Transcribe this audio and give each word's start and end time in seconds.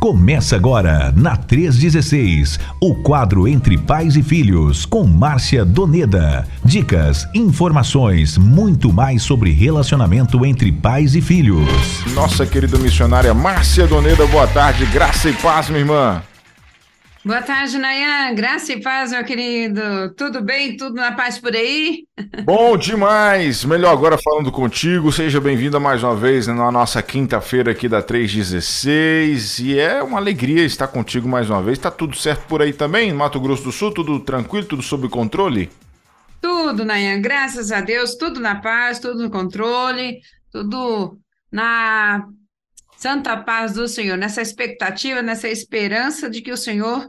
Começa 0.00 0.56
agora, 0.56 1.12
na 1.14 1.36
316, 1.36 2.58
o 2.80 2.94
quadro 2.94 3.46
Entre 3.46 3.76
Pais 3.76 4.16
e 4.16 4.22
Filhos, 4.22 4.86
com 4.86 5.04
Márcia 5.04 5.62
Doneda. 5.62 6.48
Dicas, 6.64 7.28
informações, 7.34 8.38
muito 8.38 8.90
mais 8.90 9.22
sobre 9.22 9.52
relacionamento 9.52 10.42
entre 10.46 10.72
pais 10.72 11.14
e 11.14 11.20
filhos. 11.20 11.68
Nossa 12.14 12.46
querida 12.46 12.78
missionária 12.78 13.34
Márcia 13.34 13.86
Doneda, 13.86 14.26
boa 14.26 14.46
tarde, 14.46 14.86
graça 14.86 15.28
e 15.28 15.34
paz, 15.34 15.68
minha 15.68 15.80
irmã. 15.80 16.22
Boa 17.22 17.42
tarde, 17.42 17.76
Nayan. 17.76 18.34
Graça 18.34 18.72
e 18.72 18.80
paz, 18.80 19.12
meu 19.12 19.22
querido. 19.22 20.14
Tudo 20.16 20.40
bem? 20.40 20.74
Tudo 20.74 20.94
na 20.94 21.12
paz 21.12 21.38
por 21.38 21.54
aí? 21.54 22.06
Bom 22.44 22.78
demais! 22.78 23.62
Melhor 23.62 23.92
agora 23.92 24.16
falando 24.16 24.50
contigo. 24.50 25.12
Seja 25.12 25.38
bem-vinda 25.38 25.78
mais 25.78 26.02
uma 26.02 26.16
vez 26.16 26.46
na 26.46 26.72
nossa 26.72 27.02
quinta-feira 27.02 27.72
aqui 27.72 27.90
da 27.90 28.00
316. 28.00 29.58
E 29.58 29.78
é 29.78 30.02
uma 30.02 30.18
alegria 30.18 30.64
estar 30.64 30.88
contigo 30.88 31.28
mais 31.28 31.50
uma 31.50 31.62
vez. 31.62 31.78
Tá 31.78 31.90
tudo 31.90 32.16
certo 32.16 32.46
por 32.46 32.62
aí 32.62 32.72
também? 32.72 33.12
Mato 33.12 33.38
Grosso 33.38 33.64
do 33.64 33.72
Sul, 33.72 33.92
tudo 33.92 34.18
tranquilo, 34.20 34.64
tudo 34.64 34.82
sob 34.82 35.06
controle? 35.10 35.70
Tudo, 36.40 36.86
Nayan. 36.86 37.20
Graças 37.20 37.70
a 37.70 37.82
Deus, 37.82 38.14
tudo 38.14 38.40
na 38.40 38.62
paz, 38.62 38.98
tudo 38.98 39.22
no 39.22 39.30
controle, 39.30 40.20
tudo 40.50 41.18
na 41.52 42.24
santa 43.00 43.34
paz 43.34 43.72
do 43.72 43.88
Senhor, 43.88 44.18
nessa 44.18 44.42
expectativa, 44.42 45.22
nessa 45.22 45.48
esperança 45.48 46.28
de 46.28 46.42
que 46.42 46.52
o 46.52 46.56
Senhor 46.56 47.08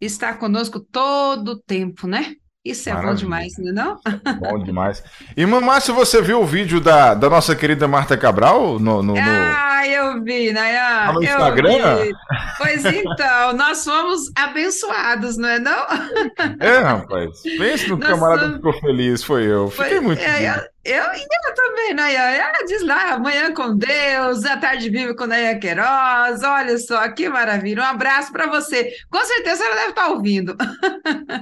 está 0.00 0.32
conosco 0.32 0.80
todo 0.80 1.52
o 1.52 1.58
tempo, 1.58 2.06
né? 2.06 2.36
Isso 2.64 2.88
é 2.88 2.92
Maravilha. 2.92 3.12
bom 3.12 3.20
demais, 3.20 3.52
não 3.58 3.68
é 3.68 3.72
não? 3.72 4.00
Bom 4.40 4.64
demais. 4.64 5.04
E, 5.36 5.46
Márcia, 5.46 5.94
você 5.94 6.20
viu 6.20 6.40
o 6.40 6.46
vídeo 6.46 6.80
da, 6.80 7.14
da 7.14 7.30
nossa 7.30 7.54
querida 7.54 7.86
Marta 7.86 8.16
Cabral 8.16 8.80
no, 8.80 9.04
no, 9.04 9.14
no... 9.14 9.20
Ah, 9.20 9.86
eu 9.86 10.20
vi, 10.24 10.52
Nayan. 10.52 11.12
no 11.12 11.22
Instagram? 11.22 11.96
Vi. 11.96 12.12
Pois 12.58 12.84
então, 12.84 13.52
nós 13.52 13.84
fomos 13.84 14.32
abençoados, 14.34 15.36
não 15.36 15.48
é 15.48 15.60
não? 15.60 15.86
É, 16.58 16.78
rapaz. 16.78 17.40
Pense 17.42 17.88
no 17.88 17.98
camarada 18.00 18.40
somos... 18.42 18.56
ficou 18.56 18.72
feliz, 18.80 19.22
foi 19.22 19.44
eu. 19.44 19.70
Fiquei 19.70 19.88
foi, 19.90 20.00
muito 20.00 20.22
é, 20.22 20.32
feliz. 20.32 20.56
Eu, 20.56 20.62
eu 20.92 21.54
também, 21.54 21.94
né? 21.94 22.14
Ela 22.14 22.64
diz 22.66 22.82
lá, 22.82 23.14
amanhã 23.14 23.52
com 23.52 23.76
Deus, 23.76 24.44
a 24.44 24.56
tarde 24.56 24.90
vive 24.90 25.14
com 25.14 25.26
Naya 25.26 25.58
Queiroz. 25.58 26.42
Olha 26.42 26.78
só, 26.78 27.08
que 27.08 27.28
maravilha. 27.28 27.82
Um 27.82 27.86
abraço 27.86 28.32
para 28.32 28.46
você. 28.46 28.92
Com 29.10 29.24
certeza 29.24 29.64
ela 29.64 29.74
deve 29.74 29.88
estar 29.90 30.04
tá 30.04 30.08
ouvindo. 30.08 30.56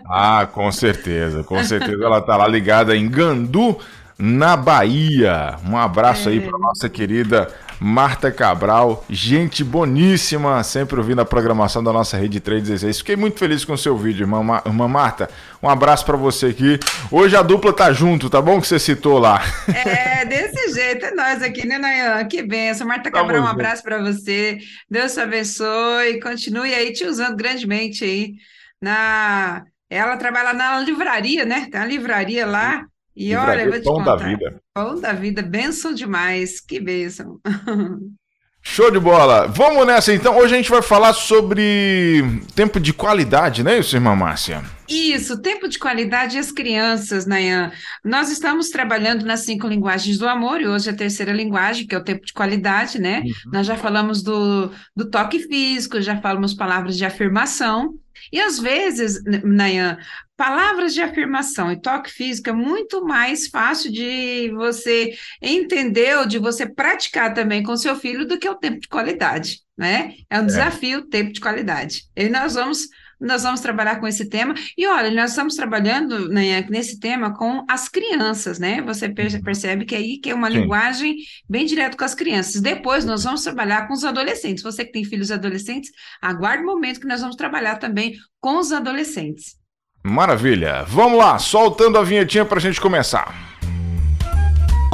Ah, 0.07 0.47
com 0.51 0.71
certeza, 0.71 1.43
com 1.43 1.63
certeza 1.65 2.05
ela 2.05 2.19
está 2.19 2.37
lá 2.37 2.47
ligada 2.47 2.97
em 2.97 3.09
Gandu, 3.09 3.79
na 4.19 4.57
Bahia. 4.57 5.57
Um 5.67 5.77
abraço 5.77 6.29
é. 6.29 6.33
aí 6.33 6.41
para 6.41 6.59
nossa 6.59 6.89
querida 6.89 7.49
Marta 7.81 8.31
Cabral, 8.31 9.05
gente 9.09 9.65
boníssima, 9.65 10.63
sempre 10.63 10.99
ouvindo 10.99 11.21
a 11.21 11.25
programação 11.25 11.83
da 11.83 11.93
nossa 11.93 12.17
Rede 12.17 12.41
316. 12.41 12.99
Fiquei 12.99 13.17
muito 13.17 13.39
feliz 13.39 13.65
com 13.65 13.73
o 13.73 13.79
seu 13.79 13.97
vídeo, 13.97 14.25
irmã, 14.25 14.63
irmã 14.65 14.89
Marta. 14.89 15.29
Um 15.63 15.69
abraço 15.69 16.05
para 16.05 16.17
você 16.17 16.47
aqui. 16.47 16.79
Hoje 17.11 17.37
a 17.37 17.43
dupla 17.43 17.73
tá 17.73 17.93
junto, 17.93 18.31
tá 18.31 18.41
bom? 18.41 18.61
Que 18.61 18.67
você 18.67 18.79
citou 18.79 19.19
lá. 19.19 19.43
É, 19.69 20.25
desse 20.25 20.75
jeito, 20.75 21.07
é 21.07 21.11
nós 21.13 21.43
aqui, 21.43 21.67
né, 21.67 21.79
Nayan? 21.79 22.25
Que 22.27 22.43
benção. 22.43 22.87
Marta 22.87 23.11
Cabral, 23.11 23.43
um 23.43 23.47
abraço 23.47 23.83
para 23.83 23.99
você. 23.99 24.59
Deus 24.91 25.13
te 25.13 25.21
abençoe. 25.21 26.21
Continue 26.21 26.75
aí 26.75 26.93
te 26.93 27.05
usando 27.05 27.37
grandemente 27.37 28.05
aí 28.05 28.35
na. 28.81 29.65
Ela 29.91 30.17
trabalha 30.17 30.53
na 30.53 30.81
livraria, 30.81 31.45
né? 31.45 31.69
Tem 31.71 31.81
uma 31.81 31.87
livraria 31.87 32.47
lá. 32.47 32.85
E 33.17 33.29
Livraria 33.29 33.63
olha, 33.63 33.71
vou 33.71 33.81
te 33.81 33.85
pão 33.85 33.95
contar. 33.95 34.17
da 34.17 34.27
vida. 34.27 34.61
Pão 34.75 35.01
da 35.01 35.13
vida, 35.13 35.43
benção 35.43 35.95
demais. 35.95 36.61
Que 36.61 36.81
benção. 36.81 37.39
Show 38.67 38.91
de 38.91 38.99
bola. 38.99 39.47
Vamos 39.47 39.87
nessa 39.87 40.13
então. 40.15 40.39
Hoje 40.39 40.55
a 40.55 40.57
gente 40.57 40.71
vai 40.71 40.81
falar 40.81 41.13
sobre 41.13 42.25
tempo 42.55 42.81
de 42.81 42.95
qualidade, 42.95 43.63
né, 43.63 43.79
isso, 43.79 43.95
irmã 43.95 44.17
Márcia? 44.17 44.65
Isso, 44.89 45.41
tempo 45.41 45.69
de 45.69 45.79
qualidade 45.79 46.37
e 46.37 46.41
as 46.41 46.51
crianças, 46.51 47.27
Nayan. 47.27 47.71
Nós 48.03 48.31
estamos 48.31 48.71
trabalhando 48.71 49.25
nas 49.25 49.41
cinco 49.41 49.67
linguagens 49.67 50.17
do 50.17 50.27
amor, 50.27 50.63
e 50.63 50.67
hoje 50.67 50.89
a 50.89 50.97
terceira 50.97 51.31
linguagem, 51.31 51.87
que 51.87 51.95
é 51.95 51.99
o 51.99 52.03
tempo 52.03 52.25
de 52.25 52.33
qualidade, 52.33 52.99
né? 52.99 53.21
Uhum. 53.21 53.53
Nós 53.53 53.67
já 53.67 53.77
falamos 53.77 54.23
do, 54.23 54.71
do 54.97 55.11
toque 55.11 55.41
físico, 55.41 56.01
já 56.01 56.17
falamos 56.17 56.55
palavras 56.55 56.97
de 56.97 57.05
afirmação. 57.05 57.95
E 58.33 58.41
às 58.41 58.59
vezes, 58.59 59.23
Nayan, 59.43 59.99
palavras 60.37 60.95
de 60.95 61.03
afirmação 61.03 61.71
e 61.71 61.81
toque 61.81 62.11
físico 62.11 62.51
é 62.51 62.53
muito 62.53 63.05
mais 63.05 63.49
fácil 63.49 63.93
de 63.93 64.51
você 64.55 65.15
entender 65.41 66.19
ou 66.19 66.27
de 66.27 66.39
você 66.39 66.67
praticar 66.67 67.33
também 67.35 67.63
com 67.63 67.77
seu 67.77 67.97
filho 67.97 68.27
do 68.27 68.39
que 68.39 68.49
o 68.49 68.57
tempo 68.57 68.81
de 68.81 68.89
qualidade, 68.89 69.61
né? 69.77 70.15
É 70.29 70.39
um 70.39 70.45
é. 70.45 70.47
desafio 70.47 71.01
o 71.01 71.09
tempo 71.09 71.33
de 71.33 71.41
qualidade. 71.41 72.03
E 72.17 72.29
nós 72.29 72.55
vamos 72.55 72.89
nós 73.25 73.43
vamos 73.43 73.61
trabalhar 73.61 73.99
com 73.99 74.07
esse 74.07 74.27
tema. 74.29 74.55
E 74.77 74.87
olha, 74.87 75.11
nós 75.11 75.31
estamos 75.31 75.57
trabalhando 75.57 76.29
né, 76.29 76.65
nesse 76.69 77.01
tema 77.01 77.35
com 77.35 77.65
as 77.69 77.89
crianças, 77.89 78.59
né? 78.59 78.83
Você 78.83 79.07
uhum. 79.07 79.43
percebe 79.43 79.85
que 79.85 79.95
aí 79.95 80.19
que 80.19 80.31
é 80.31 80.35
uma 80.35 80.51
Sim. 80.51 80.59
linguagem 80.59 81.17
bem 81.49 81.67
direto 81.67 81.97
com 81.97 82.05
as 82.05 82.15
crianças. 82.15 82.61
Depois 82.61 83.05
nós 83.05 83.25
vamos 83.25 83.43
trabalhar 83.43 83.89
com 83.89 83.95
os 83.95 84.05
adolescentes. 84.05 84.63
Você 84.63 84.85
que 84.85 84.93
tem 84.93 85.05
filhos 85.05 85.31
adolescentes, 85.31 85.91
aguarde 86.21 86.63
o 86.63 86.67
momento 86.67 87.01
que 87.01 87.07
nós 87.07 87.21
vamos 87.21 87.37
trabalhar 87.37 87.77
também 87.77 88.15
com 88.41 88.59
os 88.59 88.73
adolescentes. 88.73 89.57
Maravilha. 90.03 90.85
Vamos 90.87 91.19
lá, 91.19 91.39
soltando 91.39 91.97
a 91.97 92.03
vinhetinha 92.03 92.45
para 92.45 92.59
a 92.59 92.61
gente 92.61 92.79
começar. 92.79 93.35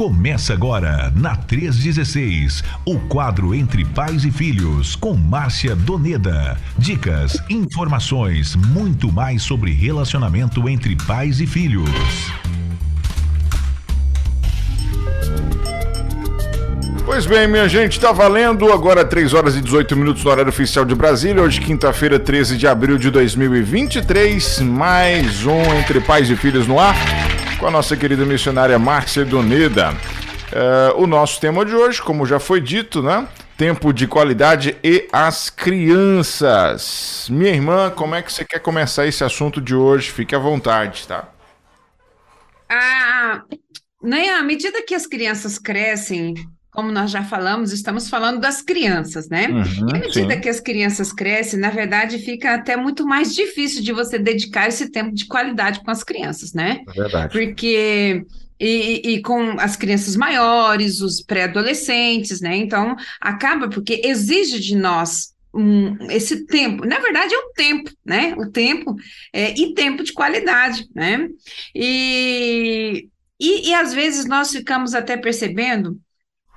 Começa 0.01 0.55
agora, 0.55 1.13
na 1.15 1.37
316, 1.37 2.65
o 2.87 2.99
quadro 3.01 3.55
Entre 3.55 3.85
Pais 3.85 4.25
e 4.25 4.31
Filhos, 4.31 4.97
com 4.97 5.13
Márcia 5.13 5.77
Doneda. 5.77 6.57
Dicas, 6.79 7.37
informações, 7.51 8.57
muito 8.57 9.13
mais 9.13 9.43
sobre 9.43 9.73
relacionamento 9.73 10.67
entre 10.71 10.97
pais 10.97 11.39
e 11.39 11.47
filhos. 11.47 11.91
Pois 17.11 17.27
bem, 17.27 17.49
minha 17.49 17.69
gente, 17.69 17.99
tá 17.99 18.13
valendo 18.13 18.73
agora 18.73 19.05
3 19.05 19.35
horas 19.35 19.57
e 19.57 19.61
18 19.61 19.97
minutos 19.97 20.23
no 20.23 20.31
horário 20.31 20.49
oficial 20.49 20.85
de 20.85 20.95
Brasília. 20.95 21.43
Hoje, 21.43 21.61
quinta-feira, 21.61 22.21
13 22.21 22.57
de 22.57 22.69
abril 22.69 22.97
de 22.97 23.11
2023. 23.11 24.61
Mais 24.61 25.45
um 25.45 25.61
Entre 25.75 26.01
Pais 26.01 26.31
e 26.31 26.37
Filhos 26.37 26.69
no 26.69 26.79
ar, 26.79 26.95
com 27.59 27.67
a 27.67 27.71
nossa 27.73 27.97
querida 27.97 28.25
missionária 28.25 28.79
Márcia 28.79 29.25
Doneda. 29.25 29.91
Uh, 29.91 31.03
o 31.03 31.07
nosso 31.09 31.41
tema 31.41 31.65
de 31.65 31.75
hoje, 31.75 32.01
como 32.01 32.25
já 32.25 32.39
foi 32.39 32.61
dito, 32.61 33.03
né? 33.03 33.27
Tempo 33.57 33.93
de 33.93 34.07
qualidade 34.07 34.77
e 34.81 35.09
as 35.13 35.51
crianças. 35.51 37.27
Minha 37.29 37.51
irmã, 37.51 37.91
como 37.91 38.15
é 38.15 38.23
que 38.23 38.33
você 38.33 38.45
quer 38.45 38.61
começar 38.61 39.05
esse 39.05 39.25
assunto 39.25 39.61
de 39.61 39.75
hoje? 39.75 40.13
Fique 40.13 40.33
à 40.33 40.39
vontade, 40.39 41.09
tá? 41.09 41.29
Ah, 42.69 43.43
né, 44.01 44.29
à 44.29 44.45
medida 44.45 44.81
que 44.81 44.95
as 44.95 45.09
crianças 45.09 45.59
crescem, 45.59 46.35
como 46.71 46.93
nós 46.93 47.11
já 47.11 47.25
falamos, 47.25 47.73
estamos 47.73 48.09
falando 48.09 48.41
das 48.41 48.63
crianças, 48.63 49.29
né? 49.29 49.49
Uhum, 49.49 49.89
e 49.89 49.97
à 49.97 49.99
medida 49.99 50.35
sim. 50.35 50.41
que 50.41 50.49
as 50.49 50.61
crianças 50.61 51.13
crescem, 51.13 51.59
na 51.59 51.71
verdade, 51.71 52.19
fica 52.19 52.55
até 52.55 52.77
muito 52.77 53.05
mais 53.05 53.35
difícil 53.35 53.83
de 53.83 53.93
você 53.93 54.19
dedicar 54.19 54.69
esse 54.69 54.91
tempo 54.91 55.13
de 55.13 55.27
qualidade 55.27 55.81
com 55.83 55.91
as 55.91 56.05
crianças, 56.05 56.53
né? 56.53 56.81
É 56.89 56.93
verdade. 56.93 57.33
Porque 57.33 58.25
e, 58.59 59.15
e, 59.15 59.23
com 59.23 59.59
as 59.59 59.75
crianças 59.75 60.15
maiores, 60.15 61.01
os 61.01 61.23
pré-adolescentes, 61.23 62.41
né? 62.41 62.55
Então, 62.57 62.95
acaba 63.21 63.69
porque 63.69 64.03
exige 64.05 64.61
de 64.61 64.77
nós 64.77 65.35
um, 65.53 65.97
esse 66.11 66.47
tempo. 66.47 66.87
Na 66.87 66.99
verdade, 66.99 67.35
é 67.35 67.39
o 67.39 67.53
tempo, 67.55 67.91
né? 68.05 68.35
O 68.37 68.51
tempo 68.51 68.95
é, 69.33 69.59
e 69.59 69.75
tempo 69.75 70.05
de 70.05 70.13
qualidade, 70.13 70.87
né? 70.95 71.29
E, 71.75 73.09
e, 73.41 73.71
e 73.71 73.75
às 73.75 73.93
vezes 73.95 74.27
nós 74.27 74.53
ficamos 74.53 74.95
até 74.95 75.17
percebendo 75.17 75.99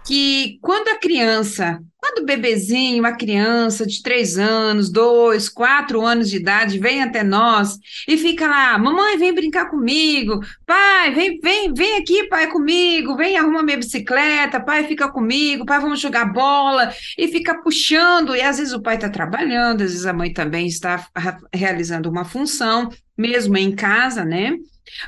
que 0.06 0.58
quando 0.62 0.90
a 0.90 1.00
criança, 1.00 1.80
quando 1.98 2.24
o 2.24 2.26
bebezinho, 2.26 3.00
uma 3.00 3.16
criança 3.16 3.86
de 3.86 4.04
três 4.04 4.38
anos, 4.38 4.92
dois, 4.92 5.48
quatro 5.48 6.06
anos 6.06 6.30
de 6.30 6.38
idade, 6.38 6.78
vem 6.78 7.02
até 7.02 7.24
nós 7.24 7.78
e 8.08 8.18
fica 8.18 8.46
lá, 8.46 8.78
mamãe, 8.78 9.18
vem 9.18 9.34
brincar 9.34 9.70
comigo, 9.70 10.42
pai, 10.66 11.14
vem, 11.14 11.40
vem, 11.40 11.74
vem 11.74 11.98
aqui, 11.98 12.28
pai, 12.28 12.48
comigo, 12.48 13.16
vem, 13.16 13.38
arruma 13.38 13.64
minha 13.64 13.78
bicicleta, 13.78 14.60
pai, 14.60 14.84
fica 14.86 15.10
comigo, 15.10 15.66
pai, 15.66 15.80
vamos 15.80 16.02
jogar 16.02 16.26
bola, 16.26 16.94
e 17.18 17.30
fica 17.30 17.62
puxando, 17.62 18.36
e 18.36 18.42
às 18.42 18.58
vezes 18.58 18.74
o 18.74 18.82
pai 18.82 18.96
está 18.96 19.10
trabalhando, 19.10 19.82
às 19.82 19.92
vezes 19.92 20.06
a 20.06 20.14
mãe 20.14 20.34
também 20.34 20.68
está 20.68 21.08
realizando 21.54 22.10
uma 22.10 22.26
função, 22.26 22.90
mesmo 23.18 23.58
em 23.58 23.74
casa, 23.74 24.26
né? 24.26 24.58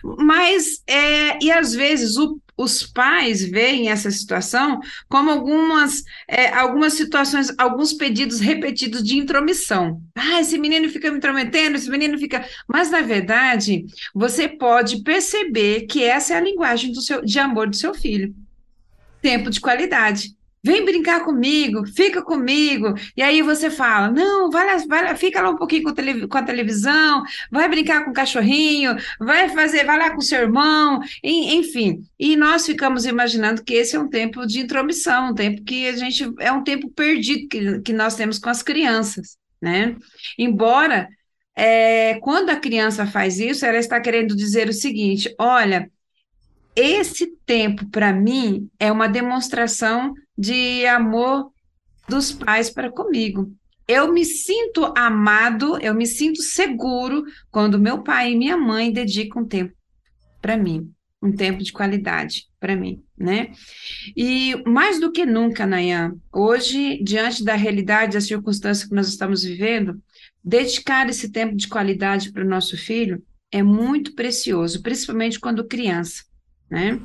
Mas, 0.01 0.81
é, 0.87 1.43
e 1.43 1.51
às 1.51 1.73
vezes 1.73 2.15
o 2.17 2.39
os 2.57 2.83
pais 2.83 3.43
veem 3.43 3.89
essa 3.89 4.09
situação 4.09 4.79
como 5.09 5.29
algumas, 5.29 6.03
é, 6.27 6.49
algumas 6.49 6.93
situações, 6.93 7.53
alguns 7.57 7.93
pedidos 7.93 8.39
repetidos 8.39 9.03
de 9.03 9.17
intromissão. 9.17 10.01
Ah, 10.15 10.39
esse 10.39 10.57
menino 10.57 10.89
fica 10.89 11.11
me 11.11 11.17
intrometendo, 11.17 11.75
esse 11.75 11.89
menino 11.89 12.17
fica. 12.17 12.45
Mas, 12.67 12.89
na 12.89 13.01
verdade, 13.01 13.85
você 14.13 14.47
pode 14.47 15.03
perceber 15.03 15.81
que 15.81 16.03
essa 16.03 16.33
é 16.33 16.37
a 16.37 16.41
linguagem 16.41 16.91
do 16.91 17.01
seu, 17.01 17.23
de 17.23 17.39
amor 17.39 17.69
do 17.69 17.75
seu 17.75 17.93
filho. 17.93 18.33
Tempo 19.21 19.49
de 19.49 19.59
qualidade. 19.59 20.35
Vem 20.65 20.83
brincar 20.83 21.23
comigo, 21.23 21.85
fica 21.85 22.23
comigo. 22.23 22.95
E 23.15 23.21
aí 23.21 23.43
você 23.43 23.69
fala, 23.69 24.11
não, 24.11 24.49
vai 24.49 24.65
vai 24.87 25.15
fica 25.15 25.39
lá 25.39 25.51
um 25.51 25.55
pouquinho 25.55 25.83
com, 25.83 26.37
a 26.37 26.43
televisão, 26.43 27.23
vai 27.51 27.69
brincar 27.69 28.03
com 28.03 28.09
o 28.09 28.13
cachorrinho, 28.13 28.95
vai 29.19 29.47
fazer, 29.49 29.85
vai 29.85 29.99
lá 29.99 30.09
com 30.09 30.17
o 30.17 30.23
seu 30.23 30.41
irmão, 30.41 30.99
enfim. 31.23 32.01
E 32.19 32.35
nós 32.35 32.65
ficamos 32.65 33.05
imaginando 33.05 33.63
que 33.63 33.75
esse 33.75 33.95
é 33.95 33.99
um 33.99 34.09
tempo 34.09 34.43
de 34.47 34.61
intromissão, 34.61 35.29
um 35.29 35.35
tempo 35.35 35.63
que 35.63 35.87
a 35.87 35.95
gente 35.95 36.33
é 36.39 36.51
um 36.51 36.63
tempo 36.63 36.89
perdido 36.89 37.47
que, 37.47 37.81
que 37.81 37.93
nós 37.93 38.15
temos 38.15 38.39
com 38.39 38.49
as 38.49 38.63
crianças, 38.63 39.37
né? 39.61 39.95
Embora 40.35 41.07
é, 41.55 42.15
quando 42.21 42.49
a 42.49 42.55
criança 42.55 43.05
faz 43.05 43.39
isso, 43.39 43.63
ela 43.67 43.77
está 43.77 44.01
querendo 44.01 44.35
dizer 44.35 44.67
o 44.67 44.73
seguinte: 44.73 45.33
olha, 45.37 45.91
esse 46.75 47.27
tempo 47.45 47.85
para 47.91 48.11
mim 48.11 48.67
é 48.79 48.91
uma 48.91 49.07
demonstração 49.07 50.15
de 50.37 50.85
amor 50.85 51.51
dos 52.07 52.31
pais 52.31 52.69
para 52.69 52.91
comigo. 52.91 53.51
Eu 53.87 54.11
me 54.11 54.25
sinto 54.25 54.91
amado, 54.97 55.79
eu 55.79 55.93
me 55.93 56.07
sinto 56.07 56.41
seguro 56.41 57.23
quando 57.51 57.79
meu 57.79 58.01
pai 58.01 58.31
e 58.31 58.37
minha 58.37 58.57
mãe 58.57 58.91
dedicam 58.91 59.45
tempo 59.45 59.73
para 60.41 60.57
mim, 60.57 60.91
um 61.21 61.31
tempo 61.31 61.63
de 61.63 61.71
qualidade 61.71 62.47
para 62.59 62.75
mim, 62.75 63.03
né? 63.17 63.51
E 64.15 64.55
mais 64.67 64.99
do 64.99 65.11
que 65.11 65.25
nunca, 65.25 65.65
Nayan, 65.65 66.15
hoje, 66.33 67.01
diante 67.03 67.43
da 67.43 67.55
realidade, 67.55 68.13
da 68.13 68.21
circunstância 68.21 68.87
que 68.87 68.95
nós 68.95 69.07
estamos 69.07 69.43
vivendo, 69.43 70.01
dedicar 70.43 71.07
esse 71.09 71.31
tempo 71.31 71.55
de 71.55 71.67
qualidade 71.67 72.31
para 72.31 72.43
o 72.43 72.47
nosso 72.47 72.75
filho 72.77 73.23
é 73.51 73.61
muito 73.61 74.15
precioso, 74.15 74.81
principalmente 74.81 75.39
quando 75.39 75.67
criança, 75.67 76.23
né? 76.69 76.99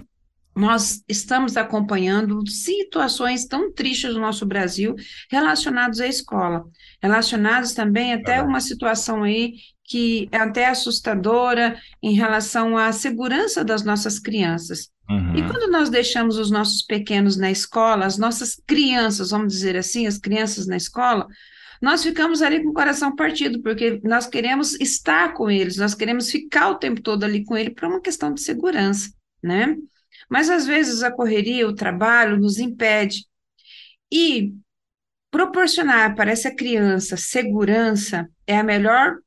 Nós 0.55 1.03
estamos 1.09 1.57
acompanhando 1.57 2.43
situações 2.49 3.47
tão 3.47 3.73
tristes 3.73 4.15
no 4.15 4.21
nosso 4.21 4.45
Brasil 4.45 4.95
relacionadas 5.31 6.01
à 6.01 6.07
escola, 6.07 6.65
relacionados 7.03 7.73
também 7.73 8.13
até 8.13 8.43
uma 8.43 8.61
situação 8.61 9.23
aí 9.23 9.55
que 9.85 10.29
é 10.31 10.37
até 10.37 10.69
assustadora 10.69 11.77
em 12.03 12.15
relação 12.15 12.77
à 12.77 12.93
segurança 12.93 13.65
das 13.65 13.83
nossas 13.85 14.21
crianças. 14.21 14.89
Uhum. 15.09 15.35
E 15.35 15.43
quando 15.43 15.69
nós 15.71 15.91
deixamos 15.91 16.39
os 16.39 16.51
nossos 16.51 16.83
pequenos 16.83 17.37
na 17.37 17.51
escola, 17.51 18.07
as 18.07 18.17
nossas 18.17 18.55
crianças, 18.65 19.31
vamos 19.31 19.53
dizer 19.53 19.77
assim, 19.77 20.07
as 20.07 20.17
crianças 20.17 20.69
na 20.69 20.77
escola, 20.77 21.27
nós 21.83 22.03
ficamos 22.03 22.43
ali 22.43 22.63
com 22.63 22.71
o 22.71 22.75
coração 22.75 23.17
partido, 23.17 23.61
porque 23.63 24.01
nós 24.05 24.27
queremos 24.27 24.79
estar 24.81 25.35
com 25.35 25.51
eles, 25.51 25.77
nós 25.77 25.95
queremos 25.95 26.31
ficar 26.31 26.69
o 26.69 26.77
tempo 26.77 27.01
todo 27.01 27.25
ali 27.25 27.45
com 27.45 27.57
ele 27.57 27.71
para 27.71 27.89
uma 27.89 28.01
questão 28.01 28.33
de 28.33 28.43
segurança, 28.43 29.11
né? 29.43 29.77
Mas 30.31 30.49
às 30.49 30.67
vezes 30.67 31.03
a 31.03 31.11
correria, 31.11 31.69
o 31.69 31.75
trabalho 31.75 32.39
nos 32.39 32.59
impede. 32.59 33.27
E 34.13 34.55
proporcionar 35.31 36.15
para 36.15 36.31
essa 36.31 36.55
criança 36.55 37.17
segurança 37.17 38.29
é 38.47 38.57
a 38.59 38.63
melhor 38.63 39.19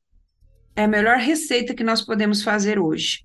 é 0.76 0.86
a 0.86 0.88
melhor 0.88 1.18
receita 1.18 1.76
que 1.76 1.84
nós 1.84 2.02
podemos 2.02 2.42
fazer 2.42 2.80
hoje. 2.80 3.20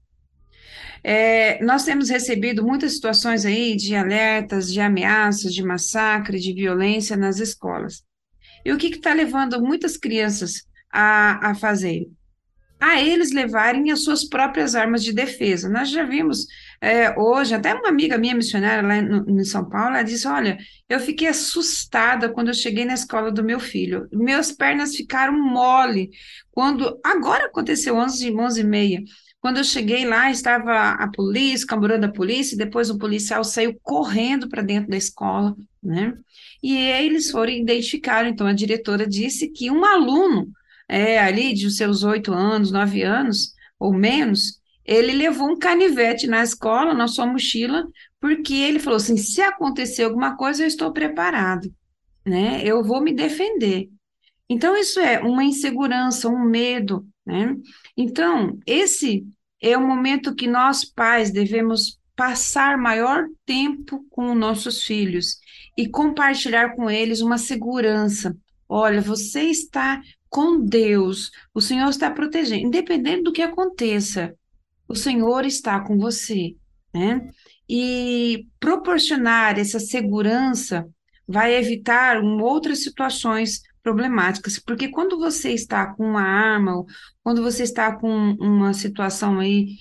É, 1.03 1.63
nós 1.65 1.85
temos 1.85 2.11
recebido 2.11 2.63
muitas 2.63 2.93
situações 2.93 3.47
aí 3.47 3.75
de 3.75 3.95
alertas, 3.95 4.71
de 4.71 4.81
ameaças, 4.81 5.55
de 5.55 5.63
massacre, 5.63 6.39
de 6.39 6.53
violência 6.53 7.17
nas 7.17 7.39
escolas. 7.39 8.05
E 8.65 8.73
o 8.73 8.77
que 8.77 8.89
está 8.89 9.15
levando 9.15 9.63
muitas 9.63 9.97
crianças 9.97 10.67
a, 10.93 11.51
a 11.51 11.55
fazer? 11.55 12.07
A 12.79 13.01
eles 13.01 13.33
levarem 13.33 13.91
as 13.91 14.05
suas 14.05 14.25
próprias 14.25 14.75
armas 14.75 15.03
de 15.03 15.13
defesa. 15.13 15.69
Nós 15.69 15.91
já 15.91 16.05
vimos 16.05 16.47
é, 16.81 17.19
hoje, 17.19 17.55
até 17.55 17.75
uma 17.75 17.89
amiga 17.89 18.17
minha 18.17 18.35
missionária 18.35 18.87
lá 18.87 18.97
em 18.97 19.45
São 19.45 19.69
Paulo, 19.69 19.97
ela 19.97 20.03
disse: 20.03 20.29
Olha, 20.29 20.57
eu 20.89 21.01
fiquei 21.01 21.27
assustada 21.29 22.29
quando 22.29 22.49
eu 22.49 22.55
cheguei 22.55 22.85
na 22.85 22.95
escola 22.95 23.33
do 23.33 23.43
meu 23.43 23.59
filho. 23.59 24.09
Meus 24.13 24.53
pernas 24.53 24.95
ficaram 24.95 25.33
mole. 25.33 26.11
Quando. 26.53 26.99
Agora 27.05 27.47
aconteceu 27.47 27.97
11, 27.97 28.33
11 28.33 28.61
e 28.61 28.65
meia. 28.65 29.03
Quando 29.41 29.59
eu 29.59 29.65
cheguei 29.65 30.05
lá, 30.05 30.31
estava 30.31 30.91
a 30.93 31.09
polícia, 31.11 31.65
o 31.65 31.69
camburão 31.69 31.99
da 31.99 32.11
polícia, 32.11 32.55
e 32.55 32.59
depois 32.59 32.91
um 32.91 32.99
policial 32.99 33.45
saiu 33.45 33.79
correndo 33.83 34.49
para 34.49 34.63
dentro 34.63 34.91
da 34.91 34.97
escola, 34.97 35.57
né? 35.83 36.15
E 36.63 36.77
eles 36.77 37.31
foram 37.31 37.53
identificaram. 37.53 38.29
Então, 38.29 38.47
a 38.47 38.53
diretora 38.53 39.07
disse 39.07 39.49
que 39.49 39.71
um 39.71 39.85
aluno, 39.85 40.49
é, 40.89 41.19
ali 41.19 41.55
de 41.55 41.71
seus 41.71 42.03
oito 42.03 42.33
anos, 42.33 42.71
nove 42.71 43.03
anos, 43.03 43.53
ou 43.79 43.93
menos, 43.93 44.58
ele 44.89 45.13
levou 45.13 45.51
um 45.51 45.59
canivete 45.59 46.27
na 46.27 46.43
escola, 46.43 46.95
na 46.95 47.07
sua 47.07 47.27
mochila, 47.27 47.87
porque 48.19 48.55
ele 48.55 48.79
falou 48.79 48.97
assim: 48.97 49.19
se 49.19 49.43
acontecer 49.43 50.05
alguma 50.05 50.35
coisa, 50.35 50.63
eu 50.63 50.67
estou 50.67 50.91
preparado, 50.95 51.71
né? 52.25 52.63
Eu 52.65 52.83
vou 52.83 53.03
me 53.03 53.13
defender. 53.13 53.91
Então, 54.49 54.75
isso 54.79 54.99
é 54.99 55.21
uma 55.21 55.45
insegurança, 55.45 56.27
um 56.27 56.43
medo, 56.43 57.07
né? 57.27 57.55
Então, 57.95 58.59
esse 58.67 59.27
é 59.61 59.77
o 59.77 59.87
momento 59.87 60.35
que 60.35 60.47
nós, 60.47 60.87
pais, 60.87 61.31
devemos 61.31 62.01
passar 62.17 62.79
maior 62.79 63.27
tempo 63.45 64.07
com 64.09 64.35
nossos 64.35 64.83
filhos 64.83 65.37
e 65.77 65.87
compartilhar 65.87 66.75
com 66.75 66.91
eles 66.91 67.21
uma 67.21 67.37
segurança. 67.37 68.35
Olha, 68.67 69.03
você 69.03 69.43
está 69.43 70.01
com 70.31 70.59
Deus, 70.59 71.31
o 71.53 71.61
Senhor 71.61 71.91
está 71.91 72.11
protegendo, 72.11 72.67
independente 72.67 73.23
do 73.23 73.33
que 73.33 73.43
aconteça 73.43 74.35
o 74.89 74.95
Senhor 74.95 75.45
está 75.45 75.79
com 75.81 75.99
você, 75.99 76.57
né? 76.93 77.29
E 77.69 78.47
proporcionar 78.59 79.59
essa 79.59 79.79
segurança 79.79 80.89
vai 81.27 81.55
evitar 81.55 82.23
um, 82.23 82.41
outras 82.43 82.83
situações 82.83 83.61
problemáticas, 83.83 84.59
porque 84.59 84.89
quando 84.89 85.19
você 85.19 85.53
está 85.53 85.87
com 85.95 86.05
uma 86.05 86.23
arma, 86.23 86.85
quando 87.23 87.43
você 87.43 87.63
está 87.63 87.95
com 87.95 88.33
uma 88.41 88.73
situação 88.73 89.39
aí, 89.39 89.77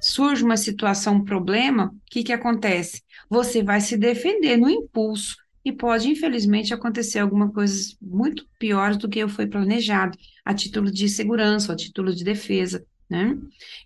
surge 0.00 0.44
uma 0.44 0.58
situação, 0.58 1.16
um 1.16 1.24
problema, 1.24 1.86
o 1.86 2.00
que 2.10 2.22
que 2.22 2.32
acontece? 2.32 3.02
Você 3.30 3.62
vai 3.62 3.80
se 3.80 3.96
defender 3.96 4.58
no 4.58 4.68
impulso 4.68 5.36
e 5.64 5.72
pode, 5.72 6.10
infelizmente, 6.10 6.74
acontecer 6.74 7.20
alguma 7.20 7.50
coisa 7.50 7.94
muito 8.00 8.46
pior 8.58 8.94
do 8.96 9.08
que 9.08 9.26
foi 9.26 9.46
planejado, 9.46 10.16
a 10.44 10.52
título 10.52 10.90
de 10.90 11.08
segurança, 11.08 11.72
a 11.72 11.76
título 11.76 12.14
de 12.14 12.22
defesa 12.22 12.84
né? 13.08 13.36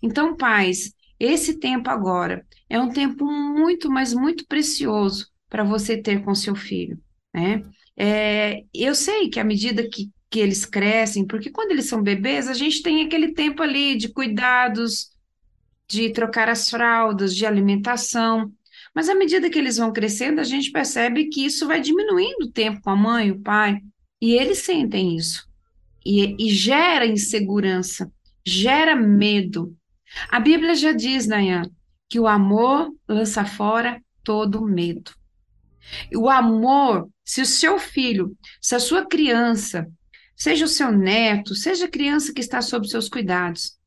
Então, 0.01 0.35
pais, 0.35 0.93
esse 1.19 1.59
tempo 1.59 1.89
agora 1.89 2.45
é 2.69 2.79
um 2.79 2.89
tempo 2.89 3.25
muito, 3.25 3.89
mas 3.89 4.13
muito 4.13 4.45
precioso 4.47 5.27
para 5.49 5.63
você 5.63 5.97
ter 5.97 6.23
com 6.23 6.33
seu 6.33 6.55
filho, 6.55 6.99
né? 7.33 7.63
É, 7.97 8.63
eu 8.73 8.95
sei 8.95 9.29
que 9.29 9.39
à 9.39 9.43
medida 9.43 9.87
que, 9.89 10.09
que 10.29 10.39
eles 10.39 10.65
crescem, 10.65 11.25
porque 11.27 11.49
quando 11.49 11.71
eles 11.71 11.85
são 11.87 12.01
bebês, 12.01 12.47
a 12.47 12.53
gente 12.53 12.81
tem 12.81 13.03
aquele 13.03 13.33
tempo 13.33 13.61
ali 13.61 13.97
de 13.97 14.09
cuidados, 14.09 15.09
de 15.89 16.11
trocar 16.11 16.47
as 16.47 16.69
fraldas, 16.69 17.35
de 17.35 17.45
alimentação, 17.45 18.51
mas 18.93 19.09
à 19.09 19.15
medida 19.15 19.49
que 19.49 19.57
eles 19.57 19.77
vão 19.77 19.91
crescendo, 19.91 20.39
a 20.39 20.43
gente 20.43 20.71
percebe 20.71 21.25
que 21.29 21.45
isso 21.45 21.67
vai 21.67 21.81
diminuindo 21.81 22.45
o 22.45 22.51
tempo 22.51 22.81
com 22.81 22.89
a 22.91 22.95
mãe, 22.95 23.31
o 23.31 23.39
pai, 23.41 23.79
e 24.21 24.33
eles 24.33 24.59
sentem 24.59 25.15
isso, 25.15 25.47
e, 26.05 26.35
e 26.39 26.49
gera 26.51 27.05
insegurança, 27.05 28.11
gera 28.49 28.95
medo. 28.95 29.75
A 30.29 30.39
Bíblia 30.39 30.73
já 30.75 30.91
diz, 30.91 31.27
Nayan, 31.27 31.69
que 32.09 32.19
o 32.19 32.27
amor 32.27 32.91
lança 33.07 33.45
fora 33.45 34.01
todo 34.23 34.65
medo. 34.65 35.11
O 36.15 36.29
amor, 36.29 37.09
se 37.23 37.41
o 37.41 37.45
seu 37.45 37.79
filho, 37.79 38.35
se 38.61 38.75
a 38.75 38.79
sua 38.79 39.05
criança, 39.05 39.87
seja 40.35 40.65
o 40.65 40.67
seu 40.67 40.91
neto, 40.91 41.53
seja 41.55 41.85
a 41.85 41.89
criança 41.89 42.33
que 42.33 42.41
está 42.41 42.61
sob 42.61 42.87
seus 42.87 43.07
cuidados, 43.07 43.77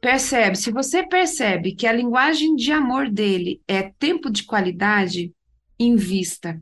percebe, 0.00 0.56
se 0.56 0.70
você 0.70 1.06
percebe 1.06 1.74
que 1.74 1.86
a 1.86 1.92
linguagem 1.92 2.56
de 2.56 2.72
amor 2.72 3.08
dele 3.08 3.60
é 3.68 3.82
tempo 3.82 4.30
de 4.30 4.44
qualidade, 4.44 5.32
invista. 5.78 6.60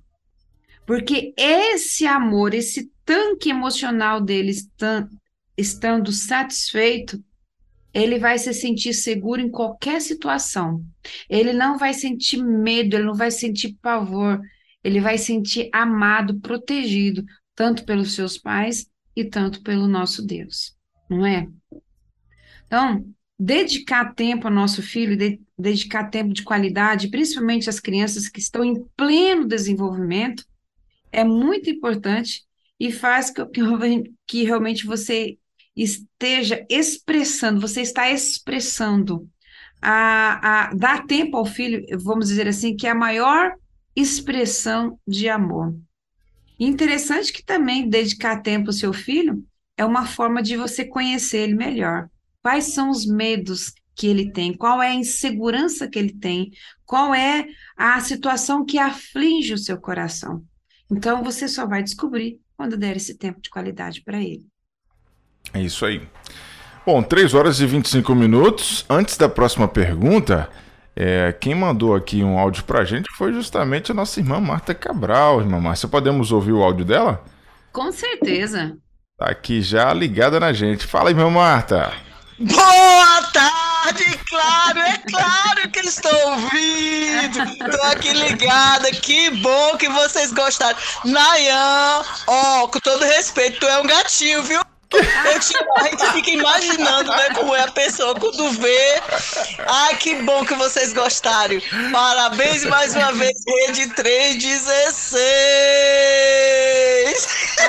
Porque 0.86 1.34
esse 1.36 2.06
amor, 2.06 2.54
esse 2.54 2.90
tanque 3.04 3.50
emocional 3.50 4.20
dele 4.20 4.52
estando 5.56 6.12
satisfeito, 6.12 7.22
ele 7.92 8.18
vai 8.18 8.38
se 8.38 8.52
sentir 8.52 8.92
seguro 8.92 9.40
em 9.40 9.50
qualquer 9.50 10.00
situação. 10.00 10.84
Ele 11.28 11.52
não 11.52 11.78
vai 11.78 11.94
sentir 11.94 12.42
medo, 12.42 12.96
ele 12.96 13.04
não 13.04 13.14
vai 13.14 13.30
sentir 13.30 13.76
pavor, 13.80 14.40
ele 14.84 15.00
vai 15.00 15.18
sentir 15.18 15.68
amado, 15.72 16.38
protegido, 16.40 17.24
tanto 17.54 17.84
pelos 17.84 18.14
seus 18.14 18.38
pais 18.38 18.86
e 19.16 19.24
tanto 19.24 19.62
pelo 19.62 19.88
nosso 19.88 20.24
Deus, 20.24 20.76
não 21.10 21.26
é? 21.26 21.48
Então, 22.66 23.04
dedicar 23.38 24.14
tempo 24.14 24.46
ao 24.46 24.52
nosso 24.52 24.82
filho, 24.82 25.16
de, 25.16 25.40
dedicar 25.58 26.10
tempo 26.10 26.32
de 26.32 26.42
qualidade, 26.42 27.08
principalmente 27.08 27.68
as 27.68 27.80
crianças 27.80 28.28
que 28.28 28.40
estão 28.40 28.64
em 28.64 28.84
pleno 28.96 29.46
desenvolvimento, 29.46 30.44
é 31.10 31.24
muito 31.24 31.70
importante 31.70 32.44
e 32.78 32.92
faz 32.92 33.30
que, 33.30 33.42
que 34.26 34.44
realmente 34.44 34.86
você 34.86 35.36
esteja 35.82 36.64
expressando, 36.68 37.60
você 37.60 37.80
está 37.80 38.10
expressando, 38.10 39.28
a, 39.80 40.68
a 40.70 40.74
dar 40.74 41.06
tempo 41.06 41.36
ao 41.36 41.46
filho, 41.46 41.84
vamos 42.00 42.28
dizer 42.28 42.48
assim, 42.48 42.76
que 42.76 42.86
é 42.86 42.90
a 42.90 42.94
maior 42.94 43.54
expressão 43.94 44.98
de 45.06 45.28
amor. 45.28 45.74
interessante 46.58 47.32
que 47.32 47.44
também 47.44 47.88
dedicar 47.88 48.42
tempo 48.42 48.68
ao 48.68 48.72
seu 48.72 48.92
filho 48.92 49.44
é 49.76 49.84
uma 49.84 50.06
forma 50.06 50.42
de 50.42 50.56
você 50.56 50.84
conhecer 50.84 51.38
ele 51.38 51.54
melhor. 51.54 52.08
Quais 52.42 52.72
são 52.72 52.90
os 52.90 53.06
medos 53.06 53.72
que 53.94 54.06
ele 54.06 54.32
tem? 54.32 54.56
Qual 54.56 54.82
é 54.82 54.88
a 54.88 54.94
insegurança 54.94 55.88
que 55.88 55.98
ele 55.98 56.12
tem? 56.12 56.50
Qual 56.84 57.14
é 57.14 57.46
a 57.76 58.00
situação 58.00 58.64
que 58.64 58.78
aflige 58.78 59.54
o 59.54 59.58
seu 59.58 59.80
coração? 59.80 60.44
Então 60.90 61.22
você 61.22 61.46
só 61.46 61.66
vai 61.66 61.82
descobrir 61.82 62.40
quando 62.56 62.76
der 62.76 62.96
esse 62.96 63.16
tempo 63.16 63.40
de 63.40 63.50
qualidade 63.50 64.02
para 64.02 64.20
ele. 64.20 64.46
É 65.52 65.60
isso 65.60 65.84
aí. 65.84 66.02
Bom, 66.84 67.02
3 67.02 67.34
horas 67.34 67.60
e 67.60 67.66
25 67.66 68.14
minutos. 68.14 68.84
Antes 68.88 69.16
da 69.16 69.28
próxima 69.28 69.68
pergunta, 69.68 70.48
é, 70.96 71.32
quem 71.38 71.54
mandou 71.54 71.94
aqui 71.94 72.24
um 72.24 72.38
áudio 72.38 72.64
pra 72.64 72.84
gente 72.84 73.08
foi 73.16 73.32
justamente 73.32 73.92
a 73.92 73.94
nossa 73.94 74.18
irmã 74.20 74.40
Marta 74.40 74.74
Cabral. 74.74 75.40
Irmã 75.40 75.60
Márcia, 75.60 75.88
podemos 75.88 76.32
ouvir 76.32 76.52
o 76.52 76.62
áudio 76.62 76.84
dela? 76.84 77.22
Com 77.72 77.92
certeza. 77.92 78.76
Tá 79.18 79.26
aqui 79.26 79.60
já 79.60 79.92
ligada 79.92 80.40
na 80.40 80.52
gente. 80.52 80.86
Fala, 80.86 81.10
irmã 81.10 81.28
Marta. 81.28 81.92
Boa 82.40 83.22
tarde, 83.32 84.04
claro, 84.30 84.78
é 84.78 84.98
claro 85.10 85.70
que 85.72 85.80
estou 85.80 86.30
ouvindo. 86.30 87.70
Tô 87.76 87.82
aqui 87.82 88.12
ligada, 88.12 88.90
que 88.92 89.30
bom 89.42 89.76
que 89.76 89.88
vocês 89.88 90.32
gostaram. 90.32 90.78
Nayan, 91.04 92.02
ó, 92.28 92.68
com 92.68 92.78
todo 92.78 93.04
respeito, 93.04 93.58
tu 93.58 93.66
é 93.66 93.80
um 93.80 93.86
gatinho, 93.86 94.42
viu? 94.44 94.60
Eu 94.90 95.02
a 95.76 95.84
gente 95.84 96.12
fica 96.12 96.30
imaginando, 96.30 97.10
né, 97.10 97.28
como 97.34 97.54
é 97.54 97.60
a 97.62 97.70
pessoa 97.70 98.14
quando 98.14 98.50
vê. 98.52 99.00
Ai, 99.66 99.94
que 99.96 100.14
bom 100.22 100.46
que 100.46 100.54
vocês 100.54 100.94
gostaram. 100.94 101.60
Parabéns 101.92 102.64
mais 102.64 102.96
uma 102.96 103.12
vez, 103.12 103.36
Rede 103.46 103.88
316. 103.94 105.18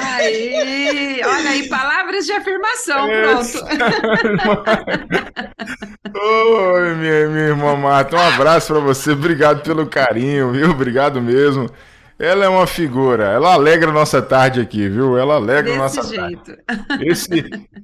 Aí, 0.01 1.21
olha 1.25 1.49
aí, 1.49 1.67
palavras 1.67 2.25
de 2.25 2.31
afirmação, 2.31 3.07
pronto. 3.07 3.65
Oi, 6.21 6.95
minha, 6.95 7.27
minha 7.27 7.47
irmã 7.47 7.75
Marta, 7.75 8.15
um 8.15 8.27
abraço 8.27 8.73
para 8.73 8.81
você, 8.81 9.11
obrigado 9.11 9.61
pelo 9.61 9.85
carinho, 9.87 10.51
viu? 10.51 10.69
Obrigado 10.71 11.21
mesmo. 11.21 11.69
Ela 12.19 12.43
é 12.43 12.49
uma 12.49 12.67
figura, 12.67 13.27
ela 13.27 13.53
alegra 13.53 13.89
a 13.89 13.93
nossa 13.93 14.21
tarde 14.21 14.59
aqui, 14.59 14.89
viu? 14.89 15.17
Ela 15.17 15.35
alegra 15.35 15.73
a 15.73 15.77
nossa 15.77 16.03
jeito. 16.03 16.53
tarde. 16.65 16.89
Esse, 17.09 17.29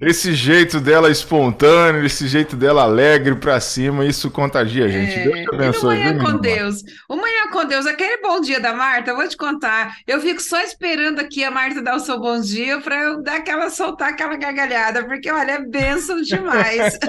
esse 0.02 0.34
jeito 0.34 0.80
dela 0.80 1.10
espontâneo, 1.10 2.06
esse 2.06 2.28
jeito 2.28 2.56
dela 2.56 2.84
alegre 2.84 3.36
pra 3.36 3.60
cima, 3.62 4.06
isso 4.06 4.30
contagia 4.30 4.86
a 4.86 4.88
gente. 4.90 5.20
É, 5.20 5.24
Deus 5.24 5.40
te 5.40 5.56
abençoe. 5.56 5.98
Manhã 5.98 6.18
com 6.18 6.38
Deus. 6.38 6.84
O 7.08 7.16
Manhã 7.16 7.48
com 7.52 7.66
Deus, 7.66 7.86
aquele 7.86 8.22
bom 8.22 8.42
dia 8.42 8.60
da 8.60 8.74
Marta, 8.74 9.12
eu 9.12 9.16
vou 9.16 9.28
te 9.28 9.38
contar. 9.38 9.96
Eu 10.06 10.20
fico 10.20 10.42
só 10.42 10.60
esperando 10.62 11.20
aqui 11.20 11.44
a 11.44 11.52
Marta 11.52 11.82
dar 11.82 11.96
o 11.96 12.00
seu 12.00 12.20
bom 12.20 12.40
dia 12.42 12.80
pra 12.82 13.02
eu 13.04 13.24
dar 13.24 13.38
aquela, 13.38 13.70
soltar 13.70 14.10
aquela 14.10 14.36
gargalhada, 14.36 15.06
porque 15.06 15.32
olha, 15.32 15.52
é 15.54 15.60
bênção 15.60 16.22
demais. 16.22 17.00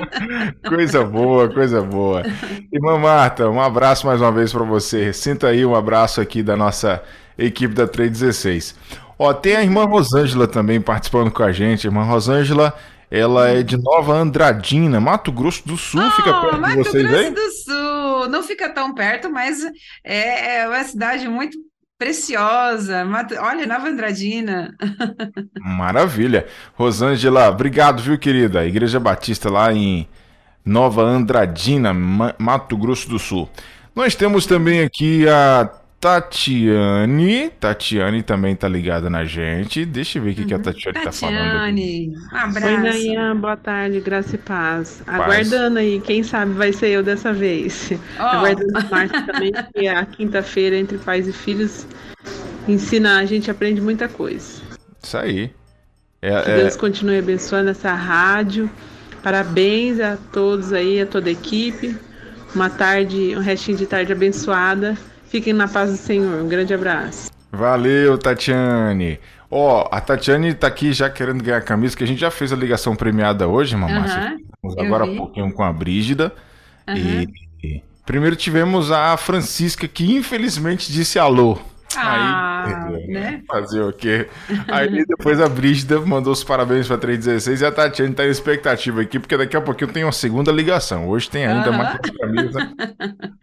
coisa 0.66 1.04
boa, 1.04 1.52
coisa 1.52 1.82
boa. 1.82 2.22
Irmã 2.72 2.98
Marta, 2.98 3.50
um 3.50 3.60
abraço 3.60 4.06
mais 4.06 4.20
uma 4.20 4.32
vez 4.32 4.50
para 4.52 4.64
você. 4.64 5.12
Sinta 5.12 5.48
aí 5.48 5.66
um 5.66 5.74
abraço 5.74 6.20
aqui 6.20 6.42
da 6.42 6.56
nossa 6.64 7.02
equipe 7.38 7.74
da 7.74 7.86
316. 7.86 8.74
Ó, 9.18 9.32
tem 9.32 9.56
a 9.56 9.62
irmã 9.62 9.84
Rosângela 9.84 10.48
também 10.48 10.80
participando 10.80 11.30
com 11.30 11.42
a 11.42 11.52
gente. 11.52 11.86
A 11.86 11.90
irmã 11.90 12.02
Rosângela, 12.02 12.74
ela 13.10 13.48
é 13.48 13.62
de 13.62 13.76
Nova 13.76 14.14
Andradina, 14.14 15.00
Mato 15.00 15.30
Grosso 15.30 15.66
do 15.66 15.76
Sul. 15.76 16.02
Oh, 16.04 16.10
fica 16.10 16.40
perto 16.40 16.60
Mato 16.60 16.76
de 16.76 16.88
vocês 16.88 17.06
Grosso 17.06 17.24
aí? 17.24 17.30
do 17.30 17.50
Sul. 17.50 18.28
Não 18.28 18.42
fica 18.42 18.68
tão 18.68 18.94
perto, 18.94 19.30
mas 19.30 19.58
é, 20.04 20.60
é 20.60 20.68
uma 20.68 20.82
cidade 20.84 21.28
muito 21.28 21.58
preciosa. 21.98 23.06
Olha, 23.40 23.66
Nova 23.66 23.88
Andradina. 23.88 24.74
Maravilha. 25.60 26.46
Rosângela, 26.74 27.48
obrigado, 27.48 28.02
viu, 28.02 28.18
querida? 28.18 28.66
Igreja 28.66 28.98
Batista 28.98 29.50
lá 29.50 29.72
em 29.72 30.08
Nova 30.64 31.02
Andradina, 31.02 31.92
Mato 31.94 32.76
Grosso 32.76 33.08
do 33.08 33.18
Sul. 33.18 33.48
Nós 33.94 34.14
temos 34.14 34.46
também 34.46 34.80
aqui 34.80 35.28
a 35.28 35.70
Tatiane. 36.02 37.48
Tatiane 37.60 38.24
também 38.24 38.56
tá 38.56 38.66
ligada 38.68 39.08
na 39.08 39.24
gente. 39.24 39.84
Deixa 39.84 40.18
eu 40.18 40.24
ver 40.24 40.32
o 40.32 40.34
que, 40.34 40.44
que 40.46 40.52
a 40.52 40.56
uhum. 40.56 40.62
Tatiane, 40.64 40.94
Tatiane 40.94 41.04
tá 41.04 41.12
falando. 41.12 41.52
Tatiane, 41.52 42.08
um 42.32 42.36
abraço. 42.36 42.66
Oi, 42.66 42.76
Nayan, 42.76 43.36
boa 43.36 43.56
tarde, 43.56 44.00
graça 44.00 44.34
e 44.34 44.38
paz. 44.38 45.00
paz. 45.06 45.20
Aguardando 45.20 45.78
aí, 45.78 46.00
quem 46.00 46.24
sabe 46.24 46.54
vai 46.54 46.72
ser 46.72 46.88
eu 46.88 47.04
dessa 47.04 47.32
vez. 47.32 47.92
Oh. 48.18 48.22
Aguardando 48.22 48.76
a 48.76 48.82
Marta 48.82 49.22
também, 49.32 49.52
que 49.52 49.86
é 49.86 49.96
a 49.96 50.04
quinta-feira 50.04 50.76
entre 50.76 50.98
pais 50.98 51.28
e 51.28 51.32
filhos 51.32 51.86
ensina, 52.66 53.18
a 53.18 53.24
gente 53.24 53.48
aprende 53.48 53.80
muita 53.80 54.08
coisa. 54.08 54.60
Isso 55.00 55.16
aí. 55.16 55.52
É, 56.20 56.42
que 56.42 56.50
é... 56.50 56.56
Deus 56.56 56.76
continue 56.76 57.18
abençoando 57.18 57.70
essa 57.70 57.94
rádio. 57.94 58.68
Parabéns 59.22 60.00
a 60.00 60.18
todos 60.32 60.72
aí, 60.72 61.00
a 61.00 61.06
toda 61.06 61.28
a 61.28 61.32
equipe. 61.32 61.96
Uma 62.52 62.68
tarde, 62.68 63.36
um 63.36 63.40
restinho 63.40 63.78
de 63.78 63.86
tarde 63.86 64.12
abençoada. 64.12 64.98
Fiquem 65.32 65.54
na 65.54 65.66
paz 65.66 65.90
do 65.90 65.96
Senhor. 65.96 66.42
Um 66.42 66.46
grande 66.46 66.74
abraço. 66.74 67.30
Valeu, 67.50 68.18
Tatiane. 68.18 69.18
Ó, 69.50 69.80
oh, 69.80 69.88
a 69.90 69.98
Tatiane 69.98 70.52
tá 70.52 70.66
aqui 70.66 70.92
já 70.92 71.08
querendo 71.08 71.42
ganhar 71.42 71.56
a 71.56 71.62
camisa, 71.62 71.96
que 71.96 72.04
a 72.04 72.06
gente 72.06 72.20
já 72.20 72.30
fez 72.30 72.52
a 72.52 72.56
ligação 72.56 72.94
premiada 72.94 73.48
hoje, 73.48 73.74
mamãe. 73.74 74.36
Uhum, 74.62 74.78
agora 74.78 75.04
há 75.04 75.16
pouquinho 75.16 75.50
com 75.54 75.62
a 75.62 75.72
Brígida. 75.72 76.34
Uhum. 76.86 77.26
E 77.64 77.82
primeiro 78.04 78.36
tivemos 78.36 78.90
a 78.90 79.16
Francisca, 79.16 79.88
que 79.88 80.14
infelizmente 80.14 80.92
disse 80.92 81.18
alô. 81.18 81.58
Ah, 81.98 82.64
aí, 82.88 83.06
né? 83.06 83.42
Fazer 83.46 83.82
o 83.82 83.92
quê? 83.92 84.28
Aí 84.68 85.04
depois 85.06 85.40
a 85.40 85.48
Brígida 85.48 86.00
mandou 86.00 86.32
os 86.32 86.44
parabéns 86.44 86.88
para 86.88 86.98
316 86.98 87.60
e 87.60 87.66
a 87.66 87.72
Tatiane 87.72 88.14
tá 88.14 88.24
em 88.24 88.30
expectativa 88.30 89.00
aqui, 89.00 89.18
porque 89.18 89.36
daqui 89.36 89.56
a 89.56 89.60
pouquinho 89.60 89.92
tem 89.92 90.04
uma 90.04 90.12
segunda 90.12 90.52
ligação. 90.52 91.08
Hoje 91.08 91.28
tem 91.28 91.46
ainda 91.46 91.70
uhum. 91.70 91.76
mais 91.76 91.98
camisa 91.98 92.72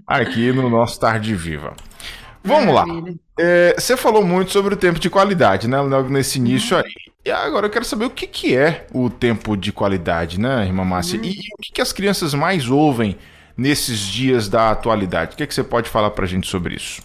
aqui 0.06 0.52
no 0.52 0.70
nosso 0.70 1.00
Tarde 1.00 1.36
Viva. 1.36 1.74
Vamos 2.44 2.74
lá. 2.74 2.86
É, 3.38 3.76
você 3.78 3.98
falou 3.98 4.24
muito 4.24 4.52
sobre 4.52 4.74
o 4.74 4.78
tempo 4.78 5.00
de 5.00 5.10
qualidade, 5.10 5.68
né? 5.68 5.78
Nesse 6.10 6.40
início 6.40 6.78
aí. 6.78 6.84
E 7.26 7.32
agora 7.32 7.68
eu 7.68 7.70
quero 7.70 7.84
saber 7.84 8.06
o 8.06 8.10
que, 8.10 8.26
que 8.26 8.56
é 8.56 8.88
o 8.94 9.10
tempo 9.10 9.58
de 9.58 9.74
qualidade, 9.74 10.40
né, 10.40 10.66
irmã 10.66 10.86
Márcia? 10.86 11.20
Uhum. 11.20 11.26
E, 11.26 11.32
e, 11.32 11.54
o 11.58 11.62
que, 11.62 11.74
que 11.74 11.82
as 11.82 11.92
crianças 11.92 12.34
mais 12.34 12.70
ouvem 12.70 13.18
nesses 13.58 14.00
dias 14.00 14.48
da 14.48 14.72
atualidade? 14.72 15.34
O 15.34 15.38
que, 15.38 15.46
que 15.46 15.54
você 15.54 15.64
pode 15.64 15.90
falar 15.90 16.12
pra 16.12 16.26
gente 16.26 16.48
sobre 16.48 16.76
isso? 16.76 17.02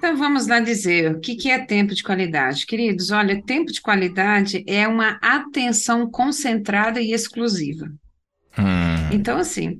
Então 0.00 0.16
vamos 0.16 0.46
lá 0.46 0.60
dizer 0.60 1.14
o 1.14 1.20
que, 1.20 1.36
que 1.36 1.50
é 1.50 1.58
tempo 1.58 1.94
de 1.94 2.02
qualidade. 2.02 2.64
Queridos, 2.64 3.10
olha, 3.10 3.42
tempo 3.42 3.70
de 3.70 3.82
qualidade 3.82 4.64
é 4.66 4.88
uma 4.88 5.18
atenção 5.20 6.10
concentrada 6.10 7.02
e 7.02 7.12
exclusiva. 7.12 7.84
Hum. 8.58 9.12
Então, 9.12 9.36
assim, 9.36 9.78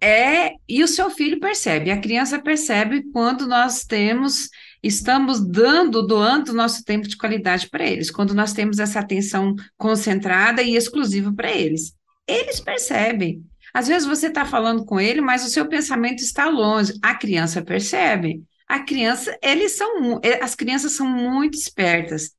é. 0.00 0.54
E 0.66 0.82
o 0.82 0.88
seu 0.88 1.10
filho 1.10 1.38
percebe, 1.40 1.90
a 1.90 2.00
criança 2.00 2.40
percebe 2.40 3.02
quando 3.12 3.46
nós 3.46 3.84
temos, 3.84 4.48
estamos 4.82 5.46
dando, 5.46 6.06
doando 6.06 6.54
nosso 6.54 6.82
tempo 6.82 7.06
de 7.06 7.18
qualidade 7.18 7.68
para 7.68 7.84
eles, 7.84 8.10
quando 8.10 8.32
nós 8.32 8.54
temos 8.54 8.78
essa 8.78 9.00
atenção 9.00 9.54
concentrada 9.76 10.62
e 10.62 10.74
exclusiva 10.74 11.30
para 11.34 11.52
eles. 11.52 11.92
Eles 12.26 12.60
percebem. 12.60 13.44
Às 13.74 13.88
vezes 13.88 14.08
você 14.08 14.28
está 14.28 14.46
falando 14.46 14.86
com 14.86 14.98
ele, 14.98 15.20
mas 15.20 15.44
o 15.44 15.50
seu 15.50 15.68
pensamento 15.68 16.20
está 16.20 16.48
longe. 16.48 16.94
A 17.02 17.14
criança 17.14 17.60
percebe 17.60 18.42
a 18.68 18.80
criança, 18.80 19.36
eles 19.42 19.76
são, 19.76 20.20
é, 20.22 20.42
as 20.42 20.54
crianças 20.54 20.92
são 20.92 21.06
muito 21.06 21.56
espertas. 21.56 22.30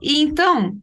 E 0.00 0.20
então, 0.20 0.76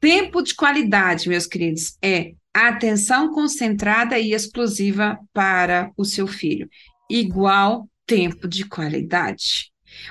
tempo 0.00 0.42
de 0.42 0.54
qualidade, 0.54 1.28
meus 1.28 1.46
queridos, 1.46 1.96
é 2.02 2.32
atenção 2.54 3.32
concentrada 3.32 4.18
e 4.18 4.32
exclusiva 4.32 5.18
para 5.32 5.90
o 5.96 6.04
seu 6.04 6.26
filho, 6.26 6.68
igual 7.10 7.88
tempo 8.06 8.48
de 8.48 8.64
qualidade. 8.64 9.70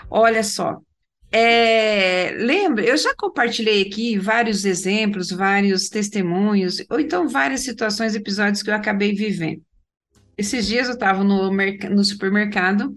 Olha 0.09 0.43
só, 0.43 0.79
é, 1.31 2.31
lembra, 2.37 2.85
eu 2.85 2.95
já 2.97 3.13
compartilhei 3.15 3.81
aqui 3.81 4.17
vários 4.17 4.63
exemplos, 4.63 5.31
vários 5.31 5.89
testemunhos, 5.89 6.83
ou 6.89 6.99
então 6.99 7.27
várias 7.27 7.61
situações, 7.61 8.15
episódios 8.15 8.61
que 8.61 8.69
eu 8.69 8.75
acabei 8.75 9.13
vivendo. 9.13 9.61
Esses 10.37 10.67
dias 10.67 10.87
eu 10.87 10.93
estava 10.95 11.23
no, 11.23 11.51
no 11.51 12.03
supermercado 12.03 12.93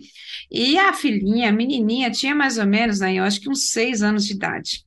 e 0.50 0.78
a 0.78 0.92
filhinha, 0.92 1.50
a 1.50 1.52
menininha, 1.52 2.10
tinha 2.10 2.34
mais 2.34 2.58
ou 2.58 2.66
menos, 2.66 3.00
né, 3.00 3.14
eu 3.14 3.24
acho 3.24 3.40
que 3.40 3.50
uns 3.50 3.70
seis 3.70 4.02
anos 4.02 4.26
de 4.26 4.34
idade. 4.34 4.84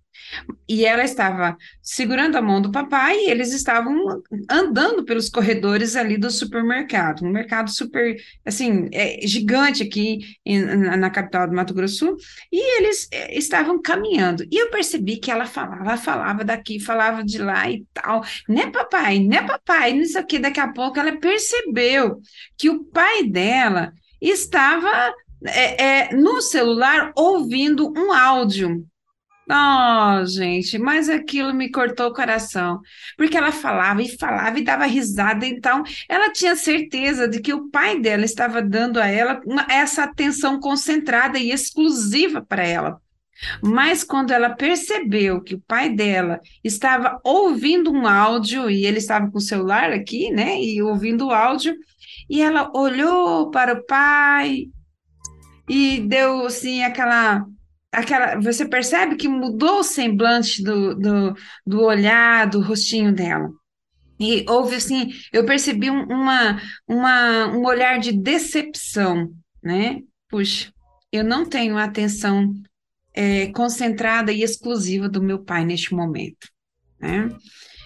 E 0.68 0.86
ela 0.86 1.04
estava 1.04 1.58
segurando 1.82 2.38
a 2.38 2.42
mão 2.42 2.62
do 2.62 2.72
papai 2.72 3.18
e 3.18 3.30
eles 3.30 3.52
estavam 3.52 4.24
andando 4.50 5.04
pelos 5.04 5.30
corredores 5.30 5.96
ali 5.96 6.18
do 6.18 6.32
supermercado, 6.32 7.26
um 7.26 7.30
mercado 7.30 7.70
super, 7.70 8.16
assim, 8.46 8.88
é, 8.94 9.20
gigante 9.28 9.84
aqui 9.84 10.20
em, 10.46 10.64
na, 10.64 11.10
capital 11.10 11.48
do 11.48 11.56
Mato 11.56 11.74
Grosso, 11.74 12.16
e 12.52 12.78
eles 12.78 13.08
é, 13.12 13.38
estavam 13.38 13.82
caminhando. 13.82 14.46
E 14.50 14.56
eu 14.56 14.70
percebi 14.70 15.18
que 15.18 15.30
ela 15.30 15.46
falava, 15.46 15.98
falava 15.98 16.44
daqui, 16.44 16.80
falava 16.80 17.24
de 17.24 17.38
lá 17.38 17.70
e 17.70 17.86
tal, 17.94 18.24
né 18.48 18.72
papai, 18.72 19.20
né 19.20 19.42
papai, 19.42 19.94
não 19.94 20.06
sei 20.06 20.22
o 20.22 20.26
que, 20.26 20.40
daqui 20.40 20.60
a 20.60 20.72
pouco 20.72 21.00
ela 21.00 21.18
percebeu 21.18 22.22
que 22.58 22.70
o 22.70 22.84
pai 22.86 23.24
dela 23.24 23.92
estava 24.22 25.14
é, 25.46 25.84
é, 25.84 26.16
no 26.16 26.42
celular 26.42 27.12
ouvindo 27.16 27.92
um 27.98 28.14
áudio. 28.14 28.86
Oh, 29.54 30.26
gente, 30.26 30.78
mas 30.78 31.10
aquilo 31.10 31.54
me 31.54 31.70
cortou 31.70 32.08
o 32.08 32.14
coração, 32.14 32.80
porque 33.18 33.36
ela 33.36 33.52
falava 33.52 34.02
e 34.02 34.18
falava 34.18 34.58
e 34.58 34.64
dava 34.64 34.86
risada, 34.86 35.46
então 35.46 35.84
ela 36.08 36.32
tinha 36.32 36.56
certeza 36.56 37.28
de 37.28 37.42
que 37.42 37.54
o 37.54 37.70
pai 37.70 38.00
dela 38.00 38.24
estava 38.24 38.62
dando 38.62 38.98
a 38.98 39.08
ela 39.08 39.42
uma, 39.46 39.68
essa 39.70 40.06
atenção 40.06 40.58
concentrada 40.58 41.38
e 41.38 41.52
exclusiva 41.52 42.42
para 42.42 42.66
ela. 42.66 43.02
Mas 43.62 44.06
quando 44.06 44.32
ela 44.32 44.52
percebeu 44.52 45.42
que 45.42 45.56
o 45.56 45.62
pai 45.68 45.90
dela 45.90 46.40
estava 46.64 47.20
ouvindo 47.22 47.92
um 47.92 48.08
áudio, 48.08 48.70
e 48.70 48.86
ele 48.86 49.00
estava 49.00 49.30
com 49.30 49.38
o 49.38 49.42
celular 49.42 49.92
aqui, 49.92 50.32
né, 50.32 50.62
e 50.62 50.82
ouvindo 50.82 51.28
o 51.28 51.32
áudio, 51.32 51.76
e 52.30 52.42
ela 52.42 52.72
olhou 52.74 53.52
para 53.52 53.74
o 53.74 53.86
pai 53.86 54.68
e 55.68 56.00
deu 56.00 56.46
assim 56.46 56.84
aquela 56.84 57.46
aquela, 57.92 58.40
você 58.40 58.66
percebe 58.66 59.16
que 59.16 59.28
mudou 59.28 59.80
o 59.80 59.84
semblante 59.84 60.64
do, 60.64 60.96
do, 60.96 61.36
do 61.66 61.82
olhar, 61.82 62.50
do 62.50 62.62
rostinho 62.62 63.14
dela. 63.14 63.50
E 64.20 64.46
houve 64.48 64.76
assim, 64.76 65.12
eu 65.34 65.46
percebi 65.46 65.90
um, 65.90 66.04
uma, 66.04 66.62
uma, 66.88 67.48
um 67.48 67.66
olhar 67.66 68.00
de 68.00 68.12
decepção, 68.12 69.34
né? 69.64 70.00
Puxa, 70.30 70.72
eu 71.12 71.24
não 71.24 71.46
tenho 71.46 71.78
atenção 71.78 72.54
é, 73.14 73.48
concentrada 73.48 74.32
e 74.32 74.44
exclusiva 74.44 75.10
do 75.10 75.22
meu 75.22 75.44
pai 75.44 75.66
neste 75.66 75.94
momento, 75.94 76.48
né? 77.00 77.30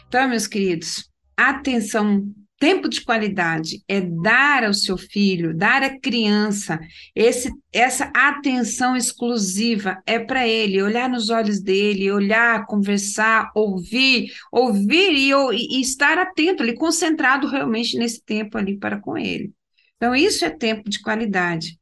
Então, 0.08 0.28
meus 0.28 0.46
queridos, 0.46 1.10
atenção 1.36 2.26
Tempo 2.58 2.88
de 2.88 3.04
qualidade 3.04 3.84
é 3.86 4.00
dar 4.00 4.64
ao 4.64 4.74
seu 4.74 4.98
filho, 4.98 5.54
dar 5.54 5.84
à 5.84 6.00
criança 6.00 6.80
esse, 7.14 7.52
essa 7.72 8.06
atenção 8.16 8.96
exclusiva, 8.96 10.02
é 10.06 10.20
para 10.20 10.48
ele, 10.48 10.82
olhar 10.82 11.10
nos 11.10 11.30
olhos 11.30 11.62
dele, 11.62 12.12
olhar, 12.12 12.66
conversar, 12.66 13.52
ouvir, 13.54 14.32
ouvir 14.52 15.12
e, 15.12 15.32
e, 15.32 15.82
estar 15.82 16.18
atento 16.18 16.64
ali, 16.64 16.74
concentrado 16.74 17.46
realmente 17.46 17.98
nesse 17.98 18.24
tempo 18.24 18.58
ali 18.58 18.78
para 18.78 19.02
com 19.02 19.18
ele. 19.18 19.52
Então, 19.98 20.16
isso 20.16 20.46
é 20.46 20.50
tempo 20.50 20.90
de 20.90 21.02
qualidade. 21.02 21.78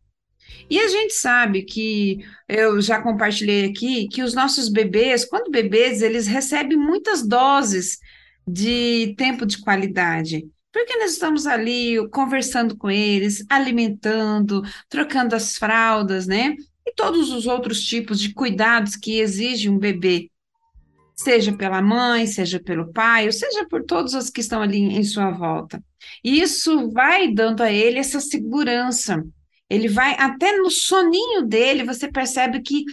E 0.69 0.79
a 0.79 0.87
gente 0.87 1.13
sabe 1.13 1.63
que, 1.63 2.19
eu 2.47 2.81
já 2.81 2.99
compartilhei 2.99 3.65
aqui, 3.65 4.07
que 4.07 4.23
os 4.23 4.33
nossos 4.33 4.69
bebês, 4.69 5.23
quando 5.23 5.51
bebês, 5.51 6.01
eles 6.01 6.25
recebem 6.25 6.77
muitas 6.77 7.27
doses 7.27 7.99
de 8.47 9.13
tempo 9.17 9.45
de 9.45 9.59
qualidade. 9.59 10.45
Porque 10.73 10.97
nós 10.97 11.11
estamos 11.11 11.45
ali 11.45 11.95
conversando 12.09 12.75
com 12.75 12.89
eles, 12.89 13.45
alimentando, 13.47 14.63
trocando 14.89 15.35
as 15.35 15.55
fraldas, 15.55 16.25
né? 16.25 16.55
E 16.85 16.93
todos 16.95 17.31
os 17.31 17.45
outros 17.45 17.81
tipos 17.81 18.19
de 18.19 18.33
cuidados 18.33 18.95
que 18.95 19.19
exige 19.19 19.69
um 19.69 19.77
bebê, 19.77 20.31
seja 21.15 21.55
pela 21.55 21.79
mãe, 21.79 22.25
seja 22.25 22.59
pelo 22.59 22.91
pai, 22.91 23.27
ou 23.27 23.31
seja 23.31 23.67
por 23.69 23.85
todos 23.85 24.15
os 24.15 24.31
que 24.31 24.41
estão 24.41 24.63
ali 24.63 24.79
em 24.79 25.03
sua 25.03 25.29
volta. 25.29 25.81
E 26.23 26.41
isso 26.41 26.89
vai 26.91 27.31
dando 27.31 27.61
a 27.61 27.71
ele 27.71 27.99
essa 27.99 28.19
segurança. 28.19 29.23
Ele 29.69 29.87
vai 29.87 30.15
até 30.19 30.57
no 30.57 30.71
soninho 30.71 31.43
dele, 31.43 31.83
você 31.83 32.11
percebe 32.11 32.61
que 32.61 32.83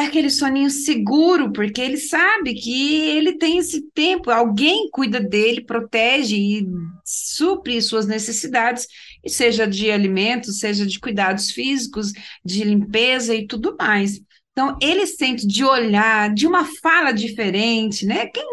é 0.00 0.06
aquele 0.06 0.30
soninho 0.30 0.70
seguro, 0.70 1.52
porque 1.52 1.80
ele 1.80 1.96
sabe 1.96 2.54
que 2.54 3.00
ele 3.10 3.38
tem 3.38 3.58
esse 3.58 3.82
tempo, 3.92 4.30
alguém 4.30 4.88
cuida 4.90 5.20
dele, 5.20 5.62
protege 5.64 6.36
e 6.36 6.68
supre 7.04 7.80
suas 7.82 8.06
necessidades, 8.06 8.86
seja 9.26 9.66
de 9.66 9.90
alimentos, 9.90 10.58
seja 10.58 10.86
de 10.86 10.98
cuidados 10.98 11.50
físicos, 11.50 12.12
de 12.44 12.64
limpeza 12.64 13.34
e 13.34 13.46
tudo 13.46 13.76
mais. 13.78 14.20
Então, 14.60 14.76
ele 14.78 15.06
sente 15.06 15.46
de 15.46 15.64
olhar, 15.64 16.34
de 16.34 16.46
uma 16.46 16.66
fala 16.82 17.12
diferente, 17.12 18.04
né? 18.04 18.26
Quem 18.26 18.44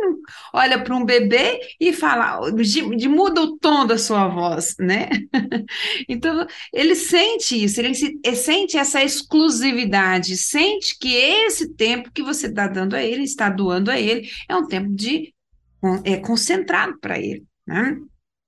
olha 0.54 0.82
para 0.82 0.96
um 0.96 1.04
bebê 1.04 1.60
e 1.78 1.92
fala, 1.92 2.50
de, 2.50 2.96
de, 2.96 3.10
muda 3.10 3.42
o 3.42 3.58
tom 3.58 3.86
da 3.86 3.98
sua 3.98 4.30
voz, 4.30 4.74
né? 4.80 5.10
então, 6.08 6.48
ele 6.72 6.96
sente 6.96 7.62
isso, 7.62 7.82
ele, 7.82 7.94
se, 7.94 8.18
ele 8.24 8.36
sente 8.38 8.78
essa 8.78 9.04
exclusividade, 9.04 10.38
sente 10.38 10.98
que 10.98 11.14
esse 11.14 11.74
tempo 11.74 12.10
que 12.10 12.24
você 12.24 12.48
está 12.48 12.68
dando 12.68 12.96
a 12.96 13.04
ele, 13.04 13.24
está 13.24 13.50
doando 13.50 13.92
a 13.92 14.00
ele, 14.00 14.30
é 14.48 14.56
um 14.56 14.66
tempo 14.66 14.88
de 14.96 15.34
é 16.06 16.16
concentrado 16.16 16.98
para 17.02 17.20
ele, 17.20 17.44
né? 17.68 17.98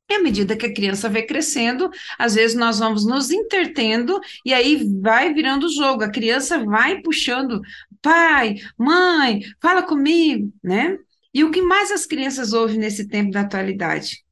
E 0.09 0.15
à 0.15 0.21
medida 0.23 0.57
que 0.57 0.65
a 0.65 0.73
criança 0.73 1.07
vai 1.07 1.21
crescendo, 1.21 1.89
às 2.17 2.33
vezes 2.33 2.55
nós 2.55 2.79
vamos 2.79 3.05
nos 3.05 3.29
intertendo 3.29 4.19
e 4.43 4.53
aí 4.53 4.83
vai 5.01 5.33
virando 5.33 5.67
o 5.67 5.71
jogo. 5.71 6.03
A 6.03 6.11
criança 6.11 6.63
vai 6.65 7.01
puxando, 7.01 7.61
pai, 8.01 8.55
mãe, 8.77 9.41
fala 9.61 9.83
comigo, 9.83 10.51
né? 10.63 10.97
E 11.31 11.43
o 11.43 11.51
que 11.51 11.61
mais 11.61 11.91
as 11.91 12.07
crianças 12.07 12.53
ouvem 12.53 12.79
nesse 12.79 13.07
tempo 13.07 13.31
da 13.31 13.41
atualidade? 13.41 14.23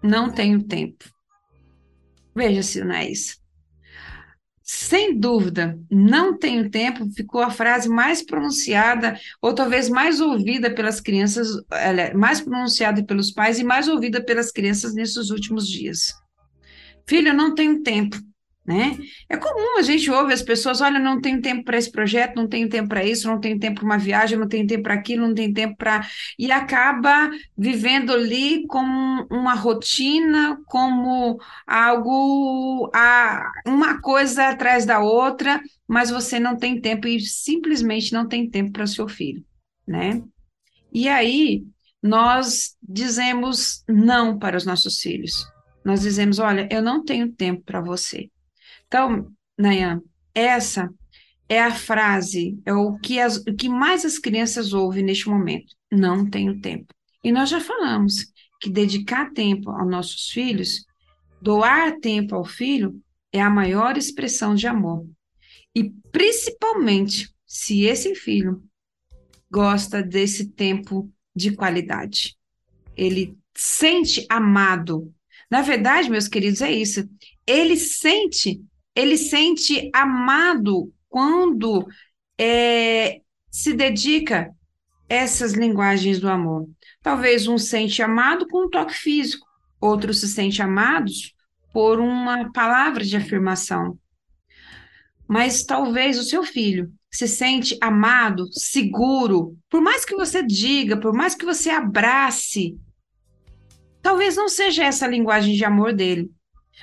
Não 0.00 0.30
tenho 0.30 0.62
tempo. 0.62 1.04
Veja 2.34 2.60
isso. 3.10 3.45
Sem 4.68 5.16
dúvida, 5.16 5.78
não 5.88 6.36
tenho 6.36 6.68
tempo 6.68 7.08
ficou 7.12 7.40
a 7.40 7.50
frase 7.50 7.88
mais 7.88 8.20
pronunciada, 8.20 9.16
ou 9.40 9.54
talvez 9.54 9.88
mais 9.88 10.20
ouvida 10.20 10.68
pelas 10.74 11.00
crianças, 11.00 11.46
mais 12.16 12.40
pronunciada 12.40 13.04
pelos 13.04 13.30
pais 13.30 13.60
e 13.60 13.64
mais 13.64 13.86
ouvida 13.86 14.20
pelas 14.20 14.50
crianças 14.50 14.92
nesses 14.92 15.30
últimos 15.30 15.68
dias. 15.68 16.12
Filho, 17.08 17.28
eu 17.28 17.34
não 17.34 17.54
tenho 17.54 17.80
tempo 17.84 18.16
né? 18.66 18.98
É 19.28 19.36
comum 19.36 19.78
a 19.78 19.82
gente 19.82 20.10
ouve 20.10 20.32
as 20.32 20.42
pessoas, 20.42 20.80
olha, 20.80 20.98
não 20.98 21.20
tenho 21.20 21.40
tempo 21.40 21.64
para 21.64 21.78
esse 21.78 21.90
projeto, 21.90 22.34
não 22.34 22.48
tenho 22.48 22.68
tempo 22.68 22.88
para 22.88 23.04
isso, 23.04 23.28
não 23.28 23.38
tenho 23.38 23.58
tempo 23.58 23.76
para 23.76 23.84
uma 23.84 23.98
viagem, 23.98 24.36
não 24.36 24.48
tenho 24.48 24.66
tempo 24.66 24.82
para 24.82 24.94
aquilo, 24.94 25.26
não 25.26 25.34
tenho 25.34 25.54
tempo 25.54 25.76
para 25.76 26.06
e 26.38 26.50
acaba 26.50 27.30
vivendo 27.56 28.12
ali 28.12 28.66
como 28.66 29.26
uma 29.30 29.54
rotina, 29.54 30.58
como 30.66 31.38
algo 31.66 32.90
a 32.92 33.52
uma 33.64 34.00
coisa 34.00 34.48
atrás 34.48 34.84
da 34.84 34.98
outra, 34.98 35.60
mas 35.86 36.10
você 36.10 36.40
não 36.40 36.56
tem 36.56 36.80
tempo 36.80 37.06
e 37.06 37.20
simplesmente 37.20 38.12
não 38.12 38.26
tem 38.26 38.50
tempo 38.50 38.72
para 38.72 38.84
o 38.84 38.88
seu 38.88 39.08
filho, 39.08 39.44
né? 39.86 40.22
E 40.92 41.08
aí 41.08 41.64
nós 42.02 42.76
dizemos 42.82 43.84
não 43.88 44.38
para 44.38 44.56
os 44.56 44.66
nossos 44.66 44.98
filhos. 44.98 45.46
Nós 45.84 46.00
dizemos, 46.00 46.40
olha, 46.40 46.68
eu 46.70 46.82
não 46.82 47.04
tenho 47.04 47.30
tempo 47.30 47.62
para 47.62 47.80
você. 47.80 48.28
Então, 48.86 49.32
Nayan, 49.58 50.02
essa 50.34 50.92
é 51.48 51.60
a 51.60 51.74
frase, 51.74 52.58
é 52.64 52.72
o 52.72 52.98
que, 52.98 53.20
as, 53.20 53.38
o 53.38 53.54
que 53.54 53.68
mais 53.68 54.04
as 54.04 54.18
crianças 54.18 54.72
ouvem 54.72 55.02
neste 55.02 55.28
momento. 55.28 55.74
Não 55.90 56.28
tenho 56.28 56.60
tempo. 56.60 56.92
E 57.22 57.32
nós 57.32 57.48
já 57.48 57.60
falamos 57.60 58.32
que 58.60 58.70
dedicar 58.70 59.32
tempo 59.32 59.70
aos 59.70 59.88
nossos 59.88 60.30
filhos, 60.30 60.84
doar 61.40 61.98
tempo 62.00 62.34
ao 62.34 62.44
filho, 62.44 63.00
é 63.32 63.40
a 63.40 63.50
maior 63.50 63.96
expressão 63.96 64.54
de 64.54 64.66
amor. 64.66 65.06
E 65.74 65.90
principalmente 66.10 67.30
se 67.46 67.84
esse 67.84 68.14
filho 68.14 68.62
gosta 69.50 70.02
desse 70.02 70.50
tempo 70.50 71.10
de 71.34 71.54
qualidade. 71.54 72.36
Ele 72.96 73.36
sente 73.54 74.26
amado. 74.28 75.12
Na 75.50 75.62
verdade, 75.62 76.10
meus 76.10 76.28
queridos, 76.28 76.60
é 76.60 76.72
isso. 76.72 77.08
Ele 77.46 77.76
sente 77.76 78.60
ele 78.96 79.18
sente 79.18 79.90
amado 79.94 80.90
quando 81.08 81.86
é, 82.40 83.20
se 83.50 83.74
dedica 83.74 84.50
essas 85.08 85.52
linguagens 85.52 86.18
do 86.18 86.28
amor. 86.28 86.66
Talvez 87.02 87.46
um 87.46 87.58
sente 87.58 88.02
amado 88.02 88.48
com 88.48 88.64
um 88.64 88.70
toque 88.70 88.94
físico, 88.94 89.46
outros 89.80 90.20
se 90.20 90.28
sente 90.28 90.62
amados 90.62 91.34
por 91.72 92.00
uma 92.00 92.50
palavra 92.52 93.04
de 93.04 93.16
afirmação. 93.16 93.98
Mas 95.28 95.64
talvez 95.64 96.18
o 96.18 96.24
seu 96.24 96.42
filho 96.42 96.90
se 97.10 97.28
sente 97.28 97.76
amado, 97.80 98.48
seguro, 98.52 99.56
por 99.68 99.80
mais 99.80 100.04
que 100.04 100.14
você 100.14 100.42
diga, 100.42 100.96
por 100.96 101.12
mais 101.12 101.34
que 101.34 101.44
você 101.44 101.70
abrace, 101.70 102.78
talvez 104.02 104.36
não 104.36 104.48
seja 104.48 104.84
essa 104.84 105.04
a 105.04 105.08
linguagem 105.08 105.54
de 105.54 105.64
amor 105.64 105.92
dele. 105.92 106.30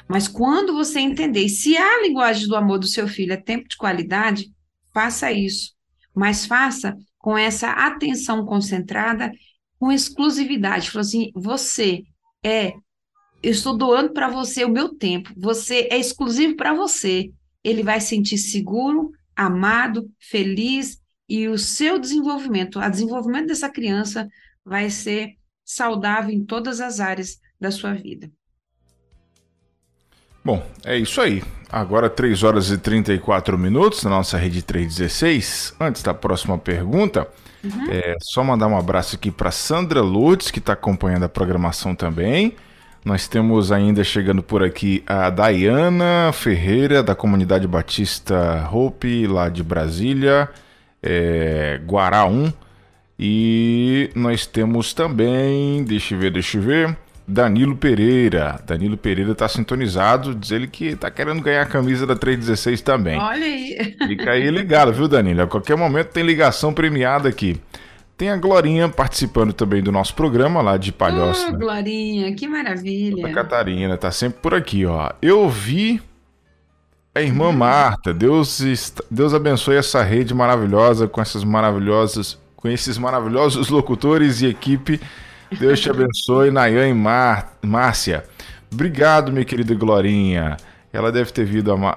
Mas 0.07 0.27
quando 0.27 0.73
você 0.73 0.99
entender, 0.99 1.47
se 1.49 1.77
a 1.77 2.01
linguagem 2.01 2.47
do 2.47 2.55
amor 2.55 2.79
do 2.79 2.87
seu 2.87 3.07
filho 3.07 3.33
é 3.33 3.37
tempo 3.37 3.67
de 3.67 3.77
qualidade, 3.77 4.51
faça 4.93 5.31
isso. 5.31 5.73
Mas 6.15 6.45
faça 6.45 6.95
com 7.17 7.37
essa 7.37 7.69
atenção 7.71 8.45
concentrada, 8.45 9.31
com 9.79 9.91
exclusividade. 9.91 10.91
Falou 10.91 11.01
assim: 11.01 11.31
você 11.33 12.03
é, 12.43 12.73
eu 13.41 13.51
estou 13.51 13.77
doando 13.77 14.13
para 14.13 14.29
você 14.29 14.63
o 14.65 14.71
meu 14.71 14.95
tempo, 14.95 15.33
você 15.37 15.87
é 15.91 15.97
exclusivo 15.97 16.55
para 16.55 16.73
você. 16.73 17.31
Ele 17.63 17.81
vai 17.81 18.01
sentir 18.01 18.37
seguro, 18.37 19.11
amado, 19.35 20.09
feliz 20.19 21.01
e 21.27 21.47
o 21.47 21.57
seu 21.57 21.97
desenvolvimento, 21.97 22.79
o 22.79 22.89
desenvolvimento 22.89 23.47
dessa 23.47 23.69
criança 23.69 24.27
vai 24.65 24.89
ser 24.89 25.37
saudável 25.63 26.33
em 26.33 26.43
todas 26.45 26.81
as 26.81 26.99
áreas 26.99 27.39
da 27.59 27.71
sua 27.71 27.93
vida. 27.93 28.29
Bom, 30.43 30.61
é 30.83 30.97
isso 30.97 31.21
aí. 31.21 31.41
Agora 31.71 32.09
3 32.09 32.43
horas 32.43 32.69
e 32.69 32.77
34 32.77 33.57
minutos 33.57 34.03
na 34.03 34.09
nossa 34.09 34.37
rede 34.37 34.61
316. 34.61 35.75
Antes 35.79 36.03
da 36.03 36.13
próxima 36.13 36.57
pergunta, 36.57 37.27
uhum. 37.63 37.89
é 37.89 38.15
só 38.21 38.43
mandar 38.43 38.67
um 38.67 38.77
abraço 38.77 39.15
aqui 39.15 39.31
para 39.31 39.51
Sandra 39.51 40.01
Lourdes, 40.01 40.51
que 40.51 40.59
está 40.59 40.73
acompanhando 40.73 41.23
a 41.23 41.29
programação 41.29 41.95
também. 41.95 42.55
Nós 43.05 43.27
temos 43.27 43.71
ainda 43.71 44.03
chegando 44.03 44.43
por 44.43 44.63
aqui 44.63 45.03
a 45.07 45.29
Dayana 45.29 46.31
Ferreira, 46.33 47.01
da 47.01 47.15
comunidade 47.15 47.67
Batista 47.67 48.69
Hope, 48.71 49.27
lá 49.27 49.49
de 49.49 49.63
Brasília, 49.63 50.49
é, 51.01 51.81
Guará 51.85 52.25
1. 52.25 52.51
E 53.17 54.09
nós 54.15 54.45
temos 54.45 54.93
também, 54.93 55.83
deixa 55.83 56.15
eu 56.15 56.19
ver, 56.19 56.31
deixa 56.31 56.57
eu 56.57 56.61
ver, 56.61 56.97
Danilo 57.27 57.75
Pereira. 57.75 58.59
Danilo 58.65 58.97
Pereira 58.97 59.33
tá 59.33 59.47
sintonizado, 59.47 60.35
diz 60.35 60.51
ele 60.51 60.67
que 60.67 60.95
tá 60.95 61.09
querendo 61.09 61.41
ganhar 61.41 61.61
a 61.61 61.65
camisa 61.65 62.05
da 62.05 62.15
316 62.15 62.81
também. 62.81 63.17
Olha 63.19 63.45
aí. 63.45 63.95
Fica 64.07 64.31
aí 64.31 64.49
ligado, 64.49 64.91
viu, 64.91 65.07
Danilo? 65.07 65.41
A 65.41 65.47
qualquer 65.47 65.77
momento 65.77 66.09
tem 66.09 66.23
ligação 66.23 66.73
premiada 66.73 67.29
aqui. 67.29 67.59
Tem 68.17 68.29
a 68.29 68.37
Glorinha 68.37 68.87
participando 68.89 69.53
também 69.53 69.81
do 69.81 69.91
nosso 69.91 70.13
programa 70.13 70.61
lá 70.61 70.77
de 70.77 70.91
Palhoça. 70.91 71.49
Oh, 71.49 71.57
Glorinha, 71.57 72.33
que 72.35 72.47
maravilha. 72.47 73.21
Santa 73.21 73.33
Catarina, 73.33 73.97
tá 73.97 74.11
sempre 74.11 74.39
por 74.39 74.53
aqui, 74.53 74.85
ó. 74.85 75.11
Eu 75.21 75.49
vi 75.49 76.01
a 77.15 77.21
irmã 77.21 77.49
hum. 77.49 77.53
Marta. 77.53 78.13
Deus, 78.13 78.61
Deus 79.09 79.33
abençoe 79.33 79.77
essa 79.77 80.03
rede 80.03 80.33
maravilhosa 80.33 81.07
com 81.07 81.21
essas 81.21 81.43
maravilhosas, 81.43 82.37
com 82.55 82.67
esses 82.67 82.97
maravilhosos 82.97 83.69
locutores 83.69 84.41
e 84.41 84.47
equipe 84.47 84.99
Deus 85.59 85.79
te 85.79 85.89
abençoe, 85.89 86.51
Nayan 86.51 86.89
e 86.89 86.93
Mar 86.93 87.57
Márcia. 87.61 88.23
Obrigado, 88.71 89.31
minha 89.31 89.45
querida 89.45 89.73
Glorinha. 89.75 90.57
Ela 90.91 91.11
deve 91.11 91.31
ter 91.31 91.47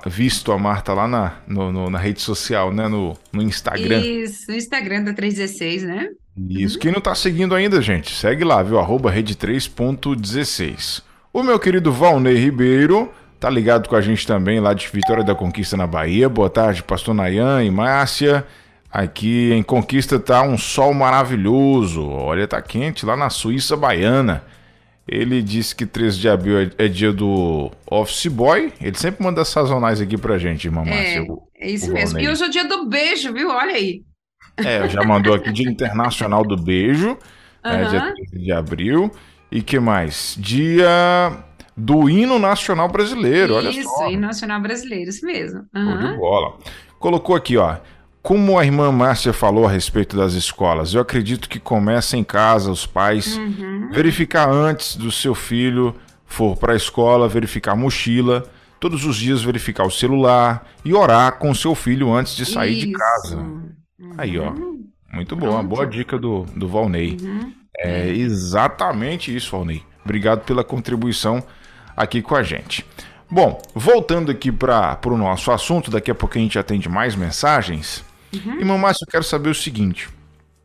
visto 0.06 0.52
a 0.52 0.58
Marta 0.58 0.94
lá 0.94 1.06
na, 1.06 1.34
no, 1.46 1.70
no, 1.70 1.90
na 1.90 1.98
rede 1.98 2.22
social, 2.22 2.72
né? 2.72 2.88
No, 2.88 3.14
no 3.30 3.42
Instagram. 3.42 4.00
Isso, 4.00 4.50
no 4.50 4.56
Instagram 4.56 5.04
da 5.04 5.12
316, 5.12 5.82
né? 5.82 6.08
Isso. 6.48 6.76
Uhum. 6.76 6.80
Quem 6.80 6.92
não 6.92 7.00
tá 7.00 7.14
seguindo 7.14 7.54
ainda, 7.54 7.82
gente, 7.82 8.14
segue 8.14 8.42
lá, 8.42 8.62
viu? 8.62 8.78
Arroba 8.78 9.12
rede3.16. 9.12 11.02
O 11.32 11.42
meu 11.42 11.58
querido 11.58 11.92
Valnei 11.92 12.36
Ribeiro 12.36 13.12
tá 13.38 13.50
ligado 13.50 13.88
com 13.88 13.96
a 13.96 14.00
gente 14.00 14.26
também 14.26 14.60
lá 14.60 14.72
de 14.72 14.88
Vitória 14.88 15.22
da 15.22 15.34
Conquista 15.34 15.76
na 15.76 15.86
Bahia. 15.86 16.28
Boa 16.28 16.48
tarde, 16.48 16.82
pastor 16.82 17.14
Nayan 17.14 17.62
e 17.62 17.70
Márcia. 17.70 18.46
Aqui 18.96 19.52
em 19.52 19.62
Conquista 19.62 20.18
tá 20.18 20.40
um 20.40 20.56
sol 20.56 20.94
maravilhoso. 20.94 22.08
Olha, 22.08 22.48
tá 22.48 22.62
quente 22.62 23.04
lá 23.04 23.14
na 23.14 23.28
Suíça 23.28 23.76
Baiana. 23.76 24.42
Ele 25.06 25.42
disse 25.42 25.76
que 25.76 25.84
13 25.84 26.18
de 26.18 26.26
abril 26.30 26.58
é, 26.58 26.70
é 26.78 26.88
dia 26.88 27.12
do 27.12 27.70
Office 27.90 28.26
Boy. 28.28 28.72
Ele 28.80 28.96
sempre 28.96 29.22
manda 29.22 29.44
sazonais 29.44 30.00
aqui 30.00 30.16
pra 30.16 30.38
gente, 30.38 30.64
irmã 30.64 30.82
Márcia. 30.82 31.26
É, 31.60 31.66
é 31.66 31.70
isso 31.70 31.92
mesmo. 31.92 32.18
E 32.18 32.26
hoje 32.26 32.42
é 32.42 32.46
o 32.46 32.50
dia 32.50 32.64
do 32.64 32.88
beijo, 32.88 33.34
viu? 33.34 33.50
Olha 33.50 33.74
aí. 33.74 34.00
É, 34.56 34.88
já 34.88 35.04
mandou 35.04 35.34
aqui 35.34 35.52
Dia 35.52 35.70
Internacional 35.70 36.42
do 36.42 36.56
Beijo, 36.56 37.10
uhum. 37.10 37.70
né, 37.70 37.84
dia 37.90 38.00
13 38.00 38.38
de 38.46 38.50
abril. 38.50 39.10
E 39.52 39.60
que 39.60 39.78
mais? 39.78 40.34
Dia 40.38 41.36
do 41.76 42.08
Hino 42.08 42.38
Nacional 42.38 42.88
Brasileiro, 42.88 43.56
olha 43.56 43.70
só. 43.70 43.78
Isso, 43.78 44.04
Hino 44.04 44.22
Nacional 44.22 44.58
Brasileiro, 44.62 45.10
isso 45.10 45.26
mesmo. 45.26 45.66
Uhum. 45.74 46.12
de 46.12 46.16
bola. 46.16 46.58
Colocou 46.98 47.36
aqui, 47.36 47.58
ó. 47.58 47.76
Como 48.26 48.58
a 48.58 48.64
irmã 48.64 48.90
Márcia 48.90 49.32
falou 49.32 49.68
a 49.68 49.70
respeito 49.70 50.16
das 50.16 50.32
escolas, 50.32 50.92
eu 50.92 51.00
acredito 51.00 51.48
que 51.48 51.60
começa 51.60 52.16
em 52.16 52.24
casa, 52.24 52.72
os 52.72 52.84
pais 52.84 53.36
uhum. 53.36 53.88
verificar 53.92 54.50
antes 54.50 54.96
do 54.96 55.12
seu 55.12 55.32
filho 55.32 55.94
for 56.24 56.56
para 56.56 56.72
a 56.72 56.76
escola, 56.76 57.28
verificar 57.28 57.74
a 57.74 57.76
mochila, 57.76 58.42
todos 58.80 59.04
os 59.04 59.14
dias 59.16 59.44
verificar 59.44 59.86
o 59.86 59.92
celular 59.92 60.66
e 60.84 60.92
orar 60.92 61.38
com 61.38 61.54
seu 61.54 61.72
filho 61.76 62.12
antes 62.12 62.34
de 62.34 62.44
sair 62.44 62.78
Isso. 62.78 62.86
de 62.88 62.92
casa. 62.94 63.36
Uhum. 63.36 63.70
Aí, 64.18 64.36
ó. 64.40 64.52
Muito 65.12 65.36
boa, 65.36 65.62
boa 65.62 65.86
dica 65.86 66.18
do, 66.18 66.42
do 66.56 66.66
Valnei. 66.66 67.16
Uhum. 67.22 67.52
É 67.78 68.08
exatamente 68.08 69.32
isso, 69.32 69.52
Valnei. 69.52 69.84
Obrigado 70.04 70.44
pela 70.44 70.64
contribuição 70.64 71.40
aqui 71.96 72.20
com 72.20 72.34
a 72.34 72.42
gente. 72.42 72.84
Bom, 73.30 73.62
voltando 73.72 74.32
aqui 74.32 74.50
para 74.50 74.98
o 75.06 75.16
nosso 75.16 75.52
assunto, 75.52 75.92
daqui 75.92 76.10
a 76.10 76.14
pouco 76.14 76.36
a 76.36 76.40
gente 76.40 76.58
atende 76.58 76.88
mais 76.88 77.14
mensagens. 77.14 78.04
Uhum. 78.44 78.58
Irmão 78.58 78.78
Márcio, 78.78 79.04
eu 79.04 79.10
quero 79.10 79.24
saber 79.24 79.50
o 79.50 79.54
seguinte. 79.54 80.08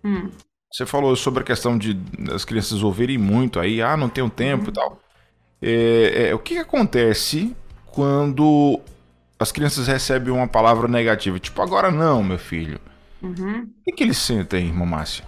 Hum. 0.03 0.29
Você 0.71 0.85
falou 0.85 1.15
sobre 1.15 1.41
a 1.41 1.45
questão 1.45 1.77
de 1.77 1.99
as 2.33 2.45
crianças 2.45 2.81
ouvirem 2.81 3.17
muito 3.17 3.59
aí, 3.59 3.81
ah, 3.81 3.97
não 3.97 4.07
tenho 4.07 4.29
tempo 4.29 4.65
uhum. 4.65 4.69
e 4.69 4.73
tal. 4.73 5.01
É, 5.61 6.29
é, 6.29 6.35
o 6.35 6.39
que, 6.39 6.55
que 6.55 6.59
acontece 6.59 7.55
quando 7.87 8.79
as 9.37 9.51
crianças 9.51 9.87
recebem 9.87 10.33
uma 10.33 10.47
palavra 10.47 10.87
negativa? 10.87 11.39
Tipo, 11.39 11.61
agora 11.61 11.91
não, 11.91 12.23
meu 12.23 12.39
filho. 12.39 12.79
Uhum. 13.21 13.63
O 13.63 13.83
que, 13.83 13.91
que 13.91 14.03
eles 14.03 14.17
sentem, 14.17 14.67
irmão 14.67 14.87
Márcio? 14.87 15.25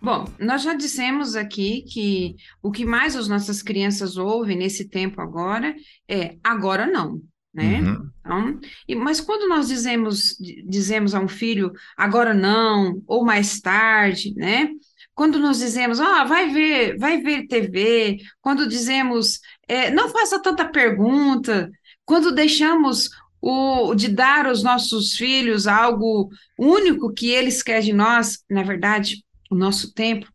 Bom, 0.00 0.26
nós 0.38 0.62
já 0.62 0.74
dissemos 0.74 1.34
aqui 1.34 1.82
que 1.82 2.36
o 2.62 2.70
que 2.70 2.84
mais 2.84 3.16
as 3.16 3.26
nossas 3.26 3.62
crianças 3.62 4.16
ouvem 4.16 4.56
nesse 4.56 4.88
tempo 4.88 5.20
agora 5.20 5.74
é 6.08 6.36
agora 6.44 6.86
não 6.86 7.20
né? 7.54 7.80
Uhum. 7.80 8.10
Então, 8.20 8.60
e, 8.88 8.94
mas 8.94 9.20
quando 9.20 9.48
nós 9.48 9.68
dizemos, 9.68 10.36
dizemos 10.66 11.14
a 11.14 11.20
um 11.20 11.28
filho 11.28 11.72
agora 11.96 12.34
não, 12.34 13.00
ou 13.06 13.24
mais 13.24 13.60
tarde, 13.60 14.34
né? 14.34 14.70
Quando 15.14 15.38
nós 15.38 15.58
dizemos, 15.58 16.00
ah, 16.00 16.24
vai 16.24 16.50
ver, 16.50 16.98
vai 16.98 17.22
ver 17.22 17.46
TV, 17.46 18.18
quando 18.40 18.68
dizemos, 18.68 19.38
é, 19.68 19.90
não 19.90 20.08
faça 20.08 20.42
tanta 20.42 20.64
pergunta, 20.64 21.70
quando 22.04 22.34
deixamos 22.34 23.10
o, 23.40 23.94
de 23.94 24.08
dar 24.08 24.46
aos 24.46 24.64
nossos 24.64 25.12
filhos 25.12 25.68
algo 25.68 26.30
único 26.58 27.12
que 27.12 27.30
eles 27.30 27.62
querem 27.62 27.84
de 27.84 27.92
nós, 27.92 28.42
na 28.50 28.64
verdade, 28.64 29.24
o 29.48 29.54
nosso 29.54 29.94
tempo, 29.94 30.26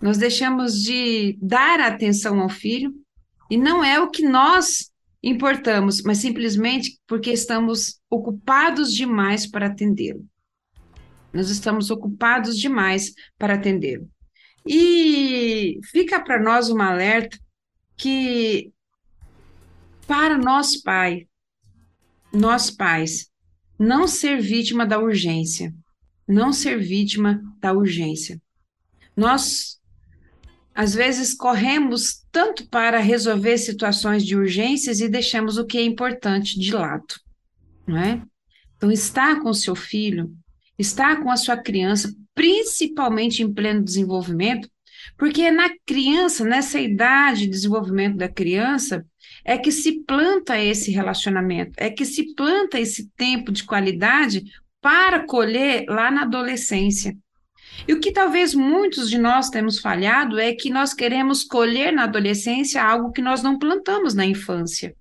nós 0.00 0.16
deixamos 0.16 0.82
de 0.82 1.36
dar 1.42 1.80
atenção 1.80 2.40
ao 2.40 2.48
filho, 2.48 2.94
e 3.50 3.56
não 3.56 3.84
é 3.84 4.00
o 4.00 4.10
que 4.10 4.26
nós 4.26 4.90
importamos, 5.28 6.02
mas 6.02 6.18
simplesmente 6.18 7.00
porque 7.04 7.32
estamos 7.32 8.00
ocupados 8.08 8.92
demais 8.92 9.44
para 9.44 9.66
atendê-lo. 9.66 10.24
Nós 11.32 11.50
estamos 11.50 11.90
ocupados 11.90 12.56
demais 12.56 13.12
para 13.36 13.54
atendê-lo. 13.54 14.08
E 14.64 15.80
fica 15.90 16.20
para 16.22 16.40
nós 16.40 16.70
um 16.70 16.80
alerta 16.80 17.36
que, 17.96 18.72
para 20.06 20.38
nós, 20.38 20.76
pai, 20.80 21.26
nós 22.32 22.70
pais, 22.70 23.28
não 23.76 24.06
ser 24.06 24.40
vítima 24.40 24.86
da 24.86 25.00
urgência, 25.00 25.74
não 26.26 26.52
ser 26.52 26.78
vítima 26.78 27.42
da 27.58 27.72
urgência. 27.72 28.40
Nós 29.16 29.75
às 30.76 30.94
vezes 30.94 31.32
corremos 31.32 32.22
tanto 32.30 32.68
para 32.68 32.98
resolver 32.98 33.56
situações 33.56 34.22
de 34.24 34.36
urgências 34.36 35.00
e 35.00 35.08
deixamos 35.08 35.56
o 35.56 35.64
que 35.64 35.78
é 35.78 35.82
importante 35.82 36.60
de 36.60 36.70
lado, 36.70 37.14
não 37.86 37.96
é? 37.96 38.22
Então, 38.76 38.92
estar 38.92 39.40
com 39.40 39.54
seu 39.54 39.74
filho, 39.74 40.30
estar 40.78 41.22
com 41.22 41.30
a 41.30 41.36
sua 41.38 41.56
criança, 41.56 42.14
principalmente 42.34 43.42
em 43.42 43.50
pleno 43.50 43.82
desenvolvimento, 43.82 44.68
porque 45.16 45.42
é 45.42 45.50
na 45.50 45.70
criança, 45.86 46.44
nessa 46.44 46.78
idade 46.78 47.42
de 47.42 47.48
desenvolvimento 47.48 48.18
da 48.18 48.28
criança, 48.28 49.02
é 49.46 49.56
que 49.56 49.72
se 49.72 50.04
planta 50.04 50.58
esse 50.58 50.90
relacionamento, 50.90 51.72
é 51.78 51.88
que 51.88 52.04
se 52.04 52.34
planta 52.34 52.78
esse 52.78 53.08
tempo 53.16 53.50
de 53.50 53.64
qualidade 53.64 54.44
para 54.82 55.24
colher 55.24 55.86
lá 55.88 56.10
na 56.10 56.22
adolescência. 56.22 57.16
E 57.86 57.92
o 57.92 58.00
que 58.00 58.12
talvez 58.12 58.54
muitos 58.54 59.10
de 59.10 59.18
nós 59.18 59.50
temos 59.50 59.78
falhado 59.78 60.38
é 60.38 60.54
que 60.54 60.70
nós 60.70 60.94
queremos 60.94 61.44
colher 61.44 61.92
na 61.92 62.04
adolescência 62.04 62.82
algo 62.82 63.12
que 63.12 63.22
nós 63.22 63.42
não 63.42 63.58
plantamos 63.58 64.14
na 64.14 64.24
infância. 64.24 64.94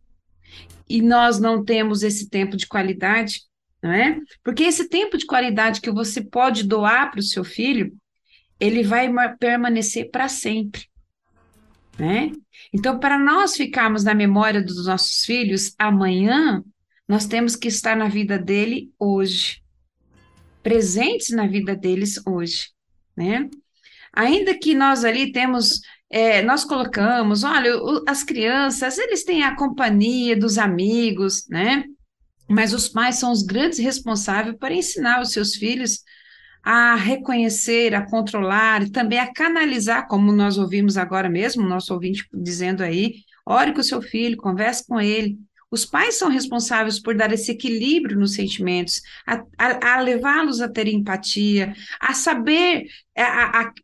E 0.89 1.01
nós 1.01 1.39
não 1.39 1.63
temos 1.63 2.03
esse 2.03 2.29
tempo 2.29 2.55
de 2.55 2.67
qualidade, 2.67 3.41
não 3.81 3.91
é? 3.91 4.19
Porque 4.43 4.63
esse 4.63 4.87
tempo 4.87 5.17
de 5.17 5.25
qualidade 5.25 5.81
que 5.81 5.91
você 5.91 6.21
pode 6.21 6.63
doar 6.63 7.11
para 7.11 7.19
o 7.19 7.23
seu 7.23 7.43
filho, 7.43 7.93
ele 8.59 8.83
vai 8.83 9.09
permanecer 9.37 10.09
para 10.11 10.27
sempre. 10.27 10.85
Né? 11.97 12.31
Então, 12.73 12.99
para 12.99 13.17
nós 13.17 13.55
ficarmos 13.55 14.03
na 14.03 14.13
memória 14.13 14.61
dos 14.61 14.85
nossos 14.85 15.23
filhos 15.23 15.73
amanhã, 15.77 16.63
nós 17.07 17.25
temos 17.25 17.55
que 17.55 17.67
estar 17.67 17.95
na 17.95 18.07
vida 18.07 18.37
dele 18.37 18.91
hoje 18.99 19.64
presentes 20.65 21.29
na 21.29 21.45
vida 21.45 21.75
deles 21.75 22.19
hoje, 22.25 22.69
né? 23.15 23.47
Ainda 24.11 24.57
que 24.57 24.73
nós 24.73 25.05
ali 25.05 25.31
temos, 25.31 25.79
é, 26.09 26.41
nós 26.41 26.65
colocamos, 26.65 27.43
olha, 27.43 27.77
o, 27.77 28.03
as 28.07 28.23
crianças, 28.23 28.97
eles 28.97 29.23
têm 29.23 29.43
a 29.43 29.55
companhia 29.55 30.35
dos 30.35 30.57
amigos, 30.57 31.47
né? 31.47 31.83
Mas 32.49 32.73
os 32.73 32.89
pais 32.89 33.17
são 33.17 33.31
os 33.31 33.43
grandes 33.43 33.77
responsáveis 33.77 34.57
por 34.57 34.71
ensinar 34.71 35.21
os 35.21 35.31
seus 35.33 35.53
filhos 35.53 35.99
a 36.63 36.95
reconhecer, 36.95 37.93
a 37.93 38.03
controlar 38.03 38.81
e 38.81 38.89
também 38.89 39.19
a 39.19 39.31
canalizar, 39.31 40.07
como 40.07 40.31
nós 40.31 40.57
ouvimos 40.57 40.97
agora 40.97 41.29
mesmo, 41.29 41.61
nosso 41.61 41.93
ouvinte 41.93 42.27
dizendo 42.33 42.81
aí, 42.81 43.17
ore 43.45 43.71
com 43.71 43.81
o 43.81 43.83
seu 43.83 44.01
filho, 44.01 44.35
converse 44.35 44.83
com 44.87 44.99
ele, 44.99 45.37
Os 45.71 45.83
pais 45.85 46.15
são 46.15 46.29
responsáveis 46.29 46.99
por 46.99 47.15
dar 47.15 47.33
esse 47.33 47.51
equilíbrio 47.51 48.17
nos 48.17 48.35
sentimentos, 48.35 49.01
a, 49.25 49.43
a, 49.57 49.95
a 49.95 50.01
levá-los 50.01 50.61
a 50.61 50.69
ter 50.69 50.87
empatia, 50.87 51.73
a 51.99 52.13
saber, 52.13 52.85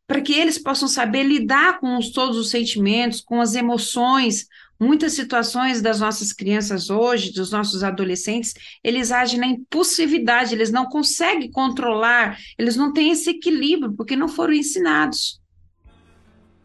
para 0.07 0.21
que 0.21 0.33
eles 0.33 0.57
possam 0.57 0.87
saber 0.87 1.23
lidar 1.23 1.79
com 1.79 1.97
os, 1.97 2.11
todos 2.11 2.37
os 2.37 2.49
sentimentos, 2.49 3.21
com 3.21 3.41
as 3.41 3.55
emoções. 3.55 4.47
Muitas 4.79 5.13
situações 5.13 5.81
das 5.81 5.99
nossas 5.99 6.31
crianças 6.31 6.89
hoje, 6.89 7.33
dos 7.33 7.51
nossos 7.51 7.83
adolescentes, 7.83 8.53
eles 8.83 9.11
agem 9.11 9.39
na 9.39 9.47
impulsividade, 9.47 10.55
eles 10.55 10.71
não 10.71 10.85
conseguem 10.85 11.51
controlar, 11.51 12.37
eles 12.57 12.75
não 12.75 12.93
têm 12.93 13.11
esse 13.11 13.31
equilíbrio, 13.31 13.93
porque 13.93 14.15
não 14.15 14.27
foram 14.27 14.53
ensinados. 14.53 15.39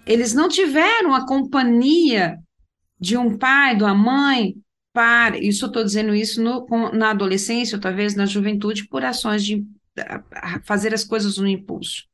Eles 0.07 0.33
não 0.33 0.49
tiveram 0.49 1.15
a 1.15 1.27
companhia 1.27 2.39
de 2.99 3.17
um 3.17 3.37
pai, 3.37 3.77
de 3.77 3.83
uma 3.83 3.95
mãe, 3.95 4.55
para. 4.97 5.37
Isso 5.37 5.67
eu 5.67 5.67
estou 5.67 5.85
dizendo 5.85 6.15
isso 6.15 6.43
no, 6.43 6.67
na 6.91 7.11
adolescência, 7.11 7.77
ou 7.77 7.81
talvez 7.81 8.15
na 8.15 8.25
juventude, 8.25 8.89
por 8.89 9.05
ações 9.05 9.45
de 9.45 9.63
fazer 10.65 10.95
as 10.95 11.05
coisas 11.05 11.37
no 11.37 11.47
impulso. 11.47 12.05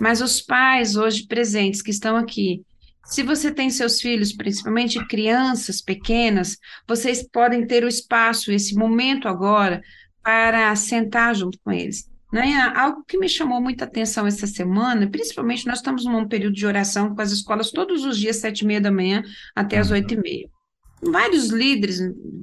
Mas 0.00 0.22
os 0.22 0.40
pais 0.40 0.96
hoje 0.96 1.26
presentes 1.26 1.82
que 1.82 1.90
estão 1.90 2.16
aqui, 2.16 2.62
se 3.04 3.22
você 3.22 3.52
tem 3.52 3.68
seus 3.68 4.00
filhos, 4.00 4.32
principalmente 4.32 5.06
crianças 5.06 5.82
pequenas, 5.82 6.56
vocês 6.88 7.22
podem 7.22 7.66
ter 7.66 7.84
o 7.84 7.88
espaço, 7.88 8.50
esse 8.50 8.74
momento 8.74 9.28
agora, 9.28 9.82
para 10.22 10.74
sentar 10.74 11.34
junto 11.34 11.58
com 11.62 11.70
eles. 11.70 12.10
Né? 12.32 12.54
Algo 12.74 13.04
que 13.06 13.18
me 13.18 13.28
chamou 13.28 13.60
muita 13.60 13.84
atenção 13.84 14.26
essa 14.26 14.46
semana, 14.46 15.06
principalmente 15.06 15.66
nós 15.66 15.78
estamos 15.78 16.06
num 16.06 16.26
período 16.26 16.54
de 16.54 16.66
oração 16.66 17.14
com 17.14 17.20
as 17.20 17.30
escolas 17.30 17.70
todos 17.70 18.04
os 18.04 18.18
dias, 18.18 18.36
sete 18.36 18.60
e 18.60 18.66
meia 18.66 18.80
da 18.80 18.90
manhã 18.90 19.22
até 19.54 19.78
as 19.78 19.90
oito 19.90 20.14
e 20.14 20.16
meia. 20.16 20.55
Vários 21.02 21.48
líderes 21.48 22.00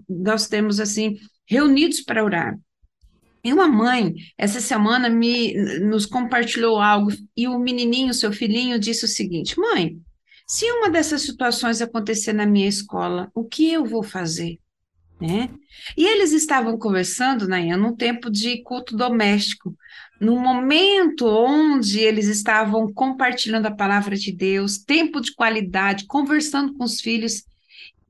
nós 0.07 0.47
temos 0.47 0.79
assim 0.79 1.17
reunidos 1.45 2.01
para 2.01 2.23
orar. 2.23 2.57
E 3.43 3.51
uma 3.51 3.67
mãe, 3.67 4.13
essa 4.37 4.61
semana, 4.61 5.09
me 5.09 5.53
nos 5.81 6.05
compartilhou 6.05 6.79
algo, 6.79 7.11
e 7.35 7.47
o 7.47 7.59
menininho, 7.59 8.13
seu 8.13 8.31
filhinho, 8.31 8.79
disse 8.79 9.03
o 9.03 9.07
seguinte: 9.07 9.59
Mãe, 9.59 9.97
se 10.47 10.71
uma 10.71 10.89
dessas 10.89 11.23
situações 11.23 11.81
acontecer 11.81 12.31
na 12.31 12.45
minha 12.45 12.67
escola, 12.67 13.29
o 13.35 13.43
que 13.43 13.69
eu 13.69 13.85
vou 13.85 14.01
fazer? 14.01 14.59
Né? 15.19 15.49
E 15.97 16.05
eles 16.05 16.31
estavam 16.31 16.77
conversando, 16.77 17.47
Nayan, 17.47 17.77
num 17.77 17.95
tempo 17.95 18.29
de 18.29 18.61
culto 18.61 18.95
doméstico, 18.95 19.75
no 20.19 20.37
momento 20.39 21.25
onde 21.25 21.99
eles 21.99 22.27
estavam 22.27 22.91
compartilhando 22.93 23.67
a 23.67 23.75
palavra 23.75 24.15
de 24.15 24.31
Deus, 24.31 24.77
tempo 24.77 25.21
de 25.21 25.33
qualidade, 25.33 26.05
conversando 26.07 26.73
com 26.73 26.83
os 26.83 26.99
filhos. 26.99 27.43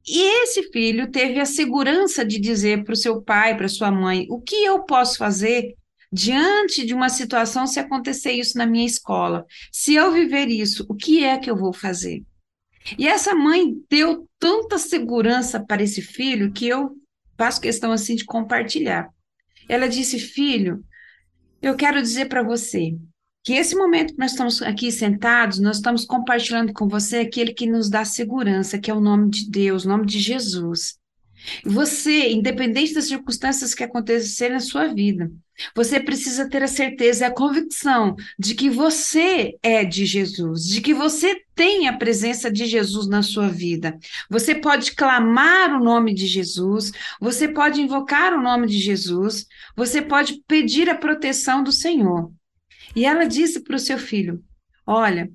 E 0.06 0.44
esse 0.44 0.63
filho 0.72 1.10
teve 1.10 1.39
a 1.39 1.46
segurança 1.46 2.26
de 2.26 2.39
dizer 2.39 2.84
para 2.84 2.94
o 2.94 2.98
seu 2.98 3.22
pai, 3.22 3.56
para 3.56 3.70
sua 3.70 3.89
mãe, 3.89 4.28
o 4.30 4.42
que 4.42 4.56
eu 4.56 4.84
posso 4.84 5.18
fazer 5.18 5.76
diante 6.12 6.86
de 6.86 6.94
uma 6.94 7.10
situação 7.10 7.66
se 7.66 7.80
acontecer 7.80 8.34
isso 8.34 8.58
na 8.58 8.66
minha 8.66 8.86
escola? 8.86 9.46
Se 9.72 9.96
eu 9.96 10.12
viver 10.12 10.48
isso, 10.50 10.86
o 10.89 10.96
que 10.96 11.24
é 11.24 11.38
que 11.38 11.50
eu 11.50 11.56
vou 11.56 11.74
fazer? 11.74 12.24
E 12.98 13.08
essa 13.08 13.34
mãe 13.34 13.76
deu 13.89 14.28
tanta 14.38 14.78
segurança 14.78 15.63
para 15.63 15.82
esse 15.82 16.02
filho 16.02 16.52
que 16.52 16.68
eu 16.68 16.92
faço 17.38 17.62
questão 17.62 17.92
assim 17.92 18.16
de 18.16 18.26
compartilhar. 18.26 19.10
Ela 19.70 19.88
disse: 19.88 20.20
Filho, 20.20 20.84
eu 21.62 21.76
quero 21.76 22.02
dizer 22.02 22.28
para 22.28 22.44
você 22.44 22.94
que 23.44 23.54
esse 23.54 23.76
momento 23.76 24.14
que 24.14 24.20
nós 24.20 24.32
estamos 24.32 24.62
aqui 24.62 24.92
sentados, 24.92 25.60
nós 25.60 25.78
estamos 25.78 26.06
compartilhando 26.06 26.72
com 26.72 26.88
você 26.88 27.18
aquele 27.18 27.54
que 27.54 27.68
nos 27.68 27.90
dá 27.90 28.06
segurança, 28.06 28.80
que 28.80 28.90
é 28.90 28.94
o 28.94 29.02
nome 29.02 29.30
de 29.30 29.50
Deus, 29.50 29.84
o 29.84 29.90
nome 29.90 30.06
de 30.06 30.20
Jesus. 30.20 30.98
Você, 31.66 32.32
independente 32.32 32.94
das 32.94 33.06
circunstâncias 33.06 33.74
que 33.74 33.84
acontecerem 33.84 34.54
na 34.54 34.62
sua 34.62 34.88
vida, 34.88 35.30
você 35.76 36.00
precisa 36.00 36.50
ter 36.50 36.64
a 36.64 36.68
certeza 36.68 37.26
e 37.26 37.28
a 37.28 37.34
convicção 37.34 38.16
de 38.40 38.56
que 38.56 38.70
você 38.70 39.58
é 39.62 39.84
de 39.84 40.06
Jesus, 40.06 40.66
de 40.66 40.80
que 40.80 40.94
você 40.94 41.42
tem 41.54 41.90
a 41.90 41.98
presença 41.98 42.50
de 42.50 42.66
Jesus 42.66 43.08
na 43.08 43.22
sua 43.22 43.50
vida. 43.50 43.98
Você 44.30 44.56
pode 44.56 44.94
clamar 44.94 45.76
o 45.76 45.84
nome 45.84 46.14
de 46.14 46.28
Jesus, 46.28 46.92
você 47.20 47.48
pode 47.50 47.82
invocar 47.82 48.34
o 48.34 48.42
nome 48.42 48.68
de 48.68 48.80
Jesus, 48.80 49.46
você 49.76 50.02
pode 50.02 50.42
pedir 50.48 50.90
a 50.90 50.96
proteção 50.96 51.62
do 51.62 51.74
Senhor. 51.74 52.32
E 52.96 53.06
ela 53.06 53.26
disse 53.26 53.62
para 53.62 53.76
o 53.76 53.80
seu 53.80 53.98
filho: 53.98 54.43
Olha, 54.86 55.30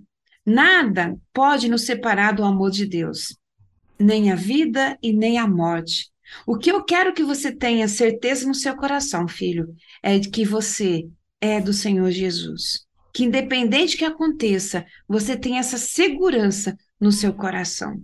nada 0.44 1.16
pode 1.32 1.68
nos 1.68 1.84
separar 1.84 2.32
do 2.32 2.44
amor 2.44 2.70
de 2.70 2.86
Deus, 2.86 3.36
nem 3.98 4.30
a 4.30 4.34
vida 4.34 4.98
e 5.02 5.12
nem 5.12 5.38
a 5.38 5.46
morte. 5.46 6.10
O 6.46 6.56
que 6.58 6.70
eu 6.70 6.84
quero 6.84 7.12
que 7.12 7.22
você 7.22 7.50
tenha 7.50 7.88
certeza 7.88 8.46
no 8.46 8.54
seu 8.54 8.76
coração, 8.76 9.26
filho, 9.26 9.74
é 10.02 10.18
de 10.18 10.28
que 10.28 10.44
você 10.44 11.08
é 11.40 11.60
do 11.60 11.72
Senhor 11.72 12.10
Jesus. 12.10 12.86
Que 13.12 13.24
independente 13.24 13.96
que 13.96 14.04
aconteça, 14.04 14.84
você 15.08 15.36
tem 15.36 15.58
essa 15.58 15.78
segurança 15.78 16.76
no 17.00 17.10
seu 17.10 17.32
coração. 17.32 18.02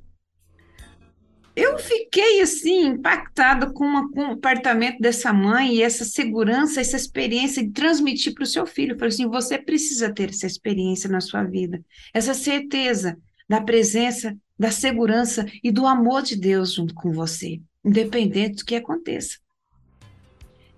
Eu 1.56 1.78
fiquei 1.78 2.40
assim 2.40 2.86
impactada 2.86 3.72
com, 3.72 4.08
com 4.08 4.22
o 4.22 4.34
comportamento 4.34 4.98
dessa 4.98 5.32
mãe 5.32 5.76
e 5.76 5.82
essa 5.82 6.04
segurança, 6.04 6.80
essa 6.80 6.96
experiência 6.96 7.62
de 7.62 7.70
transmitir 7.70 8.34
para 8.34 8.42
o 8.42 8.46
seu 8.46 8.66
filho. 8.66 8.92
Eu 8.92 8.98
falei 8.98 9.14
assim: 9.14 9.28
você 9.28 9.56
precisa 9.56 10.12
ter 10.12 10.30
essa 10.30 10.46
experiência 10.46 11.08
na 11.08 11.20
sua 11.20 11.44
vida, 11.44 11.84
essa 12.12 12.34
certeza 12.34 13.16
da 13.48 13.60
presença, 13.60 14.36
da 14.58 14.70
segurança 14.70 15.46
e 15.62 15.70
do 15.70 15.86
amor 15.86 16.22
de 16.22 16.34
Deus 16.34 16.72
junto 16.72 16.94
com 16.94 17.12
você 17.12 17.60
independente 17.84 18.56
do 18.56 18.64
que 18.64 18.74
aconteça. 18.74 19.38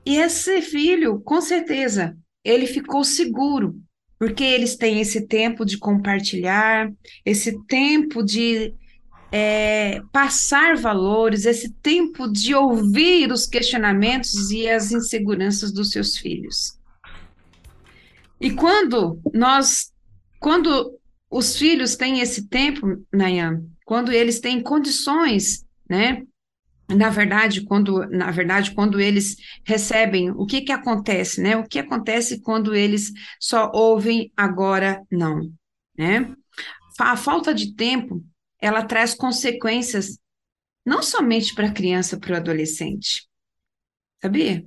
E 0.05 0.17
esse 0.17 0.61
filho, 0.61 1.21
com 1.21 1.41
certeza, 1.41 2.17
ele 2.45 2.67
ficou 2.67 3.05
seguro, 3.05 3.81
porque 4.19 4.43
eles 4.43 4.77
têm 4.77 5.01
esse 5.01 5.27
tempo 5.27 5.65
de 5.65 5.79
compartilhar, 5.79 6.93
esse 7.25 7.59
tempo 7.67 8.23
de 8.23 8.75
é, 9.31 10.01
passar 10.13 10.77
valores, 10.77 11.45
esse 11.45 11.73
tempo 11.75 12.29
de 12.31 12.55
ouvir 12.55 13.31
os 13.31 13.47
questionamentos 13.47 14.51
e 14.51 14.69
as 14.69 14.93
inseguranças 14.93 15.73
dos 15.73 15.91
seus 15.91 16.17
filhos. 16.17 16.79
E 18.41 18.51
quando 18.53 19.21
nós, 19.33 19.93
quando 20.39 20.99
os 21.31 21.57
filhos 21.57 21.97
têm 21.97 22.21
esse 22.21 22.49
tempo, 22.49 23.05
Nayan, 23.13 23.65
quando 23.85 24.13
eles 24.13 24.41
têm 24.41 24.63
condições, 24.63 25.65
né, 25.89 26.23
na 26.89 27.11
verdade, 27.11 27.63
quando, 27.63 28.07
na 28.09 28.31
verdade, 28.31 28.73
quando 28.73 29.01
eles 29.01 29.37
recebem, 29.65 30.31
o 30.31 30.47
que 30.47 30.61
que 30.61 30.71
acontece, 30.71 31.41
né? 31.41 31.57
O 31.57 31.67
que 31.67 31.81
acontece 31.81 32.41
quando 32.41 32.75
eles 32.75 33.13
só 33.41 33.73
ouvem 33.75 34.33
agora 34.37 35.03
não, 35.11 35.51
né? 35.99 36.33
A 37.01 37.17
falta 37.17 37.53
de 37.53 37.75
tempo, 37.75 38.25
ela 38.61 38.85
traz 38.85 39.15
consequências 39.15 40.19
não 40.85 41.03
somente 41.03 41.55
para 41.55 41.69
a 41.69 41.73
criança, 41.73 42.19
para 42.19 42.35
o 42.35 42.37
adolescente. 42.37 43.29
Sabia? 44.23 44.65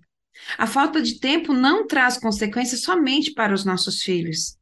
A 0.58 0.68
falta 0.68 1.02
de 1.02 1.20
tempo 1.20 1.54
não 1.54 1.88
traz 1.88 2.18
consequências 2.18 2.82
somente 2.82 3.34
para 3.34 3.54
os 3.54 3.66
nossos 3.66 4.02
filhos. 4.04 4.58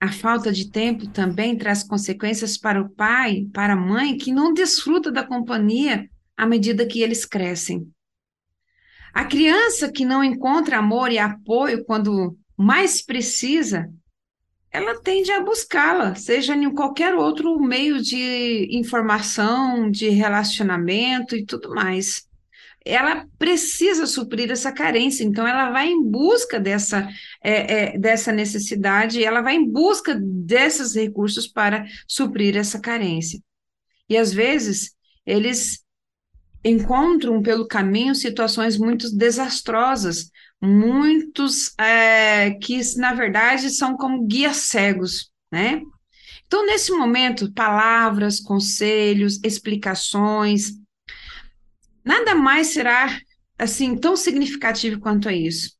A 0.00 0.10
falta 0.10 0.52
de 0.52 0.68
tempo 0.70 1.06
também 1.08 1.56
traz 1.56 1.84
consequências 1.84 2.58
para 2.58 2.82
o 2.82 2.90
pai, 2.90 3.46
para 3.52 3.74
a 3.74 3.76
mãe, 3.76 4.16
que 4.16 4.32
não 4.32 4.52
desfruta 4.52 5.12
da 5.12 5.24
companhia 5.24 6.08
à 6.36 6.44
medida 6.44 6.86
que 6.86 7.00
eles 7.00 7.24
crescem. 7.24 7.88
A 9.14 9.24
criança 9.24 9.92
que 9.92 10.04
não 10.04 10.24
encontra 10.24 10.78
amor 10.78 11.12
e 11.12 11.18
apoio 11.18 11.84
quando 11.84 12.36
mais 12.56 13.00
precisa, 13.00 13.92
ela 14.72 15.00
tende 15.00 15.30
a 15.30 15.40
buscá-la, 15.40 16.14
seja 16.14 16.54
em 16.54 16.72
qualquer 16.74 17.14
outro 17.14 17.60
meio 17.60 18.00
de 18.00 18.68
informação, 18.72 19.90
de 19.90 20.08
relacionamento 20.08 21.36
e 21.36 21.44
tudo 21.44 21.70
mais 21.70 22.26
ela 22.84 23.26
precisa 23.38 24.06
suprir 24.06 24.50
essa 24.50 24.72
carência, 24.72 25.24
então 25.24 25.46
ela 25.46 25.70
vai 25.70 25.88
em 25.88 26.02
busca 26.02 26.58
dessa, 26.58 27.08
é, 27.42 27.94
é, 27.94 27.98
dessa 27.98 28.32
necessidade, 28.32 29.22
ela 29.22 29.40
vai 29.40 29.54
em 29.54 29.68
busca 29.68 30.18
desses 30.20 30.94
recursos 30.94 31.46
para 31.46 31.86
suprir 32.08 32.56
essa 32.56 32.80
carência. 32.80 33.40
E 34.08 34.16
às 34.16 34.32
vezes 34.32 34.94
eles 35.24 35.84
encontram 36.64 37.40
pelo 37.42 37.66
caminho 37.66 38.14
situações 38.14 38.76
muito 38.76 39.14
desastrosas, 39.16 40.30
muitos 40.62 41.74
é, 41.78 42.52
que 42.52 42.80
na 42.96 43.12
verdade 43.14 43.70
são 43.70 43.96
como 43.96 44.26
guias 44.26 44.56
cegos, 44.68 45.30
né? 45.50 45.82
Então, 46.46 46.66
nesse 46.66 46.92
momento, 46.92 47.52
palavras, 47.52 48.38
conselhos, 48.38 49.40
explicações, 49.42 50.72
Nada 52.04 52.34
mais 52.34 52.68
será 52.68 53.16
assim 53.58 53.96
tão 53.96 54.16
significativo 54.16 54.98
quanto 54.98 55.28
a 55.28 55.32
isso. 55.32 55.70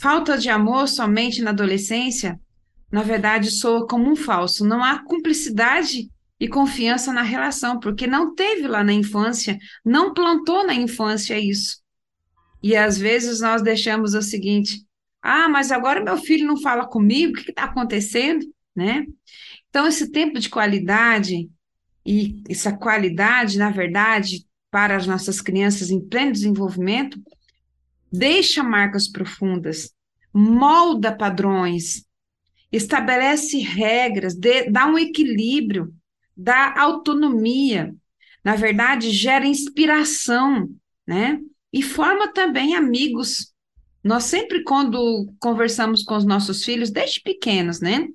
Falta 0.00 0.38
de 0.38 0.48
amor 0.48 0.88
somente 0.88 1.42
na 1.42 1.50
adolescência, 1.50 2.40
na 2.90 3.02
verdade, 3.02 3.50
soa 3.50 3.86
como 3.86 4.10
um 4.10 4.16
falso. 4.16 4.64
Não 4.64 4.82
há 4.82 4.98
cumplicidade 5.04 6.10
e 6.40 6.48
confiança 6.48 7.12
na 7.12 7.22
relação, 7.22 7.78
porque 7.78 8.06
não 8.06 8.34
teve 8.34 8.66
lá 8.66 8.82
na 8.82 8.92
infância, 8.92 9.58
não 9.84 10.14
plantou 10.14 10.66
na 10.66 10.74
infância 10.74 11.38
isso. 11.38 11.83
E 12.64 12.74
às 12.74 12.96
vezes 12.96 13.40
nós 13.40 13.60
deixamos 13.60 14.14
o 14.14 14.22
seguinte: 14.22 14.86
ah, 15.20 15.50
mas 15.50 15.70
agora 15.70 16.02
meu 16.02 16.16
filho 16.16 16.46
não 16.46 16.58
fala 16.58 16.86
comigo, 16.86 17.38
o 17.38 17.44
que 17.44 17.50
está 17.50 17.64
acontecendo? 17.64 18.46
Né? 18.74 19.04
Então, 19.68 19.86
esse 19.86 20.10
tempo 20.10 20.40
de 20.40 20.48
qualidade, 20.48 21.50
e 22.06 22.42
essa 22.48 22.74
qualidade, 22.74 23.58
na 23.58 23.68
verdade, 23.68 24.46
para 24.70 24.96
as 24.96 25.06
nossas 25.06 25.42
crianças 25.42 25.90
em 25.90 26.00
pleno 26.00 26.32
desenvolvimento, 26.32 27.22
deixa 28.10 28.62
marcas 28.62 29.08
profundas, 29.08 29.92
molda 30.32 31.14
padrões, 31.14 32.06
estabelece 32.72 33.58
regras, 33.58 34.34
dê, 34.34 34.70
dá 34.70 34.86
um 34.86 34.98
equilíbrio, 34.98 35.94
dá 36.34 36.80
autonomia, 36.80 37.94
na 38.42 38.56
verdade, 38.56 39.10
gera 39.10 39.46
inspiração, 39.46 40.66
né? 41.06 41.38
E 41.74 41.82
forma 41.82 42.32
também 42.32 42.76
amigos. 42.76 43.52
Nós 44.02 44.24
sempre, 44.24 44.62
quando 44.62 45.26
conversamos 45.40 46.04
com 46.04 46.16
os 46.16 46.24
nossos 46.24 46.64
filhos, 46.64 46.88
desde 46.88 47.20
pequenos, 47.20 47.80
né? 47.80 48.06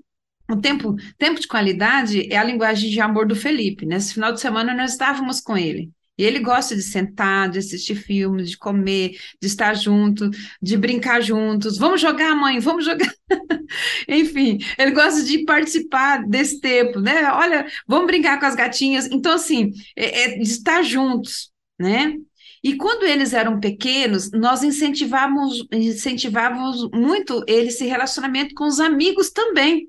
O 0.49 0.55
tempo, 0.55 0.95
tempo 1.17 1.41
de 1.41 1.47
qualidade 1.47 2.31
é 2.31 2.37
a 2.37 2.43
linguagem 2.43 2.89
de 2.89 3.01
amor 3.01 3.27
do 3.27 3.35
Felipe. 3.35 3.85
Nesse 3.85 4.13
final 4.13 4.31
de 4.31 4.39
semana 4.39 4.73
nós 4.73 4.93
estávamos 4.93 5.41
com 5.41 5.57
ele. 5.57 5.91
E 6.17 6.23
ele 6.23 6.39
gosta 6.39 6.73
de 6.73 6.81
sentar, 6.81 7.49
de 7.49 7.59
assistir 7.59 7.95
filmes, 7.95 8.49
de 8.49 8.57
comer, 8.57 9.17
de 9.41 9.47
estar 9.47 9.73
junto, 9.73 10.29
de 10.61 10.77
brincar 10.77 11.21
juntos. 11.21 11.77
Vamos 11.77 11.99
jogar, 11.99 12.33
mãe, 12.35 12.59
vamos 12.59 12.85
jogar. 12.85 13.11
Enfim, 14.07 14.57
ele 14.77 14.91
gosta 14.91 15.21
de 15.21 15.43
participar 15.43 16.25
desse 16.25 16.61
tempo, 16.61 17.01
né? 17.01 17.29
Olha, 17.33 17.67
vamos 17.85 18.07
brincar 18.07 18.39
com 18.39 18.45
as 18.45 18.55
gatinhas. 18.55 19.05
Então, 19.11 19.33
assim, 19.33 19.73
é, 19.97 20.23
é 20.23 20.37
de 20.37 20.43
estar 20.43 20.81
juntos, 20.81 21.51
né? 21.77 22.15
E 22.63 22.75
quando 22.75 23.03
eles 23.03 23.33
eram 23.33 23.59
pequenos, 23.59 24.31
nós 24.31 24.63
incentivávamos, 24.63 25.65
incentivávamos 25.71 26.89
muito 26.93 27.43
eles 27.47 27.69
esse 27.69 27.85
relacionamento 27.85 28.53
com 28.53 28.65
os 28.65 28.79
amigos 28.79 29.31
também. 29.31 29.87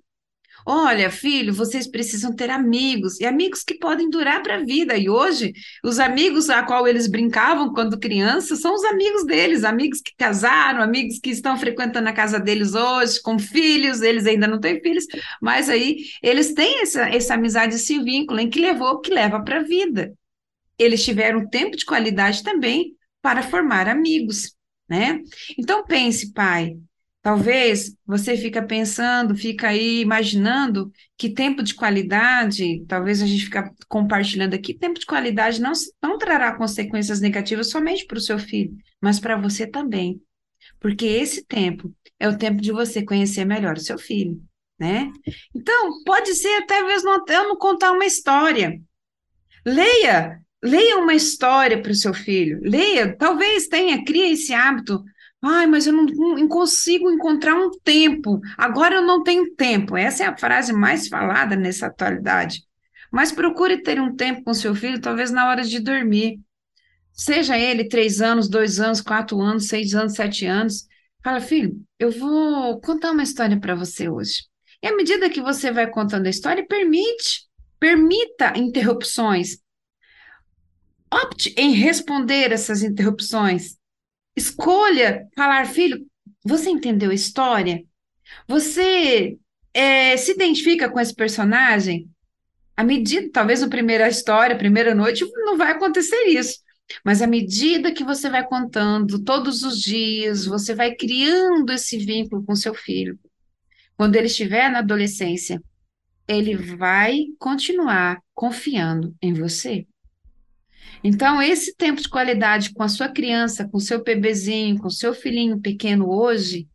Olha, 0.66 1.10
filho, 1.10 1.54
vocês 1.54 1.90
precisam 1.90 2.34
ter 2.34 2.50
amigos, 2.50 3.18
e 3.18 3.24
amigos 3.24 3.62
que 3.64 3.78
podem 3.78 4.10
durar 4.10 4.42
para 4.42 4.56
a 4.56 4.62
vida. 4.62 4.96
E 4.96 5.08
hoje, 5.08 5.52
os 5.82 5.98
amigos 5.98 6.50
a 6.50 6.62
qual 6.62 6.86
eles 6.86 7.06
brincavam 7.06 7.72
quando 7.72 7.98
crianças 7.98 8.60
são 8.60 8.74
os 8.74 8.84
amigos 8.84 9.24
deles, 9.24 9.64
amigos 9.64 10.00
que 10.02 10.12
casaram, 10.16 10.82
amigos 10.82 11.18
que 11.18 11.30
estão 11.30 11.56
frequentando 11.56 12.08
a 12.08 12.12
casa 12.12 12.38
deles 12.38 12.74
hoje, 12.74 13.20
com 13.22 13.38
filhos, 13.38 14.02
eles 14.02 14.26
ainda 14.26 14.46
não 14.46 14.60
têm 14.60 14.80
filhos, 14.80 15.06
mas 15.40 15.70
aí 15.70 15.96
eles 16.22 16.52
têm 16.52 16.82
essa, 16.82 17.08
essa 17.08 17.34
amizade, 17.34 17.74
esse 17.74 17.98
vínculo 17.98 18.38
em 18.38 18.50
que 18.50 18.60
levou, 18.60 19.00
que 19.00 19.12
leva 19.12 19.42
para 19.42 19.60
a 19.60 19.62
vida. 19.62 20.12
Eles 20.82 21.04
tiveram 21.04 21.48
tempo 21.48 21.76
de 21.76 21.84
qualidade 21.84 22.42
também 22.42 22.96
para 23.22 23.42
formar 23.42 23.88
amigos, 23.88 24.54
né? 24.88 25.20
Então 25.58 25.84
pense, 25.84 26.32
pai, 26.32 26.76
Talvez 27.22 27.94
você 28.06 28.34
fica 28.34 28.62
pensando, 28.62 29.36
fica 29.36 29.68
aí 29.68 30.00
imaginando 30.00 30.90
que 31.18 31.28
tempo 31.28 31.62
de 31.62 31.74
qualidade, 31.74 32.82
talvez 32.88 33.20
a 33.20 33.26
gente 33.26 33.44
fica 33.44 33.70
compartilhando 33.88 34.54
aqui, 34.54 34.72
tempo 34.72 34.98
de 34.98 35.04
qualidade 35.04 35.60
não, 35.60 35.72
não 36.02 36.16
trará 36.16 36.56
consequências 36.56 37.20
negativas 37.20 37.68
somente 37.68 38.06
para 38.06 38.16
o 38.16 38.22
seu 38.22 38.38
filho, 38.38 38.74
mas 39.02 39.20
para 39.20 39.36
você 39.36 39.66
também. 39.66 40.18
Porque 40.80 41.04
esse 41.04 41.44
tempo 41.44 41.94
é 42.18 42.26
o 42.26 42.38
tempo 42.38 42.62
de 42.62 42.72
você 42.72 43.04
conhecer 43.04 43.44
melhor 43.44 43.76
o 43.76 43.80
seu 43.80 43.98
filho, 43.98 44.40
né? 44.78 45.12
Então, 45.54 46.02
pode 46.04 46.34
ser 46.34 46.64
talvez 46.64 47.04
não, 47.04 47.22
eu 47.28 47.48
não 47.48 47.56
contar 47.58 47.92
uma 47.92 48.06
história. 48.06 48.80
Leia, 49.66 50.40
leia 50.62 50.98
uma 50.98 51.14
história 51.14 51.80
para 51.80 51.92
o 51.92 51.94
seu 51.94 52.14
filho. 52.14 52.60
Leia, 52.62 53.16
talvez 53.16 53.66
tenha, 53.68 54.04
crie 54.04 54.32
esse 54.32 54.52
hábito 54.52 55.02
Ai, 55.42 55.66
mas 55.66 55.86
eu 55.86 55.92
não, 55.92 56.04
não, 56.04 56.48
consigo 56.48 57.10
encontrar 57.10 57.54
um 57.54 57.70
tempo. 57.82 58.40
Agora 58.58 58.96
eu 58.96 59.02
não 59.02 59.22
tenho 59.22 59.54
tempo. 59.54 59.96
Essa 59.96 60.24
é 60.24 60.26
a 60.26 60.36
frase 60.36 60.72
mais 60.72 61.08
falada 61.08 61.56
nessa 61.56 61.86
atualidade. 61.86 62.62
Mas 63.10 63.32
procure 63.32 63.82
ter 63.82 64.00
um 64.00 64.14
tempo 64.14 64.44
com 64.44 64.52
seu 64.52 64.74
filho, 64.74 65.00
talvez 65.00 65.30
na 65.30 65.48
hora 65.48 65.62
de 65.62 65.80
dormir. 65.80 66.38
Seja 67.12 67.58
ele 67.58 67.88
três 67.88 68.20
anos, 68.20 68.48
dois 68.48 68.80
anos, 68.80 69.00
quatro 69.00 69.40
anos, 69.40 69.68
seis 69.68 69.94
anos, 69.94 70.12
sete 70.12 70.46
anos. 70.46 70.86
Fala, 71.24 71.40
filho, 71.40 71.80
eu 71.98 72.10
vou 72.10 72.80
contar 72.80 73.10
uma 73.12 73.22
história 73.22 73.58
para 73.58 73.74
você 73.74 74.08
hoje. 74.08 74.44
E 74.82 74.86
à 74.88 74.96
medida 74.96 75.30
que 75.30 75.40
você 75.40 75.72
vai 75.72 75.90
contando 75.90 76.26
a 76.26 76.30
história, 76.30 76.66
permite, 76.66 77.46
permita 77.78 78.56
interrupções. 78.56 79.58
Opte 81.12 81.54
em 81.56 81.72
responder 81.72 82.52
essas 82.52 82.82
interrupções. 82.82 83.76
Escolha 84.36 85.26
falar, 85.36 85.66
filho, 85.66 86.06
você 86.44 86.70
entendeu 86.70 87.10
a 87.10 87.14
história? 87.14 87.84
Você 88.46 89.36
é, 89.74 90.16
se 90.16 90.32
identifica 90.32 90.88
com 90.88 91.00
esse 91.00 91.14
personagem? 91.14 92.08
À 92.76 92.84
medida, 92.84 93.28
talvez 93.32 93.60
na 93.60 93.68
primeira 93.68 94.08
história, 94.08 94.56
primeira 94.56 94.94
noite, 94.94 95.28
não 95.44 95.56
vai 95.56 95.72
acontecer 95.72 96.24
isso. 96.28 96.60
Mas 97.04 97.22
à 97.22 97.26
medida 97.26 97.92
que 97.92 98.04
você 98.04 98.28
vai 98.30 98.46
contando 98.46 99.22
todos 99.22 99.62
os 99.62 99.80
dias, 99.80 100.44
você 100.44 100.74
vai 100.74 100.94
criando 100.94 101.72
esse 101.72 101.98
vínculo 101.98 102.44
com 102.44 102.54
seu 102.54 102.74
filho. 102.74 103.18
Quando 103.96 104.16
ele 104.16 104.26
estiver 104.26 104.70
na 104.70 104.78
adolescência, 104.78 105.62
ele 106.26 106.56
vai 106.56 107.26
continuar 107.38 108.20
confiando 108.34 109.14
em 109.20 109.34
você. 109.34 109.86
Então, 111.02 111.40
esse 111.40 111.74
tempo 111.74 112.02
de 112.02 112.08
qualidade 112.08 112.72
com 112.74 112.82
a 112.82 112.88
sua 112.88 113.08
criança, 113.08 113.66
com 113.66 113.78
o 113.78 113.80
seu 113.80 114.02
bebezinho, 114.02 114.78
com 114.78 114.88
o 114.88 114.92
seu 114.92 115.14
filhinho 115.14 115.58
pequeno 115.58 116.10
hoje, 116.10 116.68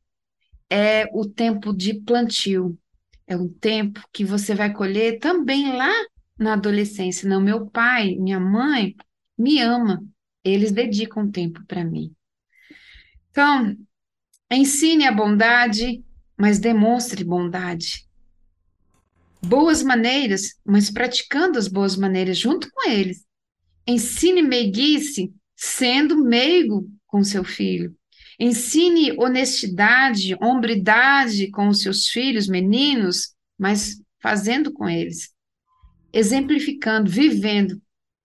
é 0.70 1.06
o 1.14 1.26
tempo 1.26 1.72
de 1.74 1.94
plantio. 1.94 2.78
É 3.28 3.38
um 3.38 3.48
tempo 3.48 4.02
que 4.12 4.24
você 4.26 4.56
vai 4.56 4.74
colher 4.74 5.20
também 5.20 5.74
lá 5.74 5.94
na 6.38 6.54
adolescência. 6.54 7.28
Não, 7.28 7.40
meu 7.40 7.68
pai, 7.68 8.16
minha 8.16 8.40
mãe 8.40 8.96
me 9.38 9.60
ama. 9.60 10.04
Eles 10.44 10.72
dedicam 10.72 11.30
tempo 11.30 11.64
para 11.66 11.84
mim. 11.84 12.12
Então, 13.32 13.76
ensine 14.52 15.06
a 15.06 15.12
bondade, 15.12 16.04
mas 16.38 16.60
demonstre 16.60 17.24
bondade. 17.24 18.06
Boas 19.42 19.84
maneiras, 19.84 20.56
mas 20.66 20.90
praticando 20.90 21.58
as 21.58 21.68
boas 21.68 21.96
maneiras 21.96 22.38
junto 22.38 22.70
com 22.72 22.90
eles. 22.90 23.25
Ensine 23.88 24.42
meiguice 24.42 25.34
sendo 25.56 26.24
meigo 26.24 26.90
com 27.06 27.24
seu 27.24 27.44
filho. 27.44 27.96
Ensine 28.40 29.14
honestidade, 29.14 30.36
hombridade 30.42 31.50
com 31.52 31.70
os 31.70 31.82
seus 31.82 32.08
filhos, 32.08 32.48
meninos, 32.48 33.34
mas 33.58 34.02
fazendo 34.22 34.74
com 34.74 34.90
eles. 34.90 35.34
Exemplificando, 36.12 37.10
vivendo, 37.10 37.82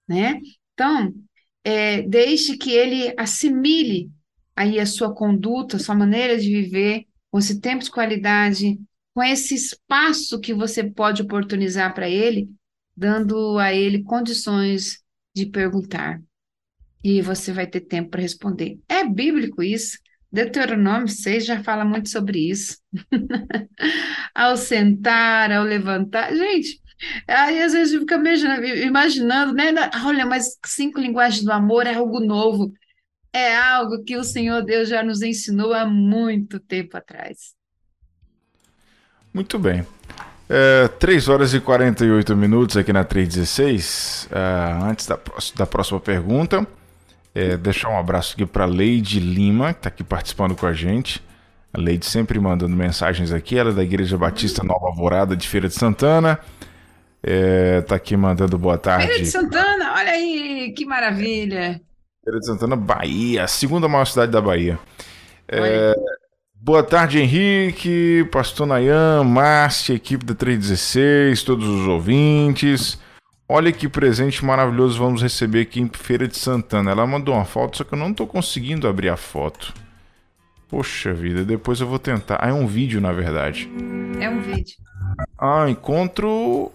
né? 0.08 0.40
Então, 0.72 1.14
é, 1.62 2.02
deixe 2.02 2.56
que 2.56 2.72
ele 2.72 3.14
assimile 3.16 4.10
aí 4.56 4.80
a 4.80 4.86
sua 4.86 5.14
conduta, 5.14 5.76
a 5.76 5.80
sua 5.80 5.94
maneira 5.94 6.38
de 6.38 6.48
viver, 6.48 7.04
com 7.30 7.38
esse 7.38 7.60
tempo 7.60 7.84
de 7.84 7.90
qualidade, 7.90 8.80
com 9.14 9.22
esse 9.22 9.54
espaço 9.54 10.40
que 10.40 10.52
você 10.52 10.82
pode 10.82 11.22
oportunizar 11.22 11.94
para 11.94 12.08
ele, 12.08 12.50
dando 12.96 13.58
a 13.58 13.72
ele 13.72 14.02
condições 14.02 15.00
de 15.44 15.50
perguntar. 15.50 16.20
E 17.02 17.22
você 17.22 17.52
vai 17.52 17.66
ter 17.66 17.80
tempo 17.80 18.10
para 18.10 18.20
responder. 18.20 18.78
É 18.88 19.04
bíblico 19.04 19.62
isso? 19.62 19.98
Deuteronômio 20.32 21.08
6 21.08 21.44
já 21.44 21.62
fala 21.62 21.84
muito 21.84 22.08
sobre 22.08 22.50
isso. 22.50 22.78
ao 24.34 24.56
sentar, 24.56 25.50
ao 25.50 25.64
levantar. 25.64 26.34
Gente, 26.34 26.80
aí 27.26 27.62
às 27.62 27.72
vezes 27.72 27.98
fica 27.98 28.16
imaginando, 28.84 29.52
né? 29.52 29.72
Olha, 30.04 30.24
mas 30.24 30.58
cinco 30.64 31.00
linguagens 31.00 31.42
do 31.42 31.52
amor 31.52 31.86
é 31.86 31.94
algo 31.94 32.20
novo. 32.20 32.72
É 33.32 33.56
algo 33.56 34.02
que 34.04 34.16
o 34.16 34.24
Senhor 34.24 34.62
Deus 34.62 34.88
já 34.88 35.02
nos 35.02 35.22
ensinou 35.22 35.72
há 35.72 35.86
muito 35.86 36.58
tempo 36.60 36.96
atrás. 36.96 37.54
Muito 39.32 39.58
bem. 39.58 39.86
É, 40.52 40.88
3 40.88 41.28
horas 41.28 41.54
e 41.54 41.60
48 41.60 42.36
minutos 42.36 42.76
aqui 42.76 42.92
na 42.92 43.04
316. 43.04 44.28
É, 44.32 44.82
antes 44.82 45.06
da, 45.06 45.16
da 45.54 45.64
próxima 45.64 46.00
pergunta, 46.00 46.66
é, 47.32 47.56
deixar 47.56 47.88
um 47.88 47.96
abraço 47.96 48.34
aqui 48.34 48.44
para 48.44 48.64
Leide 48.64 49.20
Lima, 49.20 49.72
que 49.72 49.78
está 49.78 49.88
aqui 49.90 50.02
participando 50.02 50.56
com 50.56 50.66
a 50.66 50.72
gente. 50.72 51.22
A 51.72 51.80
Leide 51.80 52.04
sempre 52.04 52.40
mandando 52.40 52.74
mensagens 52.74 53.32
aqui. 53.32 53.56
Ela 53.56 53.70
é 53.70 53.74
da 53.74 53.84
Igreja 53.84 54.18
Batista 54.18 54.64
Nova 54.64 54.86
Alvorada 54.86 55.36
de 55.36 55.46
Feira 55.46 55.68
de 55.68 55.74
Santana. 55.74 56.40
É, 57.22 57.82
tá 57.82 57.94
aqui 57.94 58.16
mandando 58.16 58.58
boa 58.58 58.76
tarde. 58.76 59.06
Feira 59.06 59.22
de 59.22 59.28
Santana, 59.28 59.92
olha 59.94 60.10
aí, 60.10 60.74
que 60.76 60.84
maravilha. 60.84 61.80
Feira 62.24 62.40
de 62.40 62.46
Santana, 62.46 62.74
Bahia, 62.74 63.44
a 63.44 63.46
segunda 63.46 63.86
maior 63.86 64.04
cidade 64.04 64.32
da 64.32 64.40
Bahia. 64.40 64.80
É, 65.46 65.94
Boa 66.62 66.82
tarde, 66.82 67.18
Henrique, 67.18 68.28
Pastor 68.30 68.66
Nayan, 68.66 69.24
Márcia, 69.24 69.94
equipe 69.94 70.26
da 70.26 70.34
316, 70.34 71.42
todos 71.42 71.66
os 71.66 71.88
ouvintes. 71.88 73.00
Olha 73.48 73.72
que 73.72 73.88
presente 73.88 74.44
maravilhoso 74.44 74.98
vamos 74.98 75.22
receber 75.22 75.62
aqui 75.62 75.80
em 75.80 75.88
Feira 75.88 76.28
de 76.28 76.36
Santana. 76.36 76.90
Ela 76.90 77.06
mandou 77.06 77.34
uma 77.34 77.46
foto, 77.46 77.78
só 77.78 77.82
que 77.84 77.94
eu 77.94 77.98
não 77.98 78.12
tô 78.12 78.26
conseguindo 78.26 78.86
abrir 78.86 79.08
a 79.08 79.16
foto. 79.16 79.72
Poxa 80.68 81.14
vida, 81.14 81.46
depois 81.46 81.80
eu 81.80 81.86
vou 81.86 81.98
tentar. 81.98 82.38
Ah, 82.42 82.50
é 82.50 82.52
um 82.52 82.66
vídeo, 82.66 83.00
na 83.00 83.10
verdade. 83.10 83.66
É 84.20 84.28
um 84.28 84.42
vídeo. 84.42 84.76
Ah, 85.38 85.64
encontro. 85.66 86.70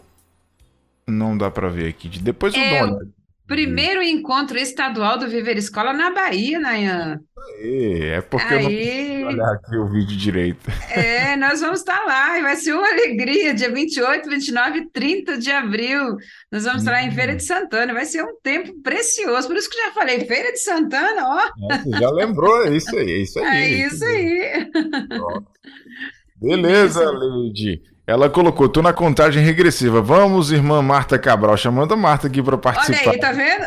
Não 1.08 1.38
dá 1.38 1.52
pra 1.52 1.70
ver 1.70 1.90
aqui. 1.90 2.10
Depois 2.10 2.56
eu 2.56 2.60
é, 2.60 2.70
dou 2.70 2.88
uma 2.88 2.96
olhada. 2.98 3.15
Primeiro 3.48 4.02
encontro 4.02 4.58
estadual 4.58 5.20
do 5.20 5.28
Viver 5.28 5.58
Escola 5.58 5.94
na 5.94 6.12
Bahia, 6.12 6.60
Nayan. 6.60 7.20
É, 7.60 8.16
é 8.16 8.22
porque 8.22 8.54
Aí... 8.54 9.22
eu 9.22 9.26
não 9.26 9.28
olhar 9.28 9.54
aqui 9.54 9.78
o 9.78 9.88
vídeo 9.88 10.18
direito. 10.18 10.72
É, 10.90 11.36
nós 11.36 11.62
vamos 11.62 11.80
estar 11.80 12.04
lá 12.06 12.40
e 12.40 12.42
vai 12.42 12.56
ser 12.56 12.74
uma 12.74 12.88
alegria, 12.88 13.54
dia 13.54 13.72
28, 13.72 14.28
29 14.28 14.80
e 14.80 14.90
30 14.90 15.38
de 15.38 15.52
abril. 15.52 16.18
Nós 16.52 16.64
vamos 16.64 16.82
estar 16.82 16.92
lá 16.92 17.04
em 17.04 17.12
Feira 17.12 17.36
de 17.36 17.44
hum. 17.44 17.48
Santana, 17.48 17.94
vai 17.94 18.06
ser 18.06 18.24
um 18.24 18.36
tempo 18.42 18.74
precioso. 18.82 19.48
Por 19.48 19.58
isso 19.58 19.70
que 19.70 19.78
eu 19.78 19.86
já 19.86 19.92
falei, 19.92 20.26
Feira 20.26 20.52
de 20.52 20.60
Santana, 20.60 21.28
ó. 21.28 21.72
É, 21.72 21.78
você 21.78 22.00
já 22.00 22.10
lembrou, 22.10 22.66
é 22.66 22.76
isso 22.76 22.96
aí, 22.98 23.12
é 23.12 23.18
isso 23.18 23.40
aí. 23.40 23.46
É 23.46 23.88
isso 23.88 24.06
aí. 24.06 24.72
Beleza, 26.42 27.12
Leide. 27.12 27.82
Ela 28.08 28.30
colocou, 28.30 28.70
tô 28.70 28.84
na 28.84 28.94
contagem 28.94 29.44
regressiva. 29.44 30.00
Vamos, 30.00 30.52
irmã 30.52 30.80
Marta 30.80 31.18
Cabral, 31.18 31.58
chamando 31.58 31.96
a 31.96 31.98
Marta 31.98 32.28
aqui 32.28 32.42
para 32.42 32.56
participar. 32.56 33.02
Olha 33.02 33.12
aí, 33.12 33.20
tá 33.20 33.32
vendo? 33.32 33.66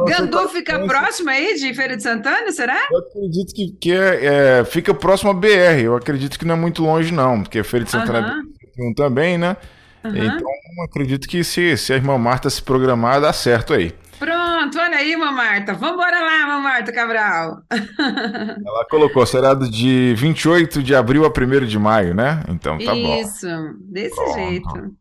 Gandu 0.08 0.48
fica 0.48 0.78
próximo 0.86 1.28
aí 1.28 1.54
de 1.54 1.74
Feira 1.74 1.94
de 1.94 2.02
Santana, 2.02 2.50
será? 2.50 2.78
Eu 2.90 2.98
acredito 2.98 3.54
que, 3.54 3.72
que 3.78 3.92
é, 3.92 4.60
é, 4.60 4.64
fica 4.64 4.94
próximo 4.94 5.30
a 5.30 5.34
BR. 5.34 5.82
Eu 5.84 5.94
acredito 5.94 6.38
que 6.38 6.46
não 6.46 6.54
é 6.54 6.58
muito 6.58 6.82
longe, 6.82 7.12
não, 7.12 7.42
porque 7.42 7.62
Feira 7.62 7.84
de 7.84 7.90
Santana 7.90 8.42
é 8.78 8.94
também, 8.94 9.36
né? 9.36 9.54
Então, 10.02 10.48
acredito 10.84 11.28
que 11.28 11.44
se, 11.44 11.76
se 11.76 11.92
a 11.92 11.96
irmã 11.96 12.16
Marta 12.16 12.48
se 12.48 12.62
programar, 12.62 13.20
dá 13.20 13.32
certo 13.34 13.74
aí. 13.74 13.92
Olha 14.74 14.96
aí, 14.96 15.16
Marta. 15.16 15.74
Vamos 15.74 15.94
embora 15.94 16.20
lá, 16.20 16.58
Marta 16.58 16.92
Cabral. 16.92 17.58
Ela 17.70 18.86
colocou, 18.90 19.24
será 19.26 19.54
de 19.54 20.14
28 20.16 20.82
de 20.82 20.94
abril 20.94 21.24
a 21.24 21.28
1 21.28 21.66
de 21.66 21.78
maio, 21.78 22.14
né? 22.14 22.42
Então 22.48 22.78
tá 22.78 22.94
Isso, 22.94 23.02
bom. 23.02 23.16
Isso, 23.20 23.46
desse 23.80 24.14
Pronto. 24.14 24.34
jeito. 24.34 24.96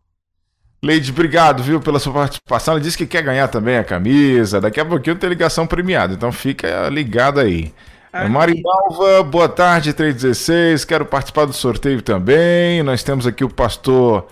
Leide, 0.84 1.12
obrigado, 1.12 1.64
viu, 1.64 1.80
pela 1.80 1.98
sua 1.98 2.14
participação. 2.14 2.74
Ela 2.74 2.82
disse 2.82 2.98
que 2.98 3.08
quer 3.08 3.24
ganhar 3.24 3.48
também 3.48 3.78
a 3.78 3.84
camisa. 3.84 4.62
Daqui 4.62 4.80
a 4.80 4.86
pouquinho 4.86 5.16
tem 5.16 5.30
ligação 5.30 5.66
premiada, 5.66 6.14
então 6.14 6.32
fica 6.32 6.88
ligado 6.90 7.40
aí. 7.40 7.74
Okay. 8.14 8.30
Marinalva, 8.30 9.24
boa 9.24 9.50
tarde, 9.50 9.94
316. 9.94 10.86
Quero 10.86 11.06
participar 11.06 11.46
do 11.46 11.54
sorteio 11.54 12.02
também. 12.02 12.82
Nós 12.84 13.04
temos 13.04 13.26
aqui 13.28 13.44
o 13.44 13.50
pastor 13.50 14.28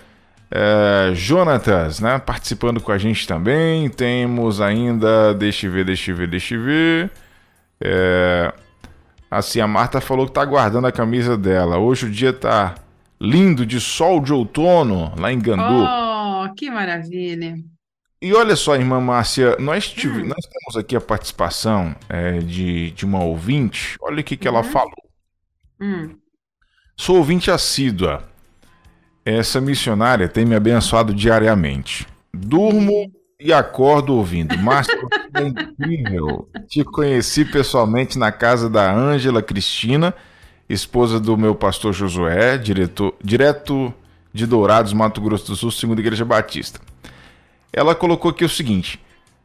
é, 0.56 1.16
Jonatas, 1.16 2.00
né? 2.00 2.20
Participando 2.20 2.80
com 2.80 2.92
a 2.92 2.98
gente 3.00 3.28
também. 3.28 3.90
Temos 3.90 4.62
ainda. 4.62 5.34
Deixa 5.34 5.66
eu 5.66 5.72
ver, 5.72 5.84
deixa 5.84 6.12
eu 6.12 6.16
ver, 6.16 6.28
deixa 6.28 6.54
eu 6.54 6.64
ver. 6.64 7.12
É, 7.82 8.54
assim, 9.32 9.60
a 9.60 9.68
Marta 9.68 10.00
falou 10.00 10.28
que 10.28 10.32
tá 10.32 10.46
guardando 10.46 10.86
a 10.86 10.92
camisa 10.92 11.36
dela. 11.36 11.80
Hoje 11.80 12.06
o 12.06 12.12
dia 12.12 12.32
tá 12.32 12.76
lindo 13.20 13.66
de 13.66 13.80
sol 13.80 14.20
de 14.20 14.32
outono 14.32 15.12
lá 15.18 15.34
em 15.34 15.40
Gandu. 15.40 15.86
Oh, 15.86 16.54
que 16.54 16.70
maravilha! 16.70 17.56
E 18.22 18.32
olha 18.34 18.56
só, 18.56 18.76
irmã 18.76 19.02
Márcia, 19.02 19.58
nós, 19.60 19.90
tive, 19.90 20.22
hum. 20.22 20.28
nós 20.28 20.46
temos 20.46 20.78
aqui 20.78 20.96
a 20.96 21.02
participação 21.02 21.96
é, 22.08 22.38
de, 22.38 22.92
de 22.92 23.06
uma 23.06 23.24
ouvinte. 23.24 23.98
Olha 24.00 24.22
o 24.22 24.24
que, 24.24 24.38
que 24.38 24.48
uhum. 24.48 24.56
ela 24.56 24.64
falou. 24.64 25.10
Hum. 25.82 26.16
Sou 26.96 27.18
ouvinte 27.18 27.50
assídua. 27.50 28.24
Essa 29.26 29.62
missionária 29.62 30.28
tem 30.28 30.46
me 30.46 30.56
abençoado 30.56 31.14
diariamente. 31.14 32.06
Durmo 32.34 33.12
e 33.40 33.54
acordo 33.54 34.16
ouvindo. 34.16 34.58
Márcio, 34.58 34.94
é. 35.36 36.62
Te 36.68 36.84
conheci 36.84 37.46
pessoalmente 37.46 38.18
na 38.18 38.32
casa 38.32 38.70
da 38.70 38.94
Ângela 38.94 39.42
Cristina, 39.42 40.14
esposa 40.70 41.20
do 41.20 41.38
meu 41.38 41.56
pastor 41.56 41.94
Josué, 41.94 42.58
diretor, 42.58 43.16
direto 43.24 43.94
de 44.34 44.46
Dourados, 44.46 44.94
Mato 44.94 45.22
Grosso 45.22 45.48
do 45.48 45.56
Sul, 45.56 45.72
segunda 45.72 46.02
Igreja 46.02 46.26
Batista. 46.26 46.80
Ela 47.72 47.96
colocou 47.96 48.32
aqui 48.32 48.44
o 48.44 48.50
seguinte: 48.50 49.00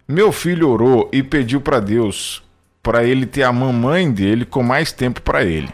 Meu 0.08 0.32
filho 0.32 0.68
orou 0.68 1.08
e 1.12 1.22
pediu 1.22 1.60
para 1.60 1.78
Deus 1.80 2.42
para 2.82 3.04
ele 3.04 3.26
ter 3.26 3.42
a 3.42 3.52
mamãe 3.52 4.10
dele 4.10 4.44
com 4.44 4.62
mais 4.62 4.92
tempo 4.92 5.20
para 5.22 5.44
ele. 5.44 5.68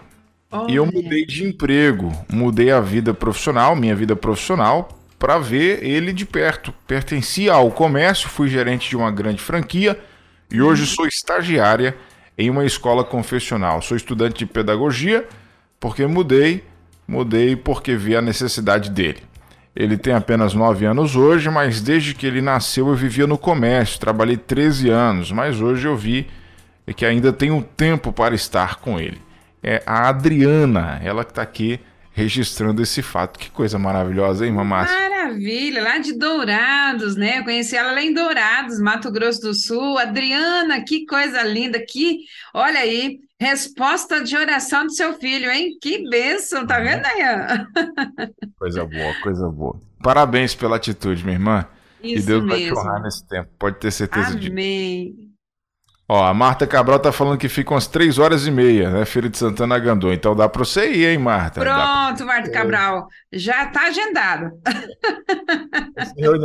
E 0.69 0.77
eu 0.77 0.87
mudei 0.87 1.27
de 1.27 1.45
emprego, 1.45 2.13
mudei 2.31 2.71
a 2.71 2.81
vida 2.81 3.13
profissional, 3.13 3.75
minha 3.75 3.95
vida 3.95 4.15
profissional, 4.15 4.89
para 5.19 5.37
ver 5.37 5.85
ele 5.85 6.13
de 6.13 6.25
perto. 6.25 6.73
Pertencia 6.87 7.53
ao 7.53 7.73
comércio, 7.73 8.29
fui 8.29 8.49
gerente 8.49 8.89
de 8.89 8.97
uma 8.97 9.11
grande 9.11 9.43
franquia 9.43 9.99
e 10.51 10.63
hoje 10.63 10.87
sou 10.87 11.07
estagiária 11.07 11.97
em 12.39 12.51
uma 12.51 12.65
escola 12.65 13.03
confessional. 13.03 13.83
Sou 13.83 13.97
estudante 13.97 14.39
de 14.39 14.47
pedagogia 14.47 15.27
porque 15.81 16.07
mudei, 16.07 16.63
mudei 17.07 17.57
porque 17.57 17.97
vi 17.97 18.15
a 18.15 18.23
necessidade 18.23 18.91
dele. 18.91 19.23
Ele 19.75 19.97
tem 19.97 20.15
apenas 20.15 20.55
9 20.55 20.85
anos 20.85 21.17
hoje, 21.17 21.51
mas 21.51 21.81
desde 21.81 22.15
que 22.15 22.27
ele 22.29 22.41
nasceu 22.41 22.89
eu 22.89 22.95
vivia 22.95 23.27
no 23.27 23.37
comércio, 23.37 23.99
trabalhei 23.99 24.37
13 24.37 24.89
anos, 24.89 25.33
mas 25.33 25.61
hoje 25.61 25.89
eu 25.89 25.97
vi 25.97 26.29
que 26.95 27.05
ainda 27.05 27.33
tenho 27.33 27.61
tempo 27.77 28.13
para 28.13 28.37
estar 28.37 28.77
com 28.77 29.01
ele 29.01 29.21
é 29.65 29.83
a 29.87 30.09
Adriana, 30.09 31.01
ela 31.03 31.25
que 31.25 31.31
está 31.31 31.43
aqui 31.43 31.81
registrando 32.13 32.83
esse 32.83 33.03
fato. 33.03 33.39
Que 33.39 33.51
coisa 33.51 33.79
maravilhosa, 33.79 34.47
hein, 34.47 34.53
Mamássia? 34.53 34.97
Maravilha, 34.97 35.83
lá 35.83 35.99
de 35.99 36.17
Dourados, 36.17 37.17
né? 37.17 37.39
Eu 37.39 37.45
conheci 37.45 37.77
ela 37.77 37.93
lá 37.93 38.03
em 38.03 38.13
Dourados, 38.13 38.79
Mato 38.79 39.11
Grosso 39.11 39.41
do 39.41 39.55
Sul. 39.55 39.99
Adriana, 39.99 40.85
que 40.85 41.07
coisa 41.07 41.43
linda, 41.43 41.83
que, 41.87 42.19
olha 42.53 42.79
aí, 42.79 43.19
resposta 43.41 44.23
de 44.23 44.37
oração 44.37 44.85
do 44.87 44.93
seu 44.93 45.15
filho, 45.15 45.51
hein? 45.51 45.77
Que 45.81 46.09
bênção, 46.09 46.67
tá 46.67 46.79
vendo 46.79 47.05
aí? 47.07 47.23
Coisa 48.59 48.85
boa, 48.85 49.15
coisa 49.23 49.49
boa. 49.49 49.81
Parabéns 50.03 50.55
pela 50.55 50.77
atitude, 50.77 51.23
minha 51.23 51.37
irmã. 51.37 51.67
Isso 52.03 52.23
e 52.23 52.27
Deus 52.27 52.45
mesmo. 52.45 52.49
vai 52.49 52.61
te 52.61 52.73
honrar 52.73 53.03
nesse 53.03 53.27
tempo, 53.27 53.51
pode 53.59 53.79
ter 53.79 53.91
certeza 53.91 54.29
Amém. 54.29 54.39
disso. 54.39 54.53
Amém. 54.53 55.34
Ó, 56.07 56.23
a 56.23 56.35
Marta 56.35 56.67
Cabral 56.67 56.99
tá 56.99 57.11
falando 57.11 57.39
que 57.39 57.49
fica 57.49 57.73
umas 57.73 57.87
3 57.87 58.19
horas 58.19 58.47
e 58.47 58.51
meia, 58.51 58.91
né? 58.91 59.07
Feira 59.07 59.27
de 59.27 59.39
Santana 59.39 59.79
Gandô. 59.79 60.13
Então 60.13 60.37
dá 60.37 60.47
pra 60.47 60.63
você 60.63 60.91
ir, 60.91 61.07
hein, 61.07 61.17
Marta? 61.17 61.61
Pronto, 61.61 62.17
pra... 62.19 62.27
Marta 62.27 62.51
Cabral. 62.51 63.07
Já 63.33 63.65
tá 63.67 63.87
agendado. 63.87 64.51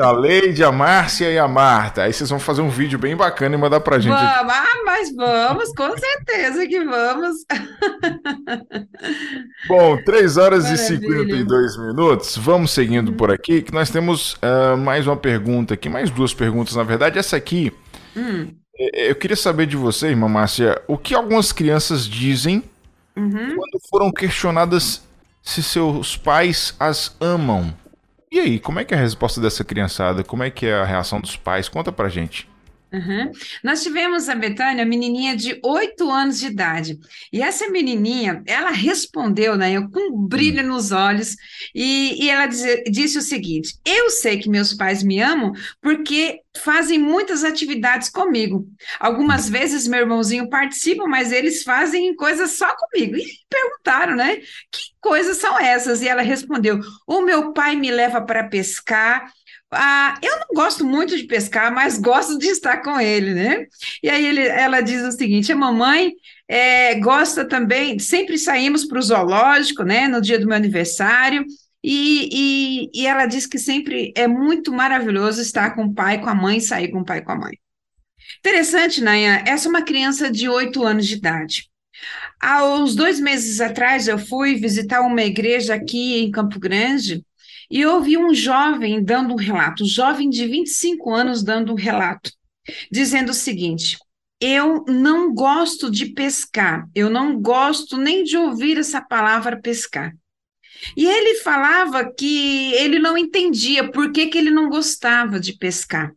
A 0.02 0.12
Leide, 0.12 0.64
a 0.64 0.72
Márcia 0.72 1.30
e 1.30 1.38
a 1.38 1.48
Marta. 1.48 2.04
Aí 2.04 2.14
vocês 2.14 2.30
vão 2.30 2.40
fazer 2.40 2.62
um 2.62 2.70
vídeo 2.70 2.98
bem 2.98 3.18
bacana 3.18 3.56
e 3.56 3.58
mandar 3.58 3.82
pra 3.82 4.00
gente. 4.00 4.14
Vamos, 4.14 4.54
ah, 4.54 4.82
mas 4.86 5.14
vamos, 5.14 5.74
com 5.76 5.92
certeza 5.98 6.66
que 6.66 6.84
vamos. 6.86 7.38
Bom, 9.68 10.02
3 10.06 10.38
horas 10.38 10.64
Maravilha. 10.64 10.84
e 10.84 11.00
52 11.00 11.78
minutos. 11.80 12.38
Vamos 12.38 12.72
seguindo 12.72 13.12
por 13.12 13.30
aqui, 13.30 13.62
que 13.62 13.74
nós 13.74 13.90
temos 13.90 14.36
uh, 14.36 14.78
mais 14.78 15.06
uma 15.06 15.18
pergunta 15.18 15.74
aqui, 15.74 15.90
mais 15.90 16.10
duas 16.10 16.34
perguntas, 16.34 16.76
na 16.76 16.84
verdade. 16.84 17.20
Essa 17.20 17.36
aqui. 17.36 17.74
Hum 18.16 18.54
eu 18.80 19.16
queria 19.16 19.36
saber 19.36 19.68
de 19.68 19.76
você, 19.76 20.08
irmã 20.08 20.28
Márcia, 20.28 20.82
o 20.88 20.98
que 20.98 21.14
algumas 21.14 21.52
crianças 21.52 22.06
dizem 22.06 22.64
uhum. 23.16 23.56
quando 23.56 23.80
foram 23.90 24.12
questionadas 24.12 25.04
se 25.42 25.62
seus 25.62 26.16
pais 26.16 26.74
as 26.80 27.16
amam. 27.20 27.74
E 28.32 28.40
aí, 28.40 28.60
como 28.60 28.80
é 28.80 28.86
que 28.86 28.94
é 28.94 28.98
a 28.98 29.02
resposta 29.02 29.42
dessa 29.42 29.64
criançada? 29.64 30.24
Como 30.24 30.44
é 30.44 30.50
que 30.50 30.66
é 30.66 30.76
a 30.76 30.86
reação 30.86 31.20
dos 31.20 31.36
pais? 31.36 31.68
Conta 31.68 31.92
pra 31.92 32.10
gente. 32.10 32.49
Uhum. 32.92 33.32
Nós 33.64 33.84
tivemos 33.84 34.28
a 34.30 34.36
Betânia, 34.36 34.84
menininha 34.84 35.36
de 35.36 35.60
8 35.64 36.10
anos 36.10 36.40
de 36.40 36.48
idade. 36.48 37.00
E 37.32 37.42
essa 37.42 37.70
menininha, 37.70 38.42
ela 38.48 38.72
respondeu, 38.72 39.56
né, 39.56 39.80
com 39.90 40.12
um 40.12 40.28
brilho 40.28 40.64
nos 40.64 40.92
olhos, 40.92 41.36
e, 41.74 42.24
e 42.24 42.30
ela 42.30 42.48
diz, 42.48 42.64
disse 42.90 43.18
o 43.18 43.22
seguinte: 43.22 43.76
Eu 43.86 44.10
sei 44.10 44.40
que 44.40 44.50
meus 44.50 44.74
pais 44.74 45.04
me 45.04 45.22
amam 45.22 45.54
porque 45.82 46.42
fazem 46.58 46.98
muitas 46.98 47.44
atividades 47.44 48.10
comigo. 48.10 48.68
Algumas 49.00 49.48
vezes 49.48 49.88
meu 49.88 50.00
irmãozinho 50.00 50.50
participa, 50.50 51.08
mas 51.08 51.32
eles 51.32 51.64
fazem 51.64 52.16
coisas 52.16 52.52
só 52.52 52.76
comigo. 52.76 53.16
E 53.16 53.26
perguntaram, 53.50 54.16
né? 54.16 54.38
Que 54.72 54.82
coisas 55.00 55.38
são 55.38 55.60
essas? 55.60 56.02
E 56.02 56.08
ela 56.08 56.22
respondeu: 56.22 56.80
O 57.08 57.22
meu 57.22 57.54
pai 57.54 57.76
me 57.76 57.92
leva 57.92 58.22
para 58.22 58.48
pescar 58.48 59.32
ah, 59.72 60.18
eu 60.22 60.40
não 60.40 60.48
gosto 60.56 60.84
muito 60.84 61.16
de 61.16 61.24
pescar, 61.26 61.72
mas 61.74 62.00
gosto 62.00 62.40
de 62.40 62.48
estar 62.48 62.78
com 62.82 63.00
ele, 63.00 63.34
né? 63.34 63.68
E 64.02 64.10
aí 64.10 64.26
ele, 64.26 64.42
ela 64.42 64.82
diz 64.82 65.02
o 65.04 65.12
seguinte: 65.12 65.52
a 65.52 65.56
mamãe 65.56 66.14
é, 66.48 66.96
gosta 67.00 67.48
também, 67.48 68.00
sempre 68.00 68.38
saímos 68.38 68.86
para 68.86 68.98
o 68.98 69.02
zoológico, 69.02 69.84
né? 69.84 70.08
No 70.08 70.22
dia 70.22 70.40
do 70.40 70.48
meu 70.48 70.56
aniversário. 70.56 71.46
E, 71.84 72.90
e, 72.94 73.02
e, 73.02 73.08
ela 73.08 73.26
diz 73.26 73.46
que 73.46 73.58
sempre 73.58 74.12
é 74.16 74.28
muito 74.28 74.72
maravilhoso 74.74 75.42
estar 75.42 75.76
com 75.76 75.86
o 75.86 75.94
pai, 75.94 76.20
com 76.20 76.30
a 76.30 76.36
mãe, 76.36 76.60
sair 76.60 76.90
com 76.90 77.00
o 77.00 77.06
pai 77.06 77.22
com 77.22 77.32
a 77.32 77.38
mãe. 77.38 77.58
Interessante, 78.40 79.02
Naya, 79.02 79.44
essa 79.48 79.68
é 79.68 79.70
uma 79.70 79.82
criança 79.82 80.30
de 80.30 80.50
oito 80.50 80.84
anos 80.84 81.08
de 81.08 81.16
idade. 81.16 81.70
Há 82.42 82.66
uns 82.66 82.96
dois 82.96 83.20
meses 83.20 83.62
atrás, 83.62 84.08
eu 84.08 84.18
fui 84.18 84.56
visitar 84.56 85.02
uma 85.02 85.22
igreja 85.22 85.74
aqui 85.76 86.20
em 86.20 86.32
Campo 86.32 86.60
Grande 86.60 87.24
E 87.70 87.86
ouvi 87.86 88.18
um 88.18 88.34
jovem 88.34 89.04
dando 89.04 89.34
um 89.34 89.38
relato, 89.38 89.84
um 89.84 89.88
jovem 89.88 90.30
de 90.30 90.48
25 90.48 91.14
anos 91.14 91.44
dando 91.44 91.72
um 91.72 91.76
relato, 91.76 92.32
dizendo 92.92 93.30
o 93.30 93.34
seguinte: 93.34 93.98
Eu 94.40 94.84
não 94.88 95.34
gosto 95.34 95.92
de 95.92 96.08
pescar, 96.08 96.88
eu 96.96 97.10
não 97.10 97.40
gosto 97.40 97.98
nem 97.98 98.24
de 98.24 98.38
ouvir 98.38 98.78
essa 98.78 99.02
palavra 99.02 99.62
pescar. 99.62 100.14
E 100.96 101.06
ele 101.06 101.36
falava 101.40 102.10
que 102.12 102.74
ele 102.74 103.00
não 103.00 103.18
entendia 103.18 103.92
por 103.92 104.12
que, 104.12 104.28
que 104.28 104.38
ele 104.38 104.50
não 104.50 104.70
gostava 104.70 105.40
de 105.40 105.58
pescar. 105.58 106.14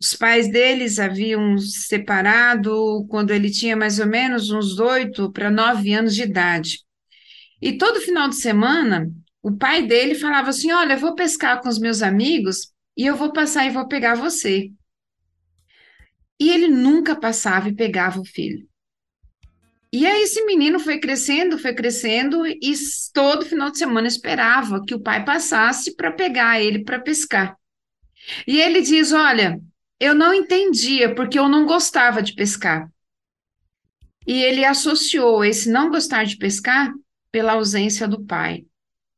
Os 0.00 0.14
pais 0.14 0.50
deles 0.50 0.98
haviam 0.98 1.58
separado 1.58 3.06
quando 3.10 3.32
ele 3.32 3.50
tinha 3.50 3.76
mais 3.76 3.98
ou 3.98 4.06
menos 4.06 4.50
uns 4.50 4.78
oito 4.78 5.30
para 5.30 5.50
nove 5.50 5.92
anos 5.92 6.14
de 6.14 6.22
idade. 6.22 6.78
E 7.60 7.76
todo 7.76 8.00
final 8.00 8.28
de 8.28 8.36
semana, 8.36 9.10
o 9.42 9.56
pai 9.56 9.86
dele 9.86 10.14
falava 10.14 10.50
assim: 10.50 10.70
Olha, 10.72 10.96
vou 10.96 11.14
pescar 11.14 11.60
com 11.60 11.68
os 11.68 11.78
meus 11.78 12.02
amigos 12.02 12.72
e 12.96 13.06
eu 13.06 13.16
vou 13.16 13.32
passar 13.32 13.66
e 13.66 13.70
vou 13.70 13.88
pegar 13.88 14.14
você. 14.14 14.70
E 16.38 16.50
ele 16.50 16.68
nunca 16.68 17.14
passava 17.14 17.68
e 17.68 17.74
pegava 17.74 18.20
o 18.20 18.24
filho. 18.24 18.68
E 19.92 20.06
aí 20.06 20.22
esse 20.22 20.44
menino 20.44 20.78
foi 20.78 21.00
crescendo, 21.00 21.58
foi 21.58 21.74
crescendo 21.74 22.46
e 22.46 22.72
todo 23.12 23.44
final 23.44 23.70
de 23.70 23.78
semana 23.78 24.06
esperava 24.06 24.84
que 24.84 24.94
o 24.94 25.00
pai 25.00 25.24
passasse 25.24 25.96
para 25.96 26.12
pegar 26.12 26.60
ele 26.60 26.84
para 26.84 27.00
pescar. 27.00 27.56
E 28.46 28.60
ele 28.60 28.80
diz: 28.80 29.12
Olha, 29.12 29.60
eu 29.98 30.14
não 30.14 30.32
entendia, 30.32 31.14
porque 31.14 31.38
eu 31.38 31.48
não 31.48 31.66
gostava 31.66 32.22
de 32.22 32.34
pescar. 32.34 32.90
E 34.26 34.42
ele 34.42 34.64
associou 34.64 35.44
esse 35.44 35.68
não 35.68 35.90
gostar 35.90 36.24
de 36.24 36.36
pescar 36.36 36.92
pela 37.32 37.52
ausência 37.52 38.06
do 38.06 38.24
pai, 38.24 38.64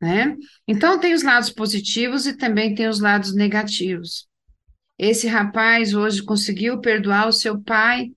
né? 0.02 0.36
Então 0.66 0.98
tem 0.98 1.14
os 1.14 1.22
lados 1.22 1.48
positivos 1.50 2.26
e 2.26 2.36
também 2.36 2.74
tem 2.74 2.88
os 2.88 2.98
lados 2.98 3.32
negativos. 3.32 4.28
Esse 4.98 5.28
rapaz 5.28 5.94
hoje 5.94 6.24
conseguiu 6.24 6.80
perdoar 6.80 7.28
o 7.28 7.32
seu 7.32 7.62
pai, 7.62 8.10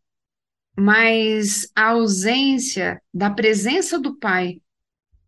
mas 0.75 1.69
a 1.75 1.89
ausência 1.89 2.99
da 3.13 3.29
presença 3.29 3.99
do 3.99 4.17
pai 4.17 4.59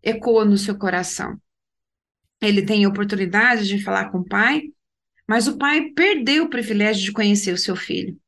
ecoa 0.01 0.43
no 0.45 0.57
seu 0.57 0.75
coração. 0.75 1.39
Ele 2.41 2.63
tem 2.63 2.87
oportunidade 2.87 3.67
de 3.67 3.83
falar 3.83 4.09
com 4.09 4.19
o 4.19 4.25
pai, 4.25 4.63
mas 5.27 5.47
o 5.47 5.59
pai 5.59 5.91
perdeu 5.91 6.45
o 6.45 6.49
privilégio 6.49 7.03
de 7.03 7.11
conhecer 7.11 7.53
o 7.53 7.57
seu 7.57 7.75
filho, 7.75 8.19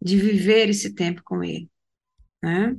de 0.00 0.16
viver 0.16 0.70
esse 0.70 0.94
tempo 0.94 1.22
com 1.22 1.44
ele. 1.44 1.68
Né? 2.42 2.74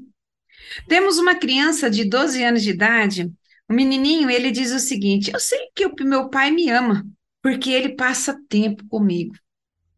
Temos 0.88 1.20
uma 1.20 1.36
criança 1.36 1.90
de 1.90 2.06
12 2.06 2.44
anos 2.44 2.64
de 2.64 2.72
idade, 2.72 3.32
o 3.70 3.74
menininho, 3.74 4.30
ele 4.30 4.50
diz 4.50 4.72
o 4.72 4.80
seguinte: 4.80 5.32
Eu 5.32 5.40
sei 5.40 5.70
que 5.76 5.86
o 5.86 5.94
meu 6.02 6.30
pai 6.30 6.50
me 6.50 6.70
ama, 6.70 7.06
porque 7.42 7.70
ele 7.70 7.96
passa 7.96 8.42
tempo 8.50 8.86
comigo. 8.88 9.36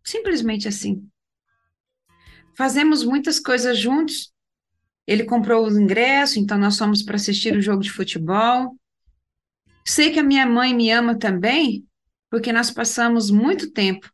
Simplesmente 0.03 0.67
assim. 0.67 1.07
Fazemos 2.57 3.03
muitas 3.03 3.39
coisas 3.39 3.77
juntos. 3.77 4.33
Ele 5.07 5.23
comprou 5.23 5.65
o 5.65 5.81
ingresso, 5.81 6.37
então 6.37 6.57
nós 6.57 6.77
fomos 6.77 7.01
para 7.01 7.15
assistir 7.15 7.55
o 7.55 7.61
jogo 7.61 7.81
de 7.81 7.91
futebol. 7.91 8.77
Sei 9.85 10.11
que 10.11 10.19
a 10.19 10.23
minha 10.23 10.45
mãe 10.45 10.73
me 10.73 10.91
ama 10.91 11.17
também, 11.17 11.85
porque 12.29 12.51
nós 12.51 12.69
passamos 12.69 13.31
muito 13.31 13.71
tempo 13.71 14.11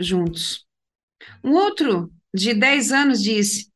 juntos. 0.00 0.66
Um 1.44 1.52
outro, 1.52 2.12
de 2.34 2.54
10 2.54 2.90
anos, 2.90 3.22
disse: 3.22 3.70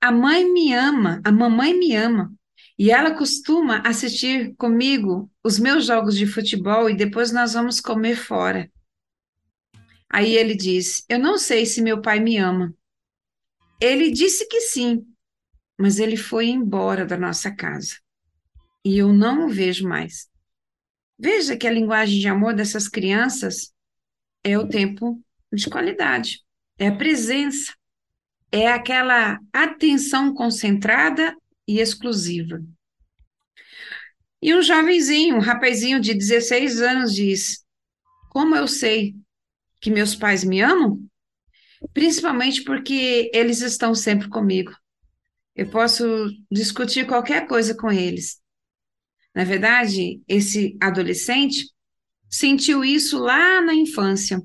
A 0.00 0.10
mãe 0.10 0.52
me 0.52 0.74
ama, 0.74 1.20
a 1.24 1.30
mamãe 1.30 1.72
me 1.78 1.94
ama, 1.94 2.34
e 2.78 2.90
ela 2.90 3.14
costuma 3.16 3.78
assistir 3.86 4.54
comigo 4.56 5.30
os 5.42 5.58
meus 5.58 5.86
jogos 5.86 6.16
de 6.16 6.26
futebol 6.26 6.90
e 6.90 6.96
depois 6.96 7.32
nós 7.32 7.54
vamos 7.54 7.80
comer 7.80 8.16
fora. 8.16 8.70
Aí 10.10 10.36
ele 10.36 10.54
disse: 10.54 11.04
Eu 11.08 11.18
não 11.18 11.38
sei 11.38 11.66
se 11.66 11.82
meu 11.82 12.00
pai 12.00 12.20
me 12.20 12.36
ama. 12.36 12.74
Ele 13.80 14.10
disse 14.10 14.46
que 14.48 14.60
sim, 14.60 15.06
mas 15.78 15.98
ele 15.98 16.16
foi 16.16 16.46
embora 16.46 17.04
da 17.04 17.16
nossa 17.16 17.54
casa. 17.54 17.96
E 18.84 18.98
eu 18.98 19.12
não 19.12 19.46
o 19.46 19.48
vejo 19.48 19.88
mais. 19.88 20.28
Veja 21.18 21.56
que 21.56 21.66
a 21.66 21.70
linguagem 21.70 22.18
de 22.18 22.28
amor 22.28 22.54
dessas 22.54 22.88
crianças 22.88 23.72
é 24.42 24.58
o 24.58 24.68
tempo 24.68 25.22
de 25.52 25.70
qualidade, 25.70 26.40
é 26.76 26.88
a 26.88 26.96
presença, 26.96 27.72
é 28.50 28.68
aquela 28.68 29.38
atenção 29.52 30.34
concentrada 30.34 31.36
e 31.66 31.80
exclusiva. 31.80 32.62
E 34.42 34.54
um 34.54 34.62
jovenzinho, 34.62 35.36
um 35.36 35.40
rapazinho 35.40 35.98
de 35.98 36.12
16 36.12 36.82
anos 36.82 37.14
diz: 37.14 37.64
Como 38.30 38.54
eu 38.54 38.68
sei 38.68 39.14
que 39.80 39.90
meus 39.90 40.14
pais 40.14 40.44
me 40.44 40.60
amam? 40.60 41.02
Principalmente 41.92 42.62
porque 42.62 43.30
eles 43.32 43.60
estão 43.60 43.94
sempre 43.94 44.28
comigo. 44.28 44.70
Eu 45.54 45.70
posso 45.70 46.04
discutir 46.50 47.06
qualquer 47.06 47.46
coisa 47.46 47.74
com 47.74 47.90
eles. 47.90 48.40
Na 49.34 49.44
verdade, 49.44 50.20
esse 50.28 50.76
adolescente 50.80 51.70
sentiu 52.28 52.84
isso 52.84 53.18
lá 53.18 53.60
na 53.60 53.74
infância, 53.74 54.42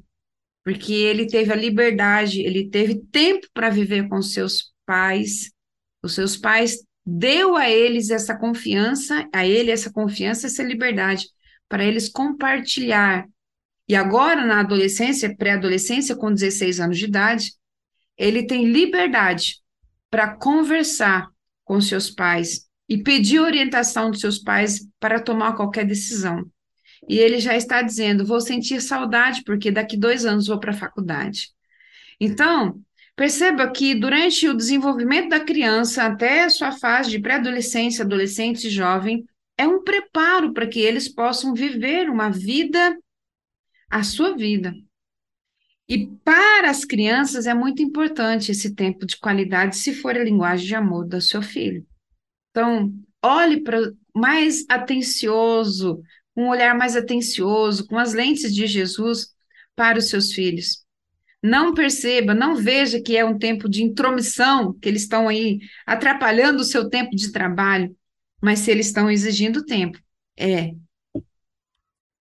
porque 0.63 0.93
ele 0.93 1.27
teve 1.27 1.51
a 1.51 1.55
liberdade, 1.55 2.41
ele 2.41 2.69
teve 2.69 2.95
tempo 3.11 3.47
para 3.53 3.69
viver 3.69 4.07
com 4.07 4.21
seus 4.21 4.71
pais. 4.85 5.51
Os 6.01 6.15
seus 6.15 6.37
pais 6.37 6.77
deu 7.17 7.55
a 7.55 7.69
eles 7.69 8.09
essa 8.09 8.37
confiança, 8.37 9.27
a 9.33 9.45
ele 9.45 9.71
essa 9.71 9.91
confiança, 9.91 10.47
essa 10.47 10.63
liberdade 10.63 11.27
para 11.67 11.83
eles 11.83 12.09
compartilhar. 12.09 13.27
E 13.87 13.95
agora 13.95 14.45
na 14.45 14.59
adolescência, 14.59 15.35
pré-adolescência, 15.35 16.15
com 16.15 16.31
16 16.31 16.79
anos 16.79 16.97
de 16.97 17.05
idade, 17.05 17.53
ele 18.17 18.45
tem 18.45 18.65
liberdade 18.65 19.57
para 20.09 20.35
conversar 20.35 21.27
com 21.63 21.79
seus 21.79 22.09
pais, 22.09 22.69
e 22.89 22.97
pedir 22.97 23.39
orientação 23.39 24.09
dos 24.09 24.19
seus 24.19 24.39
pais 24.39 24.87
para 24.99 25.21
tomar 25.21 25.55
qualquer 25.55 25.85
decisão. 25.85 26.43
E 27.07 27.19
ele 27.19 27.39
já 27.39 27.55
está 27.55 27.83
dizendo: 27.83 28.25
vou 28.25 28.41
sentir 28.41 28.81
saudade, 28.81 29.43
porque 29.43 29.71
daqui 29.71 29.95
dois 29.95 30.25
anos 30.25 30.47
vou 30.47 30.59
para 30.59 30.71
a 30.71 30.77
faculdade. 30.77 31.51
Então, 32.19 32.81
perceba 33.19 33.69
que 33.69 33.93
durante 33.93 34.47
o 34.47 34.55
desenvolvimento 34.55 35.27
da 35.27 35.41
criança, 35.41 36.03
até 36.03 36.45
a 36.45 36.49
sua 36.49 36.71
fase 36.71 37.09
de 37.09 37.19
pré-adolescência, 37.19 38.05
adolescente 38.05 38.67
e 38.67 38.69
jovem, 38.69 39.25
é 39.57 39.67
um 39.67 39.83
preparo 39.83 40.53
para 40.53 40.65
que 40.65 40.79
eles 40.79 41.09
possam 41.09 41.53
viver 41.53 42.09
uma 42.09 42.29
vida, 42.29 42.97
a 43.89 44.03
sua 44.03 44.37
vida. 44.37 44.73
E 45.85 46.07
para 46.23 46.69
as 46.69 46.85
crianças 46.85 47.45
é 47.45 47.53
muito 47.53 47.83
importante 47.83 48.53
esse 48.53 48.73
tempo 48.73 49.05
de 49.05 49.17
qualidade, 49.17 49.75
se 49.75 49.93
for 49.93 50.15
a 50.15 50.23
linguagem 50.23 50.67
de 50.67 50.75
amor 50.75 51.05
do 51.05 51.19
seu 51.19 51.41
filho. 51.41 51.85
Então, 52.51 52.89
olhe 53.21 53.59
para 53.59 53.91
mais 54.15 54.63
atencioso, 54.69 56.01
um 56.37 56.47
olhar 56.47 56.73
mais 56.73 56.95
atencioso, 56.95 57.85
com 57.85 57.99
as 57.99 58.13
lentes 58.13 58.55
de 58.55 58.65
Jesus 58.65 59.35
para 59.75 59.99
os 59.99 60.07
seus 60.07 60.31
filhos. 60.31 60.87
Não 61.41 61.73
perceba, 61.73 62.33
não 62.33 62.55
veja 62.55 63.01
que 63.01 63.15
é 63.15 63.23
um 63.23 63.37
tempo 63.37 63.69
de 63.69 63.81
intromissão, 63.81 64.73
que 64.73 64.89
eles 64.89 65.03
estão 65.03 65.29
aí 65.29 65.59
atrapalhando 65.85 66.61
o 66.61 66.65
seu 66.65 66.89
tempo 66.89 67.15
de 67.15 67.31
trabalho, 67.31 67.95
mas 68.41 68.59
se 68.59 68.71
eles 68.71 68.87
estão 68.87 69.09
exigindo 69.09 69.65
tempo, 69.65 69.97
é 70.37 70.71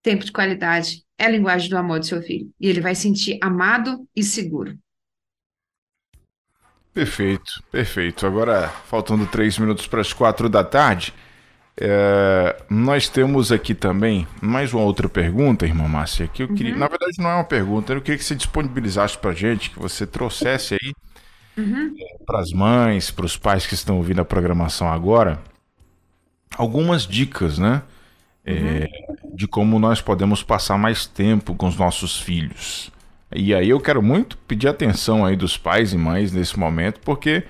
tempo 0.02 0.24
de 0.24 0.32
qualidade, 0.32 1.04
é 1.18 1.26
a 1.26 1.30
linguagem 1.30 1.68
do 1.68 1.76
amor 1.76 1.98
do 1.98 2.06
seu 2.06 2.22
filho. 2.22 2.50
E 2.60 2.68
ele 2.68 2.80
vai 2.80 2.94
sentir 2.94 3.38
amado 3.42 4.08
e 4.14 4.22
seguro. 4.22 4.78
Perfeito, 6.94 7.62
perfeito. 7.70 8.26
Agora, 8.26 8.68
faltando 8.68 9.26
três 9.26 9.58
minutos 9.58 9.86
para 9.86 10.00
as 10.00 10.12
quatro 10.12 10.48
da 10.48 10.64
tarde, 10.64 11.14
é, 11.80 12.56
nós 12.68 13.08
temos 13.08 13.52
aqui 13.52 13.72
também 13.72 14.26
mais 14.42 14.72
uma 14.72 14.82
outra 14.82 15.08
pergunta, 15.08 15.64
irmã 15.64 15.86
Márcia, 15.86 16.26
que 16.26 16.42
eu 16.42 16.48
queria, 16.48 16.72
uhum. 16.72 16.78
na 16.78 16.88
verdade 16.88 17.14
não 17.18 17.30
é 17.30 17.34
uma 17.34 17.44
pergunta, 17.44 17.92
eu 17.92 18.00
queria 18.00 18.18
que 18.18 18.24
você 18.24 18.34
disponibilizasse 18.34 19.16
para 19.16 19.30
a 19.30 19.34
gente, 19.34 19.70
que 19.70 19.78
você 19.78 20.04
trouxesse 20.04 20.74
aí 20.74 20.92
uhum. 21.56 21.94
é, 21.96 22.24
para 22.24 22.40
as 22.40 22.50
mães, 22.50 23.12
para 23.12 23.24
os 23.24 23.36
pais 23.36 23.64
que 23.64 23.74
estão 23.74 23.96
ouvindo 23.98 24.20
a 24.20 24.24
programação 24.24 24.90
agora, 24.90 25.40
algumas 26.56 27.06
dicas, 27.06 27.58
né? 27.58 27.82
É, 28.44 28.88
uhum. 29.08 29.36
de 29.36 29.46
como 29.46 29.78
nós 29.78 30.00
podemos 30.00 30.42
passar 30.42 30.78
mais 30.78 31.06
tempo 31.06 31.54
com 31.54 31.66
os 31.68 31.76
nossos 31.76 32.18
filhos. 32.18 32.90
E 33.34 33.54
aí 33.54 33.68
eu 33.68 33.78
quero 33.78 34.02
muito 34.02 34.38
pedir 34.38 34.68
atenção 34.68 35.24
aí 35.24 35.36
dos 35.36 35.58
pais 35.58 35.92
e 35.92 35.98
mães 35.98 36.32
nesse 36.32 36.58
momento, 36.58 36.98
porque 37.00 37.44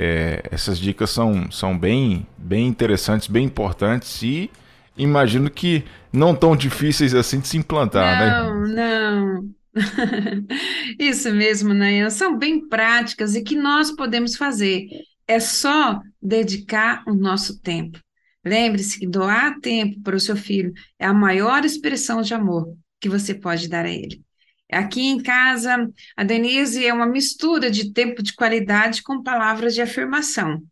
é, 0.00 0.44
essas 0.52 0.78
dicas 0.78 1.10
são, 1.10 1.50
são 1.50 1.76
bem, 1.76 2.24
bem 2.38 2.68
interessantes, 2.68 3.26
bem 3.26 3.44
importantes 3.44 4.22
e 4.22 4.48
imagino 4.96 5.50
que 5.50 5.84
não 6.12 6.36
tão 6.36 6.56
difíceis 6.56 7.14
assim 7.16 7.40
de 7.40 7.48
se 7.48 7.56
implantar, 7.58 8.44
não, 8.44 8.64
né? 8.68 8.74
Não. 8.74 9.50
Isso 10.98 11.32
mesmo, 11.32 11.74
Nayan. 11.74 12.10
São 12.10 12.38
bem 12.38 12.68
práticas 12.68 13.34
e 13.34 13.42
que 13.42 13.56
nós 13.56 13.90
podemos 13.90 14.36
fazer. 14.36 14.86
É 15.26 15.40
só 15.40 16.00
dedicar 16.22 17.02
o 17.04 17.12
nosso 17.12 17.60
tempo. 17.60 17.98
Lembre-se 18.44 19.00
que 19.00 19.06
doar 19.06 19.58
tempo 19.60 20.00
para 20.00 20.16
o 20.16 20.20
seu 20.20 20.36
filho 20.36 20.72
é 20.96 21.06
a 21.06 21.12
maior 21.12 21.64
expressão 21.64 22.22
de 22.22 22.32
amor 22.34 22.72
que 23.00 23.08
você 23.08 23.34
pode 23.34 23.68
dar 23.68 23.84
a 23.84 23.90
ele. 23.90 24.22
Aqui 24.70 25.00
em 25.00 25.22
casa, 25.22 25.88
a 26.16 26.24
Denise 26.24 26.84
é 26.86 26.92
uma 26.92 27.06
mistura 27.06 27.70
de 27.70 27.92
tempo 27.92 28.22
de 28.22 28.34
qualidade 28.34 29.02
com 29.02 29.22
palavras 29.22 29.74
de 29.74 29.80
afirmação. 29.82 30.62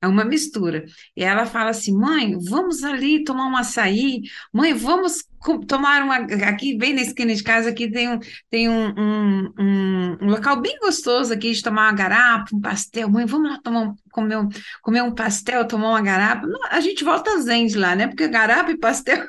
É 0.00 0.06
uma 0.06 0.24
mistura. 0.24 0.84
E 1.16 1.24
ela 1.24 1.44
fala 1.44 1.70
assim: 1.70 1.92
mãe, 1.92 2.36
vamos 2.38 2.84
ali 2.84 3.24
tomar 3.24 3.46
um 3.46 3.56
açaí. 3.56 4.22
Mãe, 4.52 4.72
vamos 4.72 5.24
tomar 5.66 6.02
uma. 6.02 6.18
Aqui, 6.48 6.78
bem 6.78 6.94
na 6.94 7.02
esquina 7.02 7.34
de 7.34 7.42
casa, 7.42 7.70
aqui 7.70 7.90
tem 7.90 8.08
um, 8.08 8.20
tem 8.48 8.68
um, 8.68 8.94
um, 8.96 9.52
um, 9.58 10.18
um 10.22 10.26
local 10.30 10.60
bem 10.60 10.78
gostoso 10.78 11.32
aqui 11.32 11.52
de 11.52 11.62
tomar 11.64 11.88
uma 11.88 11.92
garapa, 11.92 12.54
um 12.54 12.60
pastel. 12.60 13.08
Mãe, 13.10 13.26
vamos 13.26 13.50
lá 13.50 13.58
tomar 13.60 13.80
um, 13.80 13.94
comer, 14.12 14.36
um, 14.36 14.48
comer 14.82 15.02
um 15.02 15.12
pastel, 15.12 15.66
tomar 15.66 15.88
uma 15.88 16.02
garapa. 16.02 16.46
A 16.70 16.80
gente 16.80 17.02
volta 17.02 17.40
zen 17.40 17.66
de 17.66 17.76
lá, 17.76 17.96
né? 17.96 18.06
Porque 18.06 18.28
garapa 18.28 18.70
e 18.70 18.78
pastel. 18.78 19.26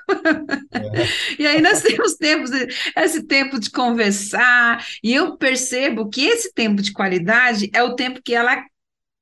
É. 0.71 1.39
e 1.41 1.47
aí 1.47 1.61
nós 1.61 1.81
temos 1.81 2.13
tempos, 2.13 2.51
esse 2.95 3.23
tempo 3.23 3.59
de 3.59 3.71
conversar. 3.71 4.85
E 5.03 5.15
eu 5.15 5.35
percebo 5.35 6.09
que 6.09 6.27
esse 6.27 6.53
tempo 6.53 6.79
de 6.79 6.93
qualidade 6.93 7.71
é 7.73 7.81
o 7.81 7.95
tempo 7.95 8.21
que 8.23 8.35
ela 8.35 8.63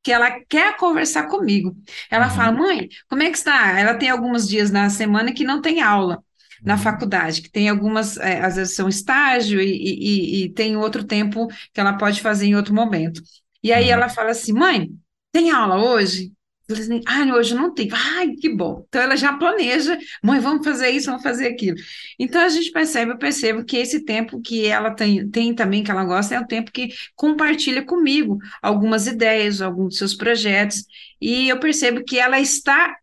que 0.08 0.12
ela 0.14 0.40
quer 0.48 0.78
conversar 0.78 1.24
comigo. 1.28 1.76
Ela 2.10 2.30
uhum. 2.30 2.34
fala, 2.34 2.52
mãe, 2.54 2.88
como 3.10 3.24
é 3.24 3.30
que 3.30 3.36
está? 3.36 3.78
Ela 3.78 3.94
tem 3.94 4.08
alguns 4.08 4.48
dias 4.48 4.72
na 4.72 4.90
semana 4.90 5.34
que 5.34 5.44
não 5.44 5.62
tem 5.62 5.82
aula 5.82 6.24
na 6.64 6.76
uhum. 6.76 6.80
faculdade, 6.80 7.42
que 7.42 7.52
tem 7.52 7.68
algumas, 7.68 8.16
é, 8.16 8.40
às 8.40 8.56
vezes 8.56 8.74
são 8.74 8.88
estágio 8.88 9.60
e, 9.60 9.66
e, 9.66 10.44
e, 10.46 10.50
tem 10.54 10.78
outro 10.78 11.04
tempo 11.04 11.50
que 11.74 11.82
ela 11.82 11.98
pode 11.98 12.22
fazer 12.22 12.46
em 12.46 12.56
outro 12.56 12.74
momento. 12.74 13.22
E 13.62 13.74
aí 13.74 13.88
uhum. 13.88 13.92
ela 13.92 14.08
fala 14.08 14.30
assim, 14.30 14.54
mãe, 14.54 14.90
tem 15.30 15.52
aula 15.52 15.76
hoje? 15.76 16.32
Assim, 16.70 17.02
ah, 17.06 17.24
hoje 17.34 17.56
não 17.56 17.74
tem. 17.74 17.90
Ai, 17.92 18.32
que 18.32 18.50
bom. 18.50 18.86
Então 18.88 19.02
ela 19.02 19.16
já 19.16 19.34
planeja, 19.34 19.98
mãe, 20.22 20.40
vamos 20.40 20.66
fazer 20.66 20.90
isso, 20.90 21.08
vamos 21.08 21.24
fazer 21.24 21.48
aquilo. 21.48 21.78
Então 22.20 22.42
a 22.42 22.50
gente 22.50 22.72
percebe, 22.72 23.12
eu 23.12 23.18
percebo 23.18 23.64
que 23.64 23.78
esse 23.78 24.04
tempo 24.04 24.42
que 24.42 24.66
ela 24.66 24.92
tem, 24.92 25.30
tem 25.30 25.56
também, 25.56 25.84
que 25.84 25.92
ela 25.92 26.04
gosta, 26.04 26.36
é 26.36 26.40
o 26.40 26.48
tempo 26.48 26.72
que 26.72 26.90
compartilha 27.16 27.84
comigo 27.86 28.38
algumas 28.62 29.08
ideias, 29.08 29.62
alguns 29.62 29.98
seus 29.98 30.14
projetos, 30.14 30.84
e 31.22 31.48
eu 31.48 31.60
percebo 31.60 32.04
que 32.04 32.20
ela 32.20 32.40
está 32.40 32.98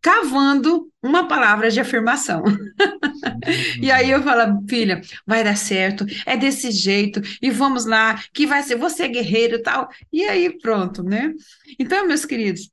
cavando 0.00 0.88
uma 1.02 1.26
palavra 1.26 1.70
de 1.70 1.80
afirmação. 1.80 2.42
e 3.80 3.90
aí 3.90 4.10
eu 4.10 4.22
falo, 4.22 4.64
filha, 4.68 5.00
vai 5.26 5.42
dar 5.42 5.56
certo, 5.56 6.06
é 6.24 6.36
desse 6.36 6.70
jeito, 6.70 7.20
e 7.42 7.50
vamos 7.50 7.84
lá, 7.84 8.22
que 8.32 8.46
vai 8.46 8.62
ser, 8.62 8.76
você 8.76 9.04
é 9.04 9.08
guerreiro 9.08 9.56
e 9.56 9.62
tal. 9.62 9.88
E 10.12 10.22
aí 10.24 10.56
pronto, 10.58 11.02
né? 11.02 11.32
Então, 11.78 12.06
meus 12.06 12.24
queridos, 12.24 12.70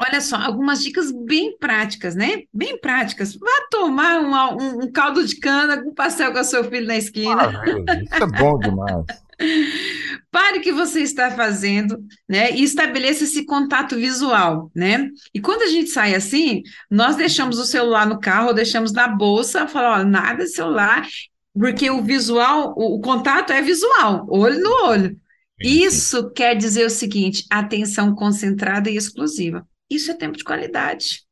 Olha 0.00 0.20
só, 0.20 0.36
algumas 0.36 0.80
dicas 0.82 1.10
bem 1.10 1.58
práticas, 1.58 2.14
né? 2.14 2.42
Bem 2.52 2.80
práticas. 2.80 3.34
Vá 3.34 3.66
tomar 3.68 4.20
um, 4.20 4.62
um, 4.62 4.84
um 4.84 4.92
caldo 4.92 5.26
de 5.26 5.36
cana 5.40 5.82
com 5.82 5.92
pastel 5.92 6.32
com 6.32 6.44
seu 6.44 6.62
filho 6.62 6.86
na 6.86 6.96
esquina. 6.96 7.36
Ah, 7.36 7.64
isso 8.00 8.22
é 8.22 8.26
bom 8.38 8.58
demais. 8.60 9.04
Pare 10.30 10.58
o 10.58 10.62
que 10.62 10.72
você 10.72 11.00
está 11.00 11.30
fazendo, 11.32 11.98
né? 12.28 12.52
E 12.52 12.62
estabeleça 12.62 13.24
esse 13.24 13.44
contato 13.44 13.96
visual, 13.96 14.70
né? 14.74 15.08
E 15.34 15.40
quando 15.40 15.62
a 15.62 15.68
gente 15.68 15.90
sai 15.90 16.14
assim, 16.14 16.62
nós 16.88 17.16
deixamos 17.16 17.58
o 17.58 17.64
celular 17.64 18.06
no 18.06 18.20
carro, 18.20 18.52
deixamos 18.52 18.92
na 18.92 19.08
bolsa, 19.08 19.66
fala, 19.66 20.00
ó, 20.00 20.04
nada 20.04 20.44
de 20.44 20.50
celular, 20.50 21.06
porque 21.52 21.90
o 21.90 22.02
visual, 22.02 22.72
o, 22.76 22.96
o 22.96 23.00
contato 23.00 23.52
é 23.52 23.60
visual, 23.62 24.26
olho 24.28 24.60
no 24.60 24.86
olho. 24.86 25.16
Isso 25.60 26.30
quer 26.30 26.56
dizer 26.56 26.86
o 26.86 26.90
seguinte: 26.90 27.44
atenção 27.50 28.14
concentrada 28.14 28.88
e 28.88 28.96
exclusiva. 28.96 29.66
Isso 29.90 30.10
é 30.10 30.14
tempo 30.14 30.36
de 30.36 30.44
qualidade. 30.44 31.26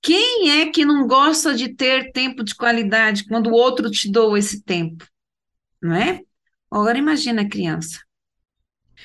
Quem 0.00 0.60
é 0.60 0.70
que 0.70 0.84
não 0.84 1.06
gosta 1.06 1.54
de 1.54 1.74
ter 1.74 2.12
tempo 2.12 2.44
de 2.44 2.54
qualidade 2.54 3.24
quando 3.26 3.48
o 3.48 3.54
outro 3.54 3.90
te 3.90 4.10
doa 4.10 4.38
esse 4.38 4.62
tempo? 4.62 5.06
Não 5.82 5.94
é? 5.94 6.22
Agora 6.70 6.98
imagina 6.98 7.42
a 7.42 7.48
criança. 7.48 8.00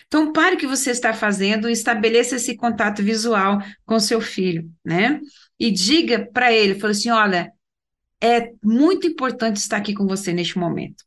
Então, 0.08 0.32
pare 0.32 0.56
o 0.56 0.60
que 0.60 0.68
você 0.68 0.92
está 0.92 1.14
fazendo 1.14 1.70
e 1.70 1.72
estabeleça 1.72 2.36
esse 2.36 2.56
contato 2.56 3.02
visual 3.02 3.60
com 3.86 4.00
seu 4.00 4.22
filho, 4.22 4.72
né? 4.84 5.20
E 5.60 5.72
diga 5.72 6.28
para 6.32 6.52
ele, 6.52 6.80
fala 6.80 6.92
assim, 6.92 7.10
olha, 7.10 7.52
é 8.22 8.52
muito 8.64 9.08
importante 9.08 9.58
estar 9.58 9.78
aqui 9.78 9.94
com 9.94 10.08
você 10.08 10.34
neste 10.34 10.58
momento. 10.58 11.04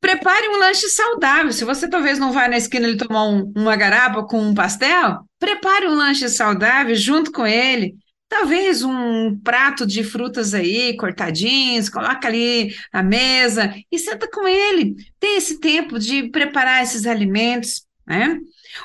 Prepare 0.00 0.48
um 0.48 0.58
lanche 0.58 0.88
saudável. 0.88 1.52
Se 1.52 1.64
você 1.64 1.88
talvez 1.88 2.18
não 2.18 2.32
vai 2.32 2.48
na 2.48 2.56
esquina 2.56 2.88
ele 2.88 2.96
tomar 2.96 3.24
um, 3.28 3.52
uma 3.54 3.76
garapa 3.76 4.22
com 4.24 4.40
um 4.40 4.54
pastel, 4.54 5.20
prepare 5.38 5.86
um 5.86 5.94
lanche 5.94 6.28
saudável 6.28 6.94
junto 6.94 7.30
com 7.30 7.46
ele. 7.46 7.94
Talvez 8.28 8.82
um 8.82 9.38
prato 9.40 9.84
de 9.84 10.04
frutas 10.04 10.54
aí, 10.54 10.96
cortadinhos, 10.96 11.88
coloca 11.88 12.28
ali 12.28 12.72
na 12.92 13.02
mesa 13.02 13.74
e 13.90 13.98
senta 13.98 14.30
com 14.30 14.46
ele. 14.46 14.94
Tem 15.18 15.36
esse 15.36 15.58
tempo 15.58 15.98
de 15.98 16.30
preparar 16.30 16.82
esses 16.82 17.06
alimentos, 17.06 17.84
né? 18.06 18.38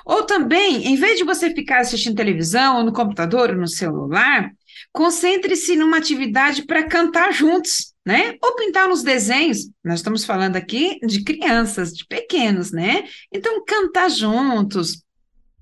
Ou 0.04 0.24
também, 0.24 0.88
em 0.88 0.96
vez 0.96 1.18
de 1.18 1.24
você 1.24 1.52
ficar 1.52 1.82
assistindo 1.82 2.16
televisão, 2.16 2.78
ou 2.78 2.84
no 2.84 2.92
computador, 2.92 3.52
ou 3.52 3.56
no 3.56 3.68
celular, 3.68 4.52
concentre-se 4.92 5.76
numa 5.76 5.98
atividade 5.98 6.66
para 6.66 6.84
cantar 6.84 7.32
juntos 7.32 7.95
né? 8.06 8.38
Ou 8.42 8.56
pintar 8.56 8.88
nos 8.88 9.02
desenhos. 9.02 9.70
Nós 9.84 10.00
estamos 10.00 10.24
falando 10.24 10.56
aqui 10.56 11.00
de 11.06 11.24
crianças, 11.24 11.94
de 11.94 12.06
pequenos, 12.06 12.72
né? 12.72 13.04
Então, 13.34 13.64
cantar 13.66 14.10
juntos, 14.10 15.04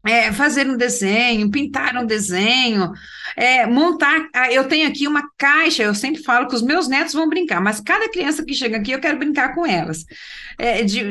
é, 0.05 0.33
fazer 0.33 0.69
um 0.69 0.75
desenho, 0.75 1.49
pintar 1.49 1.95
um 1.95 2.05
desenho, 2.05 2.91
é, 3.37 3.65
montar. 3.65 4.29
Eu 4.51 4.67
tenho 4.67 4.87
aqui 4.87 5.07
uma 5.07 5.23
caixa, 5.37 5.83
eu 5.83 5.95
sempre 5.95 6.21
falo 6.21 6.47
que 6.47 6.55
os 6.55 6.61
meus 6.61 6.89
netos 6.89 7.13
vão 7.13 7.29
brincar, 7.29 7.61
mas 7.61 7.79
cada 7.79 8.09
criança 8.09 8.43
que 8.43 8.53
chega 8.53 8.77
aqui 8.77 8.91
eu 8.91 8.99
quero 8.99 9.17
brincar 9.17 9.55
com 9.55 9.65
elas. 9.65 10.05
É, 10.57 10.83
de, 10.83 11.01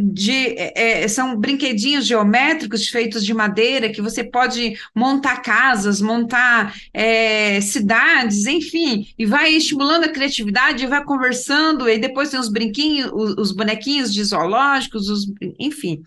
de 0.00 0.32
é, 0.56 1.02
é, 1.02 1.08
são 1.08 1.36
brinquedinhos 1.36 2.06
geométricos 2.06 2.88
feitos 2.88 3.24
de 3.24 3.34
madeira 3.34 3.90
que 3.90 4.00
você 4.00 4.22
pode 4.22 4.78
montar 4.94 5.42
casas, 5.42 6.00
montar 6.00 6.74
é, 6.94 7.60
cidades, 7.60 8.46
enfim, 8.46 9.08
e 9.18 9.26
vai 9.26 9.52
estimulando 9.52 10.04
a 10.04 10.12
criatividade, 10.12 10.86
vai 10.86 11.04
conversando, 11.04 11.88
e 11.88 11.98
depois 11.98 12.30
tem 12.30 12.38
os 12.38 12.48
brinquinhos, 12.48 13.10
os, 13.12 13.34
os 13.36 13.52
bonequinhos 13.52 14.14
de 14.14 14.22
zoológicos, 14.22 15.08
os, 15.08 15.26
enfim. 15.58 16.00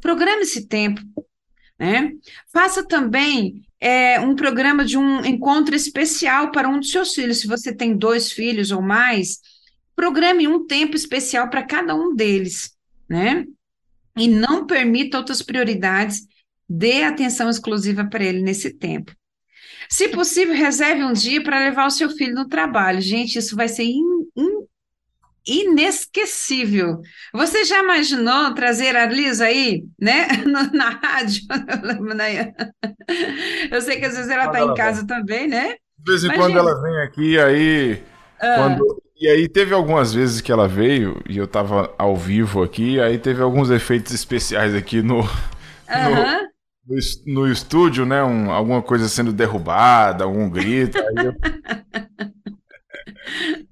Programe 0.00 0.42
esse 0.42 0.66
tempo 0.66 1.00
né? 1.80 2.12
Faça 2.52 2.86
também 2.86 3.64
é, 3.80 4.20
um 4.20 4.36
programa 4.36 4.84
de 4.84 4.98
um 4.98 5.24
encontro 5.24 5.74
especial 5.74 6.52
para 6.52 6.68
um 6.68 6.78
dos 6.78 6.90
seus 6.90 7.14
filhos. 7.14 7.40
Se 7.40 7.46
você 7.46 7.74
tem 7.74 7.96
dois 7.96 8.30
filhos 8.30 8.70
ou 8.70 8.82
mais, 8.82 9.40
programe 9.96 10.46
um 10.46 10.66
tempo 10.66 10.94
especial 10.94 11.48
para 11.48 11.62
cada 11.62 11.94
um 11.94 12.14
deles, 12.14 12.76
né? 13.08 13.46
E 14.14 14.28
não 14.28 14.66
permita 14.66 15.16
outras 15.16 15.40
prioridades, 15.40 16.26
dê 16.68 17.02
atenção 17.04 17.48
exclusiva 17.48 18.04
para 18.04 18.24
ele 18.24 18.42
nesse 18.42 18.74
tempo. 18.74 19.16
Se 19.88 20.08
possível, 20.08 20.54
reserve 20.54 21.02
um 21.02 21.14
dia 21.14 21.42
para 21.42 21.58
levar 21.58 21.86
o 21.86 21.90
seu 21.90 22.10
filho 22.10 22.34
no 22.34 22.46
trabalho. 22.46 23.00
Gente, 23.00 23.38
isso 23.38 23.56
vai 23.56 23.68
ser 23.68 23.84
in, 23.84 24.28
in, 24.36 24.66
inesquecível. 25.46 27.00
Você 27.32 27.64
já 27.64 27.82
imaginou 27.82 28.52
trazer 28.54 28.96
a 28.96 29.06
Liz 29.06 29.40
aí, 29.40 29.84
né, 30.00 30.28
na 30.72 30.90
rádio? 30.90 31.42
Eu 33.70 33.80
sei 33.80 33.98
que 33.98 34.06
às 34.06 34.16
vezes 34.16 34.30
ela 34.30 34.46
está 34.46 34.62
em 34.62 34.74
casa 34.74 35.00
vem. 35.00 35.06
também, 35.06 35.48
né? 35.48 35.74
De 35.98 36.10
vez 36.10 36.24
em 36.24 36.26
Imagina. 36.26 36.46
quando 36.46 36.58
ela 36.58 36.82
vem 36.82 36.96
aqui, 37.02 37.38
aí. 37.38 38.02
Ah. 38.40 38.54
Quando... 38.56 39.02
E 39.20 39.28
aí 39.28 39.48
teve 39.48 39.74
algumas 39.74 40.14
vezes 40.14 40.40
que 40.40 40.50
ela 40.50 40.66
veio 40.66 41.20
e 41.28 41.36
eu 41.36 41.44
estava 41.44 41.94
ao 41.98 42.16
vivo 42.16 42.62
aqui, 42.62 42.98
aí 42.98 43.18
teve 43.18 43.42
alguns 43.42 43.68
efeitos 43.70 44.14
especiais 44.14 44.74
aqui 44.74 45.02
no. 45.02 45.28
No, 45.90 46.48
no, 46.86 46.96
no 47.26 47.52
estúdio, 47.52 48.06
né? 48.06 48.22
Um, 48.22 48.50
alguma 48.50 48.80
coisa 48.80 49.08
sendo 49.08 49.32
derrubada, 49.32 50.24
algum 50.24 50.48
grito. 50.48 50.96
Eu... 50.96 51.34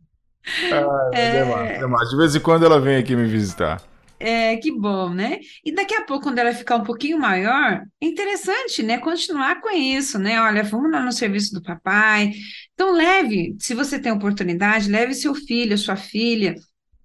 Ah, 0.72 1.10
é... 1.12 1.78
demais. 1.78 2.08
De 2.08 2.16
vez 2.16 2.34
em 2.34 2.40
quando 2.40 2.64
ela 2.64 2.80
vem 2.80 2.96
aqui 2.96 3.14
me 3.14 3.26
visitar. 3.26 3.82
É, 4.20 4.56
que 4.56 4.72
bom, 4.72 5.10
né? 5.14 5.38
E 5.64 5.72
daqui 5.72 5.94
a 5.94 6.02
pouco, 6.04 6.24
quando 6.24 6.38
ela 6.38 6.52
ficar 6.52 6.76
um 6.76 6.82
pouquinho 6.82 7.18
maior, 7.18 7.82
é 8.00 8.06
interessante, 8.06 8.82
né? 8.82 8.98
Continuar 8.98 9.60
com 9.60 9.70
isso, 9.70 10.18
né? 10.18 10.40
Olha, 10.42 10.64
vamos 10.64 10.90
lá 10.90 11.00
no 11.00 11.12
serviço 11.12 11.54
do 11.54 11.62
papai. 11.62 12.32
Então, 12.74 12.92
leve, 12.92 13.54
se 13.60 13.74
você 13.74 13.98
tem 13.98 14.10
oportunidade, 14.10 14.90
leve 14.90 15.14
seu 15.14 15.34
filho, 15.34 15.78
sua 15.78 15.94
filha, 15.94 16.56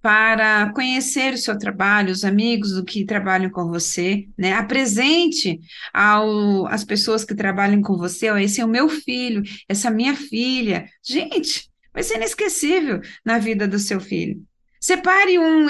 para 0.01 0.73
conhecer 0.73 1.33
o 1.33 1.37
seu 1.37 1.57
trabalho, 1.57 2.11
os 2.11 2.25
amigos 2.25 2.73
do 2.73 2.83
que 2.83 3.05
trabalham 3.05 3.49
com 3.49 3.67
você, 3.69 4.27
né? 4.37 4.53
Apresente 4.53 5.59
ao, 5.93 6.67
as 6.67 6.83
pessoas 6.83 7.23
que 7.23 7.35
trabalham 7.35 7.81
com 7.81 7.95
você, 7.95 8.29
ó, 8.29 8.37
esse 8.37 8.59
é 8.59 8.65
o 8.65 8.67
meu 8.67 8.89
filho, 8.89 9.43
essa 9.69 9.87
é 9.87 9.91
a 9.91 9.93
minha 9.93 10.15
filha. 10.15 10.85
Gente, 11.01 11.69
Vai 11.93 12.03
ser 12.03 12.15
inesquecível 12.15 13.01
na 13.23 13.37
vida 13.37 13.67
do 13.67 13.77
seu 13.77 13.99
filho. 13.99 14.41
Separe 14.83 15.39
um, 15.39 15.65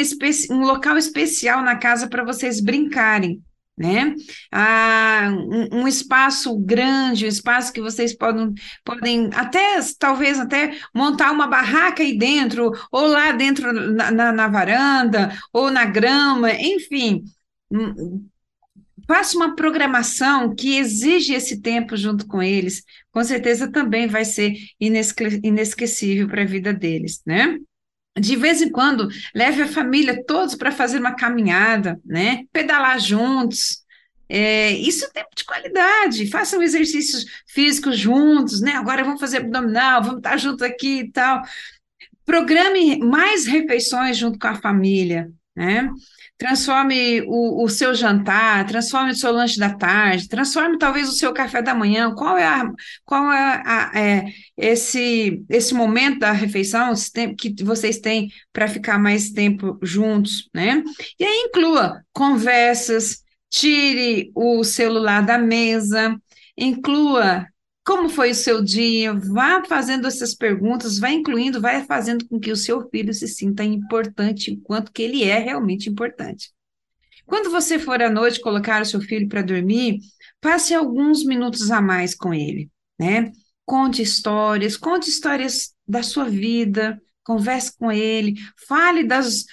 um 0.50 0.62
local 0.62 0.98
especial 0.98 1.62
na 1.62 1.76
casa 1.76 2.08
para 2.08 2.24
vocês 2.24 2.60
brincarem. 2.60 3.44
né? 3.78 4.16
Ah, 4.52 5.30
um, 5.32 5.82
um, 5.82 5.88
espaço 5.88 6.58
grande, 6.58 7.26
um 7.26 7.28
espaço 7.28 7.72
que 7.72 7.82
vocês 7.82 8.16
podem, 8.16 8.54
podem 8.84 9.30
até, 9.34 9.80
talvez 10.00 10.40
até 10.40 10.78
montar 10.96 11.32
uma 11.32 11.46
barraca 11.46 12.02
aí 12.02 12.18
dentro, 12.18 12.72
ou 12.92 13.08
lá 13.08 13.32
dentro 13.32 13.72
na, 13.72 14.10
na, 14.10 14.32
na 14.32 14.48
varanda, 14.48 15.38
ou 15.52 15.70
na 15.70 15.86
grama, 15.86 16.52
enfim. 16.52 17.24
Faça 19.08 19.36
uma 19.36 19.56
programação 19.56 20.56
que 20.56 20.78
exige 20.78 21.34
esse 21.34 21.62
tempo 21.62 21.96
junto 21.98 22.26
com 22.26 22.42
eles, 22.42 22.84
com 23.12 23.24
certeza 23.24 23.72
também 23.72 24.08
vai 24.08 24.26
ser 24.26 24.54
inesquecível 24.80 26.28
para 26.28 26.44
a 26.44 26.46
vida 26.46 26.74
deles, 26.74 27.22
né? 27.26 27.58
de 28.20 28.36
vez 28.36 28.62
em 28.62 28.70
quando, 28.70 29.10
leve 29.34 29.62
a 29.64 29.68
família 29.68 30.24
todos 30.26 30.56
para 30.56 30.72
fazer 30.72 31.00
uma 31.00 31.16
caminhada, 31.16 32.00
né? 32.06 32.46
Pedalar 32.52 33.00
juntos. 33.00 33.82
É, 34.30 34.72
isso 34.72 35.06
é 35.06 35.10
tempo 35.10 35.30
de 35.36 35.44
qualidade. 35.44 36.30
Façam 36.30 36.62
exercícios 36.62 37.26
físicos 37.48 37.98
juntos, 37.98 38.62
né? 38.62 38.74
Agora 38.74 39.04
vamos 39.04 39.20
fazer 39.20 39.38
abdominal, 39.38 40.04
vamos 40.04 40.18
estar 40.18 40.38
juntos 40.38 40.62
aqui 40.62 41.00
e 41.00 41.12
tal. 41.12 41.42
Programe 42.26 43.00
mais 43.00 43.46
refeições 43.46 44.16
junto 44.16 44.38
com 44.38 44.48
a 44.48 44.56
família, 44.56 45.32
né? 45.56 45.90
Transforme 46.38 47.22
o, 47.22 47.64
o, 47.64 47.70
seu 47.70 47.94
jantar, 47.96 48.66
transforme 48.66 49.12
o 49.12 49.16
seu 49.16 49.32
lanche 49.32 49.60
da 49.60 49.74
tarde, 49.74 50.28
transforme 50.28 50.78
talvez 50.78 51.08
o 51.08 51.14
seu 51.14 51.34
café 51.34 51.62
da 51.62 51.74
manhã. 51.74 52.14
Qual 52.14 52.38
é, 52.38 52.46
a, 52.46 52.70
qual 53.06 53.32
é, 53.32 53.64
a, 53.66 53.92
é 53.96 54.26
esse, 54.58 55.44
esse 55.50 55.74
momento 55.74 56.20
da 56.20 56.32
refeição 56.32 56.92
esse 56.92 57.12
tempo 57.12 57.36
que 57.36 57.64
vocês 57.64 58.00
têm 58.00 58.30
para 58.52 58.68
ficar 58.68 58.98
mais 58.98 59.32
tempo 59.32 59.78
juntos, 59.82 60.50
né? 60.54 60.84
E 61.20 61.24
aí 61.24 61.48
inclua 61.48 62.04
conversas, 62.12 63.24
tire 63.50 64.32
o 64.36 64.64
celular 64.64 65.22
da 65.26 65.38
mesa, 65.38 66.20
inclua 66.58 67.48
como 67.86 68.08
foi 68.10 68.32
o 68.32 68.36
seu 68.36 68.64
dia? 68.64 69.14
Vá 69.14 69.64
fazendo 69.66 70.08
essas 70.08 70.34
perguntas, 70.34 70.98
vai 70.98 71.14
incluindo, 71.14 71.60
vai 71.60 71.84
fazendo 71.86 72.28
com 72.28 72.40
que 72.40 72.52
o 72.52 72.56
seu 72.56 72.90
filho 72.90 73.14
se 73.14 73.28
sinta 73.28 73.64
importante, 73.64 74.52
enquanto 74.52 74.92
que 74.92 75.04
ele 75.04 75.24
é 75.24 75.38
realmente 75.38 75.90
importante. 75.90 76.52
Quando 77.26 77.50
você 77.50 77.78
for 77.80 78.02
à 78.02 78.10
noite 78.10 78.40
colocar 78.40 78.82
o 78.82 78.86
seu 78.86 79.02
filho 79.02 79.28
para 79.28 79.42
dormir, 79.42 80.00
passe 80.40 80.74
alguns 80.74 81.26
minutos 81.26 81.72
a 81.72 81.82
mais 81.82 82.16
com 82.16 82.34
ele, 82.34 82.70
né? 83.00 83.32
Conte 83.66 84.02
histórias, 84.02 84.78
conte 84.78 85.10
histórias 85.10 85.74
da 85.88 86.04
sua 86.04 86.26
vida, 86.26 87.02
converse 87.24 87.76
com 87.78 87.92
ele, 87.92 88.36
fale 88.68 89.04
das, 89.04 89.46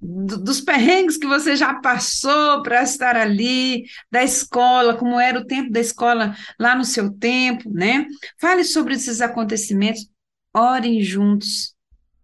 dos 0.00 0.60
perrengues 0.60 1.16
que 1.16 1.26
você 1.26 1.56
já 1.56 1.74
passou 1.74 2.62
para 2.62 2.82
estar 2.82 3.16
ali, 3.16 3.84
da 4.10 4.22
escola, 4.22 4.96
como 4.96 5.18
era 5.18 5.38
o 5.38 5.46
tempo 5.46 5.70
da 5.70 5.80
escola 5.80 6.36
lá 6.58 6.74
no 6.74 6.84
seu 6.84 7.10
tempo, 7.10 7.70
né? 7.70 8.06
Fale 8.40 8.64
sobre 8.64 8.94
esses 8.94 9.20
acontecimentos, 9.20 10.08
orem 10.54 11.02
juntos, 11.02 11.74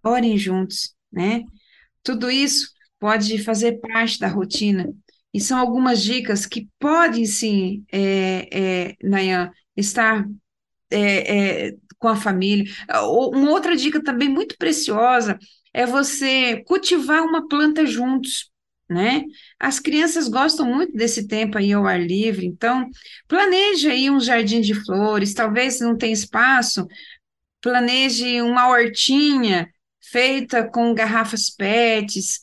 orem 0.03 0.37
juntos, 0.37 0.95
né? 1.11 1.43
Tudo 2.03 2.31
isso 2.31 2.71
pode 2.99 3.43
fazer 3.43 3.81
parte 3.81 4.19
da 4.19 4.29
rotina. 4.29 4.93
E 5.35 5.41
são 5.41 5.59
algumas 5.59 6.03
dicas 6.03 6.45
que 6.45 6.69
podem, 6.79 7.25
sim, 7.25 7.85
é, 7.91 8.49
é, 8.53 8.97
Nayan, 9.03 9.51
estar 9.77 10.27
é, 10.91 11.69
é, 11.69 11.77
com 12.03 12.09
a 12.09 12.17
família. 12.17 12.71
Uma 13.33 13.53
outra 13.53 13.77
dica 13.77 14.03
também 14.03 14.29
muito 14.29 14.57
preciosa 14.59 15.39
é 15.73 15.87
você 15.87 16.63
cultivar 16.67 17.23
uma 17.23 17.49
planta 17.49 17.87
juntos, 17.87 18.51
né? 18.91 19.23
As 19.59 19.79
crianças 19.79 20.29
gostam 20.29 20.67
muito 20.67 20.93
desse 20.95 21.29
tempo 21.29 21.57
aí 21.57 21.73
ao 21.73 21.87
ar 21.87 22.01
livre, 22.01 22.45
então 22.45 22.87
planeje 23.29 23.89
aí 23.89 24.11
um 24.11 24.21
jardim 24.21 24.61
de 24.61 24.75
flores, 24.75 25.33
talvez 25.33 25.79
não 25.81 25.97
tenha 25.97 26.13
espaço, 26.13 26.87
planeje 27.61 28.43
uma 28.43 28.69
hortinha 28.69 29.69
feita 30.01 30.69
com 30.69 30.93
garrafas 30.93 31.49
PETs, 31.49 32.41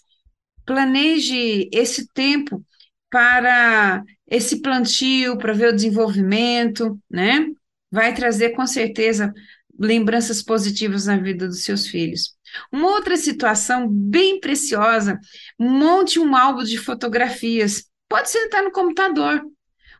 planeje 0.66 1.70
esse 1.74 2.07
tempo 2.14 2.66
para 3.12 4.01
esse 4.26 4.62
plantio, 4.62 5.38
para 5.38 5.51
ver 5.53 5.74
o 5.74 5.76
desenvolvimento, 5.76 6.97
né? 7.10 7.45
Vai 7.92 8.14
trazer 8.14 8.52
com 8.52 8.66
certeza 8.66 9.34
lembranças 9.80 10.42
positivas 10.42 11.06
na 11.06 11.18
vida 11.18 11.48
dos 11.48 11.64
seus 11.64 11.88
filhos. 11.88 12.36
Uma 12.72 12.90
outra 12.90 13.16
situação 13.16 13.88
bem 13.90 14.40
preciosa, 14.40 15.18
monte 15.58 16.20
um 16.20 16.36
álbum 16.36 16.64
de 16.64 16.78
fotografias. 16.78 17.86
Pode 18.10 18.30
ser 18.30 18.46
estar 18.46 18.62
no 18.62 18.72
computador. 18.72 19.42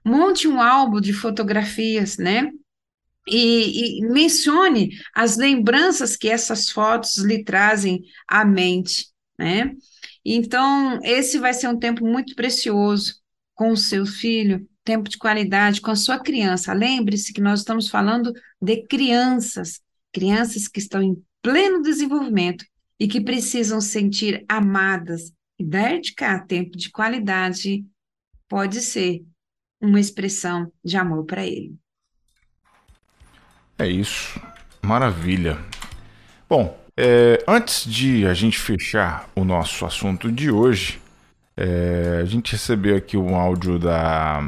Monte 0.06 0.48
um 0.48 0.62
álbum 0.62 1.00
de 1.00 1.14
fotografias, 1.14 2.18
né? 2.18 2.52
E, 3.28 4.00
e, 4.00 4.08
mencione 4.08 4.90
as 5.14 5.38
lembranças 5.38 6.16
que 6.16 6.28
essas 6.28 6.70
fotos 6.70 7.18
lhe 7.18 7.44
trazem 7.44 8.02
à 8.28 8.44
mente, 8.44 9.08
né? 9.38 9.76
Então, 10.26 11.00
esse 11.04 11.38
vai 11.38 11.54
ser 11.54 11.68
um 11.68 11.78
tempo 11.78 12.06
muito 12.06 12.36
precioso 12.36 13.16
com 13.54 13.72
o 13.72 13.78
seu 13.78 14.06
filho, 14.06 14.68
tempo 14.84 15.10
de 15.10 15.18
qualidade 15.18 15.82
com 15.82 15.92
a 15.92 15.96
sua 15.96 16.20
criança. 16.20 16.74
Lembre-se 16.74 17.34
que 17.34 17.42
nós 17.42 17.60
estamos 17.60 17.90
falando 17.90 18.34
de 18.62 18.86
crianças, 18.88 19.82
crianças 20.12 20.68
que 20.68 20.80
estão 20.80 21.02
em 21.02 21.22
pleno 21.42 21.82
desenvolvimento 21.82 22.66
e 23.00 23.08
que 23.08 23.22
precisam 23.22 23.80
sentir 23.80 24.44
amadas. 24.48 25.32
E 25.58 25.64
dedicar 25.64 26.46
tempo 26.46 26.78
de 26.78 26.90
qualidade 26.90 27.86
pode 28.48 28.80
ser 28.80 29.22
uma 29.82 30.00
expressão 30.00 30.72
de 30.84 30.96
amor 30.96 31.26
para 31.26 31.46
ele. 31.46 31.76
É 33.78 33.88
isso. 33.88 34.42
Maravilha. 34.82 35.58
Bom, 36.50 36.78
é, 36.98 37.44
antes 37.48 37.86
de 37.86 38.26
a 38.26 38.34
gente 38.34 38.58
fechar 38.60 39.30
o 39.36 39.44
nosso 39.44 39.86
assunto 39.86 40.32
de 40.32 40.52
hoje, 40.52 41.00
é, 41.56 42.20
a 42.22 42.26
gente 42.26 42.54
recebeu 42.54 42.96
aqui 42.96 43.16
um 43.16 43.36
áudio 43.36 43.78
da 43.78 44.46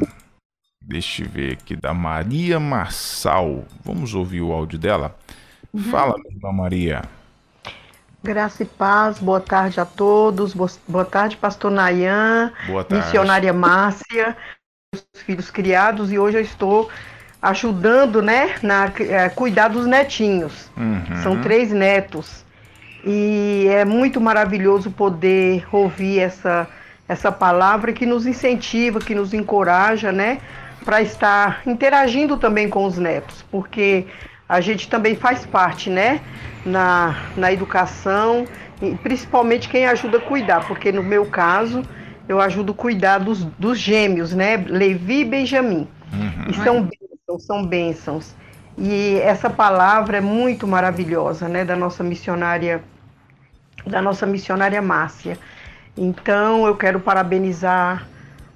Deixa 0.84 1.22
eu 1.22 1.28
ver 1.28 1.52
aqui, 1.52 1.76
da 1.76 1.94
Maria 1.94 2.58
Marçal. 2.58 3.64
Vamos 3.84 4.14
ouvir 4.14 4.42
o 4.42 4.52
áudio 4.52 4.78
dela? 4.78 5.16
Uhum. 5.72 5.82
Fala, 5.84 6.14
irmã 6.30 6.52
Maria. 6.52 7.02
Graça 8.22 8.62
e 8.62 8.66
paz, 8.66 9.18
boa 9.18 9.40
tarde 9.40 9.80
a 9.80 9.84
todos. 9.84 10.54
Boa 10.54 11.04
tarde, 11.04 11.36
pastor 11.36 11.70
Nayan, 11.70 12.52
boa 12.66 12.84
tarde. 12.84 13.04
missionária 13.04 13.52
Márcia, 13.52 14.36
filhos 15.14 15.50
criados, 15.50 16.12
e 16.12 16.18
hoje 16.18 16.36
eu 16.36 16.42
estou 16.42 16.88
ajudando, 17.40 18.22
né, 18.22 18.54
na 18.62 18.92
é, 19.00 19.28
cuidar 19.28 19.68
dos 19.68 19.86
netinhos. 19.86 20.70
Uhum. 20.76 21.22
São 21.22 21.40
três 21.40 21.72
netos. 21.72 22.44
E 23.04 23.66
é 23.68 23.84
muito 23.84 24.20
maravilhoso 24.20 24.90
poder 24.90 25.66
ouvir 25.72 26.20
essa 26.20 26.68
essa 27.08 27.32
palavra 27.32 27.92
que 27.92 28.06
nos 28.06 28.26
incentiva, 28.26 28.98
que 29.00 29.14
nos 29.14 29.34
encoraja, 29.34 30.12
né, 30.12 30.38
para 30.84 31.00
estar 31.00 31.62
interagindo 31.66 32.36
também 32.36 32.68
com 32.68 32.84
os 32.84 32.98
netos, 32.98 33.44
porque 33.50 34.06
a 34.48 34.60
gente 34.60 34.88
também 34.88 35.16
faz 35.16 35.46
parte, 35.46 35.88
né, 35.88 36.20
na, 36.64 37.16
na 37.36 37.52
educação, 37.52 38.44
e 38.82 38.94
principalmente 38.96 39.68
quem 39.68 39.86
ajuda 39.86 40.18
a 40.18 40.20
cuidar, 40.20 40.66
porque 40.66 40.92
no 40.92 41.02
meu 41.02 41.24
caso 41.26 41.82
eu 42.28 42.40
ajudo 42.40 42.72
a 42.72 42.74
cuidar 42.74 43.18
dos, 43.18 43.44
dos 43.44 43.78
gêmeos, 43.78 44.34
né, 44.34 44.56
Levi 44.56 45.20
e 45.20 45.24
Benjamin. 45.24 45.88
Uhum. 46.12 46.50
E 46.50 46.54
são 46.54 46.82
bênçãos, 46.82 47.46
são 47.46 47.66
bênçãos. 47.66 48.34
E 48.76 49.18
essa 49.22 49.48
palavra 49.48 50.18
é 50.18 50.20
muito 50.20 50.66
maravilhosa, 50.66 51.48
né, 51.48 51.64
da 51.64 51.76
nossa 51.76 52.02
missionária, 52.02 52.82
da 53.86 54.02
nossa 54.02 54.26
missionária 54.26 54.80
Márcia. 54.82 55.38
Então 55.96 56.66
eu 56.66 56.76
quero 56.76 57.00
parabenizar 57.00 58.06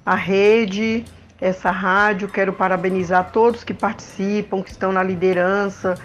a 0.05 0.15
rede, 0.15 1.05
essa 1.39 1.71
rádio. 1.71 2.27
Quero 2.27 2.53
parabenizar 2.53 3.31
todos 3.31 3.63
que 3.63 3.73
participam, 3.73 4.61
que 4.61 4.71
estão 4.71 4.91
na 4.91 5.03
liderança, 5.03 5.95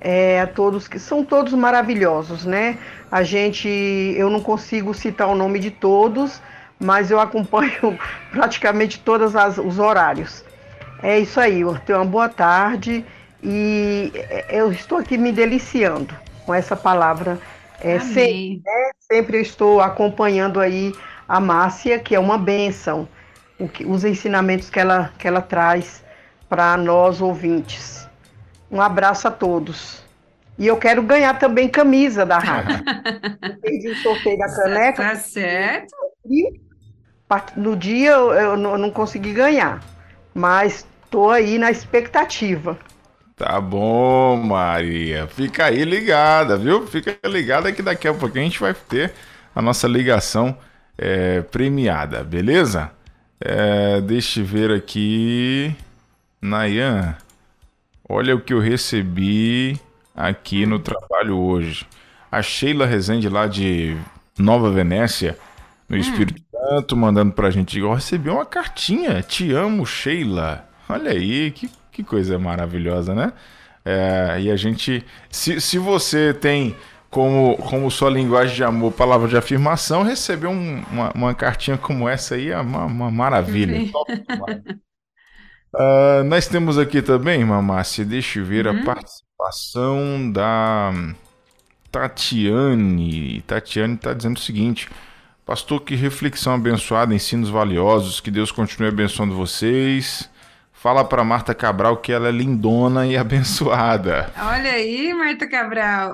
é, 0.00 0.40
a 0.40 0.46
todos 0.46 0.88
que 0.88 0.98
são 0.98 1.24
todos 1.24 1.52
maravilhosos, 1.52 2.44
né? 2.44 2.78
A 3.10 3.22
gente, 3.22 3.68
eu 3.68 4.28
não 4.28 4.40
consigo 4.40 4.92
citar 4.92 5.28
o 5.28 5.34
nome 5.34 5.58
de 5.58 5.70
todos, 5.70 6.42
mas 6.78 7.10
eu 7.10 7.20
acompanho 7.20 7.98
praticamente 8.32 8.98
todos 8.98 9.32
os 9.64 9.78
horários. 9.78 10.44
É 11.02 11.18
isso 11.18 11.40
aí, 11.40 11.62
tenho 11.84 11.98
uma 11.98 12.04
boa 12.04 12.28
tarde 12.28 13.04
e 13.42 14.12
é, 14.14 14.46
eu 14.50 14.72
estou 14.72 14.98
aqui 14.98 15.16
me 15.16 15.32
deliciando 15.32 16.14
com 16.44 16.52
essa 16.52 16.76
palavra. 16.76 17.38
É, 17.80 17.98
sempre, 17.98 18.62
né? 18.64 18.90
sempre 19.00 19.36
eu 19.38 19.42
estou 19.42 19.80
acompanhando 19.80 20.60
aí 20.60 20.92
a 21.28 21.40
Márcia, 21.40 21.98
que 21.98 22.14
é 22.14 22.20
uma 22.20 22.38
benção 22.38 23.08
que, 23.68 23.84
os 23.84 24.04
ensinamentos 24.04 24.70
que 24.70 24.78
ela, 24.78 25.12
que 25.18 25.26
ela 25.26 25.40
traz 25.40 26.02
para 26.48 26.76
nós 26.76 27.20
ouvintes. 27.20 28.08
Um 28.70 28.80
abraço 28.80 29.28
a 29.28 29.30
todos. 29.30 30.02
E 30.58 30.66
eu 30.66 30.76
quero 30.76 31.02
ganhar 31.02 31.38
também 31.38 31.68
camisa 31.68 32.24
da 32.24 32.38
rádio. 32.38 32.84
Perdi 33.60 33.88
o 33.88 33.96
sorteio 33.96 34.38
da 34.38 34.54
caneca. 34.54 35.02
Tá 35.02 35.16
certo. 35.16 35.94
no 37.56 37.76
dia 37.76 38.10
eu, 38.10 38.32
eu 38.32 38.56
não 38.56 38.90
consegui 38.90 39.32
ganhar, 39.32 39.82
mas 40.34 40.86
tô 41.10 41.30
aí 41.30 41.58
na 41.58 41.70
expectativa. 41.70 42.78
Tá 43.36 43.60
bom, 43.60 44.36
Maria. 44.36 45.26
Fica 45.26 45.66
aí 45.66 45.84
ligada, 45.84 46.56
viu? 46.56 46.86
Fica 46.86 47.16
ligada 47.24 47.72
que 47.72 47.82
daqui 47.82 48.06
a 48.06 48.14
pouco 48.14 48.38
a 48.38 48.40
gente 48.40 48.60
vai 48.60 48.74
ter 48.74 49.12
a 49.54 49.60
nossa 49.60 49.88
ligação 49.88 50.56
é, 50.96 51.40
premiada, 51.42 52.22
beleza? 52.22 52.90
É, 53.44 54.00
deixa 54.00 54.40
eu 54.40 54.44
ver 54.44 54.70
aqui. 54.70 55.74
Nayan, 56.40 57.16
olha 58.08 58.34
o 58.34 58.40
que 58.40 58.52
eu 58.52 58.60
recebi 58.60 59.80
aqui 60.14 60.64
no 60.64 60.78
trabalho 60.78 61.38
hoje. 61.38 61.86
A 62.30 62.40
Sheila 62.40 62.86
Rezende 62.86 63.28
lá 63.28 63.46
de 63.46 63.96
Nova 64.38 64.70
Venécia, 64.70 65.36
no 65.88 65.96
hum. 65.96 66.00
Espírito 66.00 66.42
Santo, 66.50 66.96
mandando 66.96 67.32
pra 67.32 67.50
gente. 67.50 67.78
Eu 67.78 67.92
recebi 67.92 68.30
uma 68.30 68.46
cartinha. 68.46 69.22
Te 69.22 69.52
amo, 69.52 69.84
Sheila. 69.84 70.68
Olha 70.88 71.10
aí, 71.10 71.50
que, 71.50 71.68
que 71.90 72.04
coisa 72.04 72.38
maravilhosa, 72.38 73.14
né? 73.14 73.32
É, 73.84 74.38
e 74.40 74.50
a 74.50 74.56
gente. 74.56 75.04
Se, 75.30 75.60
se 75.60 75.78
você 75.78 76.32
tem 76.32 76.76
como, 77.12 77.56
como 77.58 77.90
sua 77.90 78.08
linguagem 78.08 78.56
de 78.56 78.64
amor, 78.64 78.90
palavra 78.90 79.28
de 79.28 79.36
afirmação, 79.36 80.02
receber 80.02 80.46
um, 80.46 80.82
uma, 80.90 81.12
uma 81.14 81.34
cartinha 81.34 81.76
como 81.76 82.08
essa 82.08 82.36
aí 82.36 82.48
é 82.48 82.58
uma, 82.58 82.86
uma 82.86 83.10
maravilha. 83.10 83.82
uh, 85.74 86.24
nós 86.24 86.46
temos 86.46 86.78
aqui 86.78 87.02
também, 87.02 87.44
Mamácia, 87.44 88.02
deixa 88.02 88.38
eu 88.38 88.46
ver 88.46 88.66
uhum. 88.66 88.80
a 88.80 88.82
participação 88.82 90.32
da 90.32 90.90
Tatiane. 91.90 93.42
Tatiane 93.42 93.96
está 93.96 94.14
dizendo 94.14 94.38
o 94.38 94.40
seguinte. 94.40 94.88
Pastor, 95.44 95.82
que 95.82 95.94
reflexão 95.94 96.54
abençoada, 96.54 97.14
ensinos 97.14 97.50
valiosos, 97.50 98.20
que 98.20 98.30
Deus 98.30 98.50
continue 98.50 98.88
abençoando 98.88 99.34
vocês. 99.34 100.30
Fala 100.82 101.04
para 101.04 101.22
Marta 101.22 101.54
Cabral 101.54 101.98
que 101.98 102.10
ela 102.10 102.26
é 102.26 102.32
lindona 102.32 103.06
e 103.06 103.14
abençoada. 103.16 104.28
Olha 104.36 104.72
aí, 104.72 105.14
Marta 105.14 105.46
Cabral. 105.46 106.12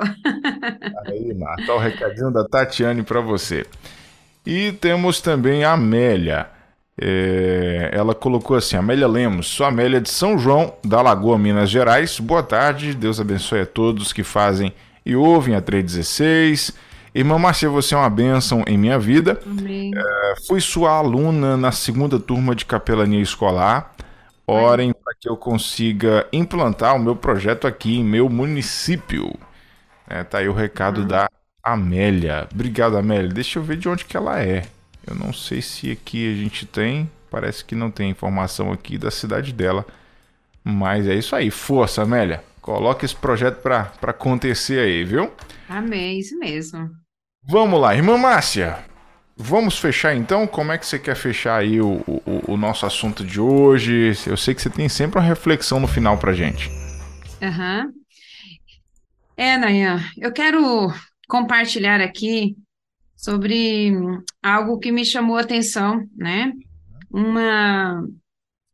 Aí, 1.09 1.33
Marta, 1.33 1.73
o 1.73 1.79
recadinho 1.79 2.31
da 2.31 2.47
Tatiane 2.47 3.03
para 3.03 3.19
você. 3.23 3.65
E 4.45 4.73
temos 4.73 5.23
também 5.23 5.65
a 5.65 5.73
Amélia. 5.73 6.49
É, 7.01 7.91
ela 7.95 8.15
colocou 8.15 8.59
assim: 8.59 8.77
Amélia 8.77 9.09
Lemos, 9.09 9.47
sou 9.47 9.65
Amélia 9.65 10.03
de 10.03 10.11
São 10.11 10.39
João, 10.39 10.75
da 10.85 11.01
Lagoa, 11.01 11.39
Minas 11.39 11.71
Gerais. 11.71 12.21
Boa 12.21 12.43
tarde, 12.43 12.93
Deus 12.93 13.19
abençoe 13.19 13.63
a 13.63 13.67
todos 13.67 14.13
que 14.13 14.23
fazem 14.23 14.75
e 15.07 15.17
ouvem 15.17 15.55
a 15.55 15.63
316. 15.63 16.75
Irmã 17.15 17.39
Márcia, 17.39 17.71
você 17.71 17.95
é 17.95 17.97
uma 17.97 18.11
bênção 18.11 18.63
em 18.67 18.77
minha 18.77 18.99
vida. 18.99 19.41
Amém. 19.47 19.93
É, 19.97 20.35
fui 20.47 20.61
sua 20.61 20.91
aluna 20.91 21.57
na 21.57 21.73
segunda 21.73 22.21
turma 22.21 22.55
de 22.55 22.67
capelania 22.67 23.23
escolar. 23.23 23.95
Orem 24.51 24.95
para 24.95 25.15
que 25.15 25.29
eu 25.29 25.37
consiga 25.37 26.27
implantar 26.33 26.97
o 26.97 26.99
meu 26.99 27.15
projeto 27.15 27.67
aqui 27.67 27.99
em 27.99 28.05
meu 28.05 28.31
município. 28.31 29.39
É, 30.09 30.25
tá 30.25 30.39
aí 30.39 30.49
o 30.49 30.55
recado 30.55 31.03
uhum. 31.03 31.07
da 31.07 31.29
Amélia. 31.63 32.49
Obrigado, 32.51 32.97
Amélia. 32.97 33.29
Deixa 33.29 33.59
eu 33.59 33.63
ver 33.63 33.77
de 33.77 33.89
onde 33.89 34.07
que 34.07 34.17
ela 34.17 34.41
é. 34.41 34.67
Eu 35.07 35.15
não 35.15 35.35
sei 35.35 35.61
se 35.61 35.91
aqui 35.91 36.33
a 36.33 36.35
gente 36.35 36.65
tem. 36.65 37.11
Parece 37.31 37.63
que 37.63 37.75
não 37.75 37.91
tem 37.91 38.11
informação 38.11 38.73
aqui 38.73 38.97
da 38.97 39.11
cidade 39.11 39.53
dela. 39.53 39.85
Mas 40.65 41.07
é 41.07 41.15
isso 41.15 41.37
aí. 41.37 41.51
Força, 41.51 42.03
Amélia. 42.03 42.43
Coloca 42.63 43.05
esse 43.05 43.17
projeto 43.17 43.61
para 43.61 43.93
acontecer 44.03 44.81
aí, 44.81 45.05
viu? 45.05 45.31
Amém, 45.69 46.19
isso 46.19 46.39
mesmo. 46.39 46.91
Vamos 47.43 47.81
lá, 47.81 47.95
irmã 47.95 48.17
Márcia. 48.17 48.79
Vamos 49.41 49.79
fechar 49.79 50.17
então? 50.17 50.49
Como 50.49 50.73
é 50.73 50.79
que 50.79 50.85
você 50.85 50.99
quer 50.99 51.15
fechar 51.15 51.61
aí 51.61 51.81
o, 51.81 52.03
o, 52.09 52.55
o, 52.55 52.57
nosso 52.57 52.85
assunto 52.85 53.25
de 53.25 53.41
hoje? 53.41 54.13
Eu 54.27 54.37
sei 54.37 54.53
que 54.53 54.61
você 54.61 54.69
tem 54.69 54.89
sempre 54.89 55.21
uma 55.21 55.25
reflexão 55.25 55.79
no 55.79 55.87
final 55.87 56.19
pra 56.19 56.33
gente. 56.33 56.69
Uhum. 57.41 57.93
É, 59.37 59.57
Nayan, 59.57 60.03
eu 60.17 60.33
quero 60.33 60.93
compartilhar 61.29 62.01
aqui 62.01 62.57
sobre 63.17 63.93
algo 64.43 64.81
que 64.81 64.91
me 64.91 65.05
chamou 65.05 65.37
a 65.37 65.43
atenção, 65.43 66.05
né? 66.17 66.53
Uma 67.09 68.05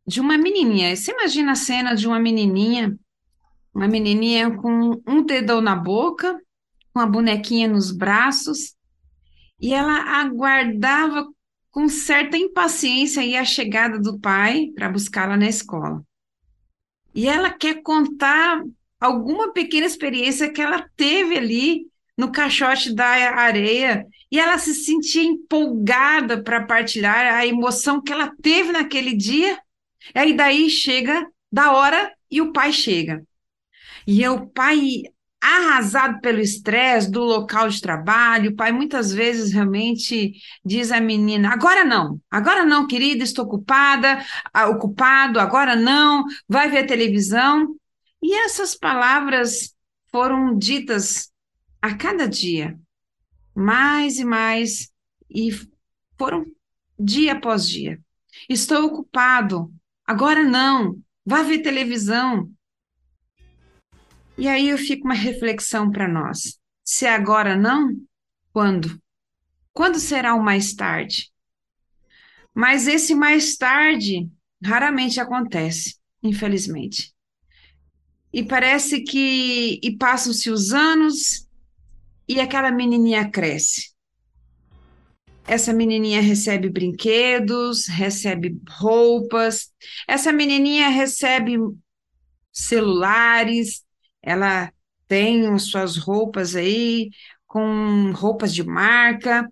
de 0.07 0.19
uma 0.19 0.35
menininha. 0.35 0.95
Você 0.95 1.11
imagina 1.11 1.51
a 1.51 1.55
cena 1.55 1.95
de 1.95 2.07
uma 2.07 2.19
menininha, 2.19 2.97
uma 3.71 3.87
menininha 3.87 4.49
com 4.49 4.99
um 5.07 5.23
dedão 5.23 5.61
na 5.61 5.75
boca, 5.75 6.39
com 6.91 6.99
a 6.99 7.05
bonequinha 7.05 7.67
nos 7.67 7.91
braços 7.91 8.75
e 9.59 9.73
ela 9.73 10.19
aguardava 10.19 11.27
com 11.71 11.89
certa 11.89 12.37
impaciência 12.37 13.39
a 13.39 13.45
chegada 13.45 13.99
do 13.99 14.19
pai 14.19 14.71
para 14.73 14.89
buscá-la 14.89 15.35
na 15.35 15.47
escola. 15.47 16.01
E 17.13 17.27
ela 17.27 17.49
quer 17.49 17.81
contar 17.81 18.61
alguma 18.99 19.51
pequena 19.51 19.85
experiência 19.85 20.51
que 20.51 20.61
ela 20.61 20.87
teve 20.95 21.37
ali 21.37 21.87
no 22.17 22.31
caixote 22.31 22.93
da 22.93 23.05
areia 23.05 24.05
e 24.31 24.39
ela 24.39 24.57
se 24.57 24.73
sentia 24.73 25.23
empolgada 25.23 26.41
para 26.41 26.65
partilhar 26.65 27.35
a 27.35 27.45
emoção 27.45 28.01
que 28.01 28.11
ela 28.11 28.33
teve 28.41 28.71
naquele 28.71 29.15
dia. 29.15 29.59
E 30.13 30.19
aí 30.19 30.33
daí 30.33 30.69
chega 30.69 31.27
da 31.51 31.71
hora 31.71 32.13
e 32.29 32.41
o 32.41 32.51
pai 32.51 32.71
chega. 32.71 33.23
E 34.07 34.25
o 34.27 34.47
pai 34.47 35.03
arrasado 35.41 36.19
pelo 36.21 36.39
estresse 36.39 37.09
do 37.09 37.23
local 37.23 37.69
de 37.69 37.79
trabalho. 37.81 38.51
O 38.51 38.55
pai 38.55 38.71
muitas 38.71 39.13
vezes 39.13 39.53
realmente 39.53 40.33
diz 40.63 40.91
à 40.91 40.99
menina: 40.99 41.51
agora 41.53 41.83
não, 41.83 42.19
agora 42.29 42.65
não, 42.65 42.87
querida, 42.87 43.23
estou 43.23 43.45
ocupada, 43.45 44.23
ah, 44.53 44.67
ocupado, 44.69 45.39
agora 45.39 45.75
não, 45.75 46.23
vai 46.47 46.69
ver 46.69 46.85
televisão. 46.85 47.75
E 48.21 48.33
essas 48.33 48.75
palavras 48.75 49.75
foram 50.11 50.57
ditas 50.57 51.31
a 51.81 51.93
cada 51.93 52.27
dia, 52.27 52.79
mais 53.53 54.17
e 54.17 54.25
mais, 54.25 54.89
e 55.29 55.51
foram 56.17 56.45
dia 56.97 57.33
após 57.33 57.67
dia. 57.67 57.99
Estou 58.49 58.85
ocupado, 58.85 59.71
agora 60.05 60.43
não, 60.43 60.99
vai 61.25 61.43
ver 61.43 61.59
televisão, 61.59 62.51
e 64.37 64.47
aí 64.47 64.69
eu 64.69 64.77
fico 64.77 65.05
uma 65.05 65.13
reflexão 65.13 65.91
para 65.91 66.07
nós. 66.07 66.59
Se 66.83 67.05
agora 67.05 67.55
não, 67.55 67.95
quando? 68.51 69.01
Quando 69.73 69.99
será 69.99 70.35
o 70.35 70.43
mais 70.43 70.73
tarde? 70.73 71.31
Mas 72.53 72.87
esse 72.87 73.13
mais 73.13 73.57
tarde 73.57 74.29
raramente 74.63 75.19
acontece, 75.19 75.97
infelizmente. 76.23 77.13
E 78.31 78.43
parece 78.43 79.01
que 79.01 79.79
e 79.81 79.97
passam-se 79.97 80.49
os 80.49 80.73
anos 80.73 81.47
e 82.27 82.39
aquela 82.39 82.71
menininha 82.71 83.29
cresce. 83.29 83.93
Essa 85.47 85.71
menininha 85.71 86.21
recebe 86.21 86.69
brinquedos, 86.69 87.85
recebe 87.87 88.59
roupas, 88.67 89.71
essa 90.07 90.33
menininha 90.33 90.89
recebe 90.89 91.57
celulares, 92.51 93.84
ela 94.25 94.73
tem 95.07 95.57
suas 95.59 95.97
roupas 95.97 96.55
aí, 96.55 97.11
com 97.45 98.11
roupas 98.11 98.53
de 98.53 98.63
marca, 98.63 99.47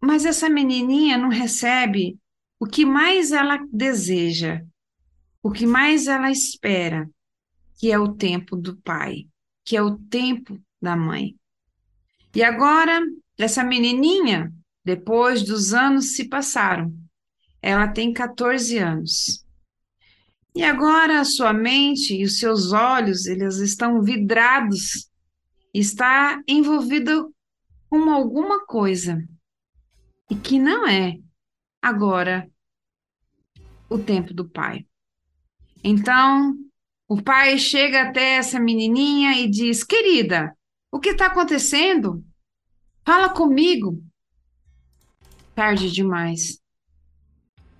mas 0.00 0.24
essa 0.24 0.48
menininha 0.48 1.18
não 1.18 1.28
recebe 1.28 2.16
o 2.60 2.66
que 2.66 2.84
mais 2.86 3.32
ela 3.32 3.58
deseja, 3.72 4.62
o 5.42 5.50
que 5.50 5.66
mais 5.66 6.06
ela 6.06 6.30
espera, 6.30 7.10
que 7.78 7.90
é 7.90 7.98
o 7.98 8.14
tempo 8.14 8.56
do 8.56 8.76
pai, 8.76 9.26
que 9.64 9.76
é 9.76 9.82
o 9.82 9.98
tempo 9.98 10.58
da 10.80 10.96
mãe. 10.96 11.36
E 12.34 12.42
agora, 12.42 13.00
essa 13.36 13.64
menininha, 13.64 14.52
depois 14.84 15.42
dos 15.42 15.74
anos 15.74 16.14
se 16.14 16.28
passaram, 16.28 16.94
ela 17.60 17.88
tem 17.88 18.12
14 18.12 18.78
anos. 18.78 19.44
E 20.58 20.64
agora 20.64 21.20
a 21.20 21.24
sua 21.24 21.52
mente 21.52 22.16
e 22.16 22.24
os 22.24 22.40
seus 22.40 22.72
olhos, 22.72 23.26
eles 23.26 23.58
estão 23.58 24.02
vidrados, 24.02 25.08
está 25.72 26.42
envolvido 26.48 27.32
com 27.88 28.10
alguma 28.10 28.66
coisa 28.66 29.24
e 30.28 30.34
que 30.34 30.58
não 30.58 30.84
é 30.84 31.16
agora 31.80 32.50
o 33.88 34.00
tempo 34.00 34.34
do 34.34 34.48
pai. 34.48 34.84
Então, 35.84 36.56
o 37.06 37.22
pai 37.22 37.56
chega 37.56 38.08
até 38.08 38.34
essa 38.34 38.58
menininha 38.58 39.38
e 39.38 39.48
diz: 39.48 39.84
Querida, 39.84 40.58
o 40.90 40.98
que 40.98 41.10
está 41.10 41.26
acontecendo? 41.26 42.24
Fala 43.06 43.28
comigo. 43.28 44.02
Tarde 45.54 45.88
demais. 45.92 46.60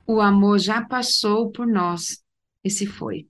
O 0.07 0.20
amor 0.20 0.61
já 0.61 0.87
passou 0.87 1.51
por 1.51 1.66
nós 1.66 2.22
e 2.64 2.70
se 2.70 2.86
foi. 2.86 3.28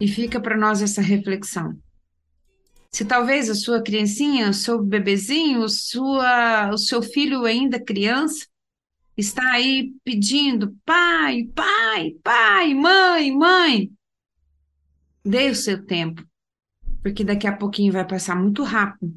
E 0.00 0.08
fica 0.08 0.40
para 0.40 0.56
nós 0.56 0.82
essa 0.82 1.00
reflexão. 1.00 1.78
Se 2.90 3.04
talvez 3.04 3.48
a 3.48 3.54
sua 3.54 3.82
criancinha, 3.82 4.50
o 4.50 4.54
seu 4.54 4.82
bebezinho, 4.82 5.68
sua, 5.68 6.70
o 6.70 6.76
seu 6.76 7.02
filho 7.02 7.44
ainda 7.44 7.82
criança, 7.82 8.46
está 9.16 9.52
aí 9.52 9.94
pedindo, 10.04 10.76
pai, 10.84 11.44
pai, 11.54 12.16
pai, 12.22 12.74
mãe, 12.74 13.32
mãe, 13.32 13.92
dê 15.24 15.50
o 15.50 15.54
seu 15.54 15.84
tempo, 15.86 16.22
porque 17.02 17.24
daqui 17.24 17.46
a 17.46 17.56
pouquinho 17.56 17.92
vai 17.92 18.06
passar 18.06 18.36
muito 18.36 18.62
rápido. 18.62 19.14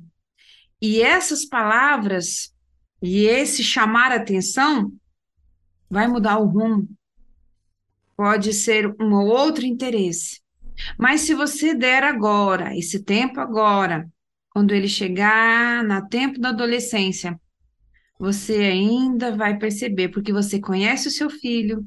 E 0.82 1.02
essas 1.02 1.46
palavras 1.46 2.54
e 3.02 3.26
esse 3.26 3.64
chamar 3.64 4.12
atenção 4.12 4.92
vai 5.90 6.08
mudar 6.08 6.38
o 6.38 6.46
rumo. 6.46 6.88
Pode 8.16 8.54
ser 8.54 8.88
um 9.02 9.14
outro 9.14 9.66
interesse. 9.66 10.42
Mas 10.98 11.22
se 11.22 11.34
você 11.34 11.74
der 11.74 12.04
agora, 12.04 12.78
esse 12.78 13.04
tempo 13.04 13.40
agora, 13.40 14.10
quando 14.50 14.74
ele 14.74 14.88
chegar 14.88 15.84
no 15.84 16.08
tempo 16.08 16.40
da 16.40 16.50
adolescência, 16.50 17.40
você 18.20 18.56
ainda 18.56 19.36
vai 19.36 19.58
perceber, 19.58 20.10
porque 20.10 20.32
você 20.32 20.60
conhece 20.60 21.08
o 21.08 21.12
seu 21.12 21.30
filho, 21.30 21.86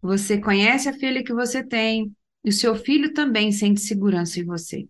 você 0.00 0.38
conhece 0.40 0.88
a 0.88 0.92
filha 0.92 1.24
que 1.24 1.34
você 1.34 1.62
tem, 1.62 2.12
e 2.44 2.50
o 2.50 2.52
seu 2.52 2.76
filho 2.76 3.12
também 3.12 3.50
sente 3.50 3.80
segurança 3.80 4.38
em 4.38 4.44
você. 4.44 4.88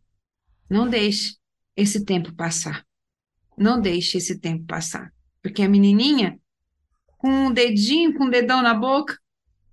Não 0.69 0.89
deixe 0.89 1.37
esse 1.75 2.05
tempo 2.05 2.35
passar. 2.35 2.85
Não 3.57 3.81
deixe 3.81 4.19
esse 4.19 4.39
tempo 4.39 4.65
passar. 4.67 5.11
Porque 5.43 5.63
a 5.63 5.69
menininha, 5.69 6.39
com 7.17 7.29
um 7.29 7.53
dedinho, 7.53 8.15
com 8.15 8.25
um 8.25 8.31
dedão 8.31 8.63
na 8.63 8.75
boca, 8.75 9.19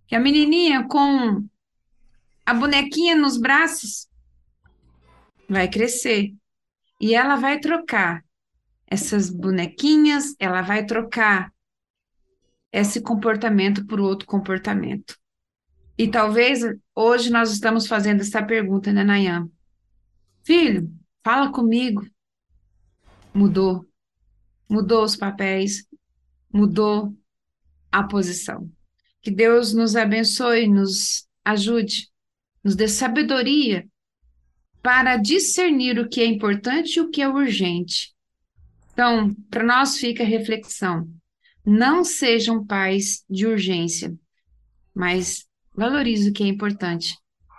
que 0.08 0.16
a 0.16 0.20
menininha 0.20 0.88
com 0.88 1.46
a 2.46 2.54
bonequinha 2.54 3.16
nos 3.16 3.38
braços, 3.38 4.08
vai 5.50 5.68
crescer. 5.68 6.34
E 7.02 7.16
ela 7.16 7.36
vai 7.36 7.60
trocar 7.60 8.24
essas 8.88 9.30
bonequinhas, 9.30 10.36
ela 10.40 10.62
vai 10.62 10.86
trocar 10.86 11.52
esse 12.72 13.02
comportamento 13.02 13.86
por 13.86 14.00
outro 14.00 14.28
comportamento. 14.28 15.18
E 15.98 16.10
talvez 16.10 16.62
hoje 16.94 17.32
nós 17.32 17.52
estamos 17.52 17.88
fazendo 17.88 18.22
essa 18.22 18.44
pergunta, 18.44 18.92
né, 18.92 19.04
Nayan? 19.04 19.50
Filho, 20.44 20.92
fala 21.24 21.52
comigo. 21.52 22.06
Mudou. 23.34 23.86
Mudou 24.70 25.04
os 25.04 25.16
papéis, 25.16 25.88
mudou 26.52 27.16
a 27.92 28.04
posição. 28.04 28.70
Que 29.26 29.32
Deus 29.32 29.74
nos 29.74 29.98
abençoe, 29.98 30.68
nos 30.68 31.28
ajude, 31.44 32.08
nos 32.64 32.78
dê 32.78 32.88
sabedoria 32.88 33.86
para 34.82 35.18
discernir 35.18 36.00
o 36.00 36.08
que 36.08 36.22
é 36.22 36.26
importante 36.26 36.96
e 36.96 37.02
o 37.02 37.10
que 37.10 37.22
é 37.22 37.28
urgente 37.28 38.16
então, 38.96 39.36
para 39.50 39.62
nós 39.62 39.98
fica 39.98 40.24
a 40.24 40.26
reflexão: 40.26 41.06
não 41.66 42.06
sejam 42.06 42.66
pais 42.66 43.26
de 43.30 43.46
urgência, 43.46 44.16
mas 44.96 45.46
valorize 45.76 46.30
o 46.30 46.34
que 46.34 46.44
é 46.44 46.48
importante 46.48 47.18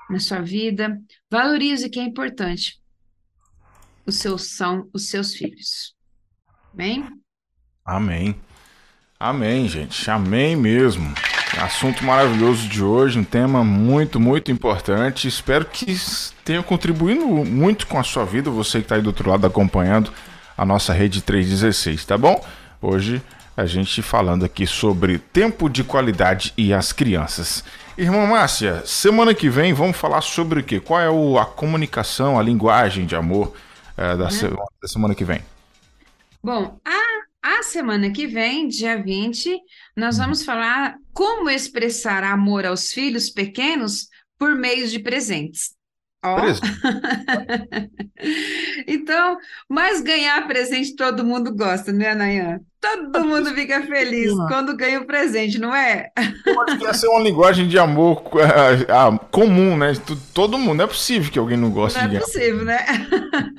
na 0.09 0.19
sua 0.19 0.41
vida, 0.41 0.99
valorize 1.31 1.87
o 1.87 1.91
que 1.91 2.01
é 2.01 2.05
importante. 2.05 2.81
Os 4.07 4.17
seus 4.17 4.57
são 4.57 4.89
os 4.95 5.11
seus 5.11 5.35
filhos. 5.35 5.95
Amém? 6.73 7.05
Amém. 7.85 8.41
Amém, 9.21 9.69
gente. 9.69 10.11
Amém 10.11 10.57
mesmo. 10.57 11.12
Assunto 11.61 12.05
maravilhoso 12.05 12.69
de 12.69 12.85
hoje, 12.85 13.19
um 13.19 13.25
tema 13.25 13.65
muito, 13.65 14.21
muito 14.21 14.53
importante. 14.53 15.27
Espero 15.27 15.65
que 15.65 15.97
tenha 16.45 16.63
contribuído 16.63 17.27
muito 17.27 17.87
com 17.87 17.99
a 17.99 18.03
sua 18.03 18.27
vida, 18.27 18.51
você 18.51 18.79
que 18.79 18.85
está 18.85 18.97
aí 18.97 19.01
do 19.01 19.07
outro 19.07 19.31
lado 19.31 19.47
acompanhando 19.47 20.13
a 20.57 20.67
nossa 20.67 20.93
rede 20.93 21.23
316, 21.23 22.05
tá 22.05 22.19
bom? 22.19 22.45
Hoje 22.81 23.23
a 23.57 23.65
gente 23.65 24.03
falando 24.03 24.45
aqui 24.45 24.67
sobre 24.67 25.19
tempo 25.19 25.71
de 25.71 25.83
qualidade 25.83 26.53
e 26.59 26.75
as 26.75 26.93
crianças. 26.93 27.65
Irmã 27.97 28.27
Márcia, 28.27 28.83
semana 28.85 29.35
que 29.35 29.49
vem 29.49 29.73
vamos 29.73 29.97
falar 29.97 30.21
sobre 30.21 30.61
o 30.61 30.63
quê? 30.63 30.79
Qual 30.79 31.01
é 31.01 31.09
o, 31.09 31.39
a 31.39 31.47
comunicação, 31.47 32.39
a 32.39 32.43
linguagem 32.43 33.07
de 33.07 33.17
amor 33.17 33.55
é, 33.97 34.15
da, 34.15 34.29
semana, 34.29 34.67
da 34.83 34.89
semana 34.89 35.15
que 35.15 35.25
vem? 35.25 35.41
Bom, 36.45 36.79
a, 36.85 37.16
a 37.59 37.63
semana 37.63 38.11
que 38.11 38.27
vem, 38.27 38.69
dia 38.69 39.03
20, 39.03 39.59
nós 39.97 40.17
uhum. 40.17 40.25
vamos 40.25 40.45
falar 40.45 40.97
como 41.13 41.49
expressar 41.49 42.25
amor 42.25 42.67
aos 42.67 42.93
filhos 42.93 43.31
pequenos 43.31 44.09
por 44.39 44.55
meio 44.55 44.87
de 44.89 44.99
presentes. 44.99 45.76
Ó. 46.27 46.39
então, 48.87 49.37
mas 49.68 50.01
ganhar 50.01 50.47
presente 50.47 50.97
todo 50.97 51.24
mundo 51.24 51.55
gosta, 51.55 51.93
né, 51.93 52.14
Nayan? 52.14 52.61
Todo 52.81 53.24
mundo 53.24 53.53
fica 53.53 53.83
feliz 53.83 54.33
quando 54.49 54.77
ganha 54.77 55.01
o 55.01 55.03
um 55.03 55.07
presente, 55.07 55.59
não 55.59 55.74
é? 55.74 56.11
Pode 56.55 56.99
ser 56.99 57.09
uma 57.09 57.20
linguagem 57.20 57.66
de 57.66 57.79
amor 57.79 58.22
uh, 58.29 59.18
comum, 59.33 59.77
né? 59.77 59.93
Todo 60.33 60.57
mundo. 60.57 60.77
Não 60.77 60.85
é 60.85 60.89
possível 60.89 61.33
que 61.33 61.39
alguém 61.39 61.57
não 61.57 61.70
goste 61.70 61.99
não 61.99 62.07
de 62.07 62.14
Não 62.14 62.20
é 62.20 62.24
possível, 62.24 62.64
né? 62.64 62.79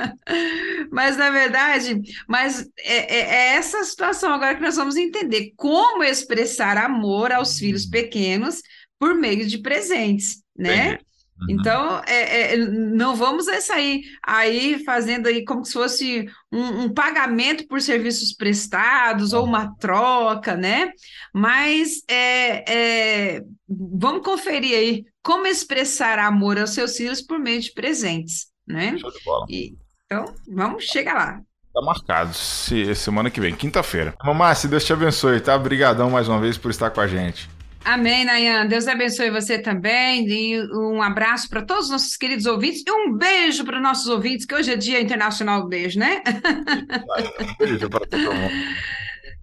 mas, 0.92 1.18
na 1.18 1.30
verdade, 1.30 2.00
mas 2.28 2.66
é, 2.80 2.96
é, 2.96 3.20
é, 3.20 3.56
essa 3.56 3.84
situação 3.84 4.32
agora 4.32 4.56
que 4.56 4.62
nós 4.62 4.78
vamos 4.78 4.96
entender. 4.96 5.52
Como 5.58 6.04
expressar 6.04 6.78
amor 6.78 7.34
aos 7.34 7.58
filhos 7.58 7.84
uhum. 7.84 7.92
pequenos 7.92 8.62
por 9.00 9.14
meio 9.14 9.46
de 9.46 9.58
presentes, 9.58 10.42
né? 10.58 10.92
Bem. 10.92 11.07
Uhum. 11.42 11.48
Então, 11.50 12.02
é, 12.08 12.54
é, 12.54 12.58
não 12.58 13.16
vamos 13.16 13.46
sair 13.62 14.04
aí 14.26 14.84
fazendo 14.84 15.28
aí 15.28 15.46
como 15.46 15.64
se 15.64 15.74
fosse 15.74 16.26
um, 16.52 16.84
um 16.84 16.94
pagamento 16.94 17.68
por 17.68 17.80
serviços 17.82 18.34
prestados 18.34 19.34
ou 19.34 19.46
uma 19.46 19.76
troca, 19.76 20.56
né? 20.56 20.92
Mas 21.34 22.02
é, 22.10 23.36
é, 23.38 23.42
vamos 23.68 24.24
conferir 24.24 24.76
aí 24.78 25.06
como 25.22 25.46
expressar 25.46 26.18
amor 26.20 26.58
aos 26.58 26.72
seus 26.72 26.96
filhos 26.96 27.22
por 27.22 27.38
meio 27.38 27.62
de 27.62 27.72
presentes, 27.72 28.48
né? 28.68 28.98
Show 28.98 29.12
de 29.12 29.24
bola. 29.24 29.46
E, 29.50 29.76
então, 30.06 30.34
vamos 30.50 30.86
chegar 30.86 31.14
lá. 31.14 31.42
Tá 31.74 31.82
marcado, 31.82 32.34
se, 32.34 32.96
semana 32.96 33.30
que 33.30 33.40
vem, 33.40 33.54
quinta-feira. 33.54 34.16
Mamá, 34.24 34.56
se 34.56 34.68
Deus 34.68 34.84
te 34.84 34.94
abençoe, 34.94 35.40
tá? 35.40 35.56
Obrigadão 35.56 36.10
mais 36.10 36.28
uma 36.28 36.40
vez 36.40 36.58
por 36.58 36.72
estar 36.72 36.90
com 36.90 37.02
a 37.02 37.06
gente. 37.06 37.48
Amém, 37.88 38.26
Nayan. 38.26 38.68
Deus 38.68 38.86
abençoe 38.86 39.32
você 39.32 39.58
também. 39.58 40.28
E 40.28 40.62
um 40.74 41.02
abraço 41.02 41.50
para 41.50 41.62
todos 41.62 41.86
os 41.86 41.92
nossos 41.92 42.18
queridos 42.18 42.46
ouvintes 42.46 42.84
e 42.86 42.92
um 42.92 43.14
beijo 43.14 43.64
para 43.64 43.78
os 43.78 43.82
nossos 43.82 44.08
ouvintes, 44.08 44.46
que 44.46 44.54
hoje 44.54 44.74
é 44.74 44.76
Dia 44.76 45.02
Internacional 45.02 45.62
do 45.62 45.70
Beijo, 45.70 45.98
né? 45.98 46.22
Um 46.28 47.56
beijo 47.66 47.90
para 47.90 48.06
todo 48.06 48.22
mundo. 48.22 48.54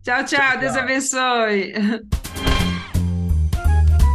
Tchau, 0.03 0.25
tchau, 0.25 0.39
tchau. 0.39 0.59
Deus 0.59 0.77
abençoe. 0.77 1.73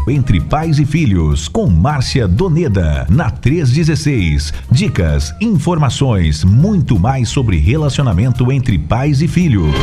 Entre 0.08 0.40
Pais 0.40 0.78
e 0.78 0.86
Filhos, 0.86 1.48
com 1.48 1.66
Márcia 1.66 2.28
Doneda, 2.28 3.08
na 3.10 3.32
316. 3.32 4.54
Dicas, 4.70 5.34
informações, 5.42 6.44
muito 6.44 7.00
mais 7.00 7.30
sobre 7.30 7.58
relacionamento 7.58 8.52
entre 8.52 8.78
pais 8.78 9.24
e 9.24 9.28
filhos. 9.28 9.74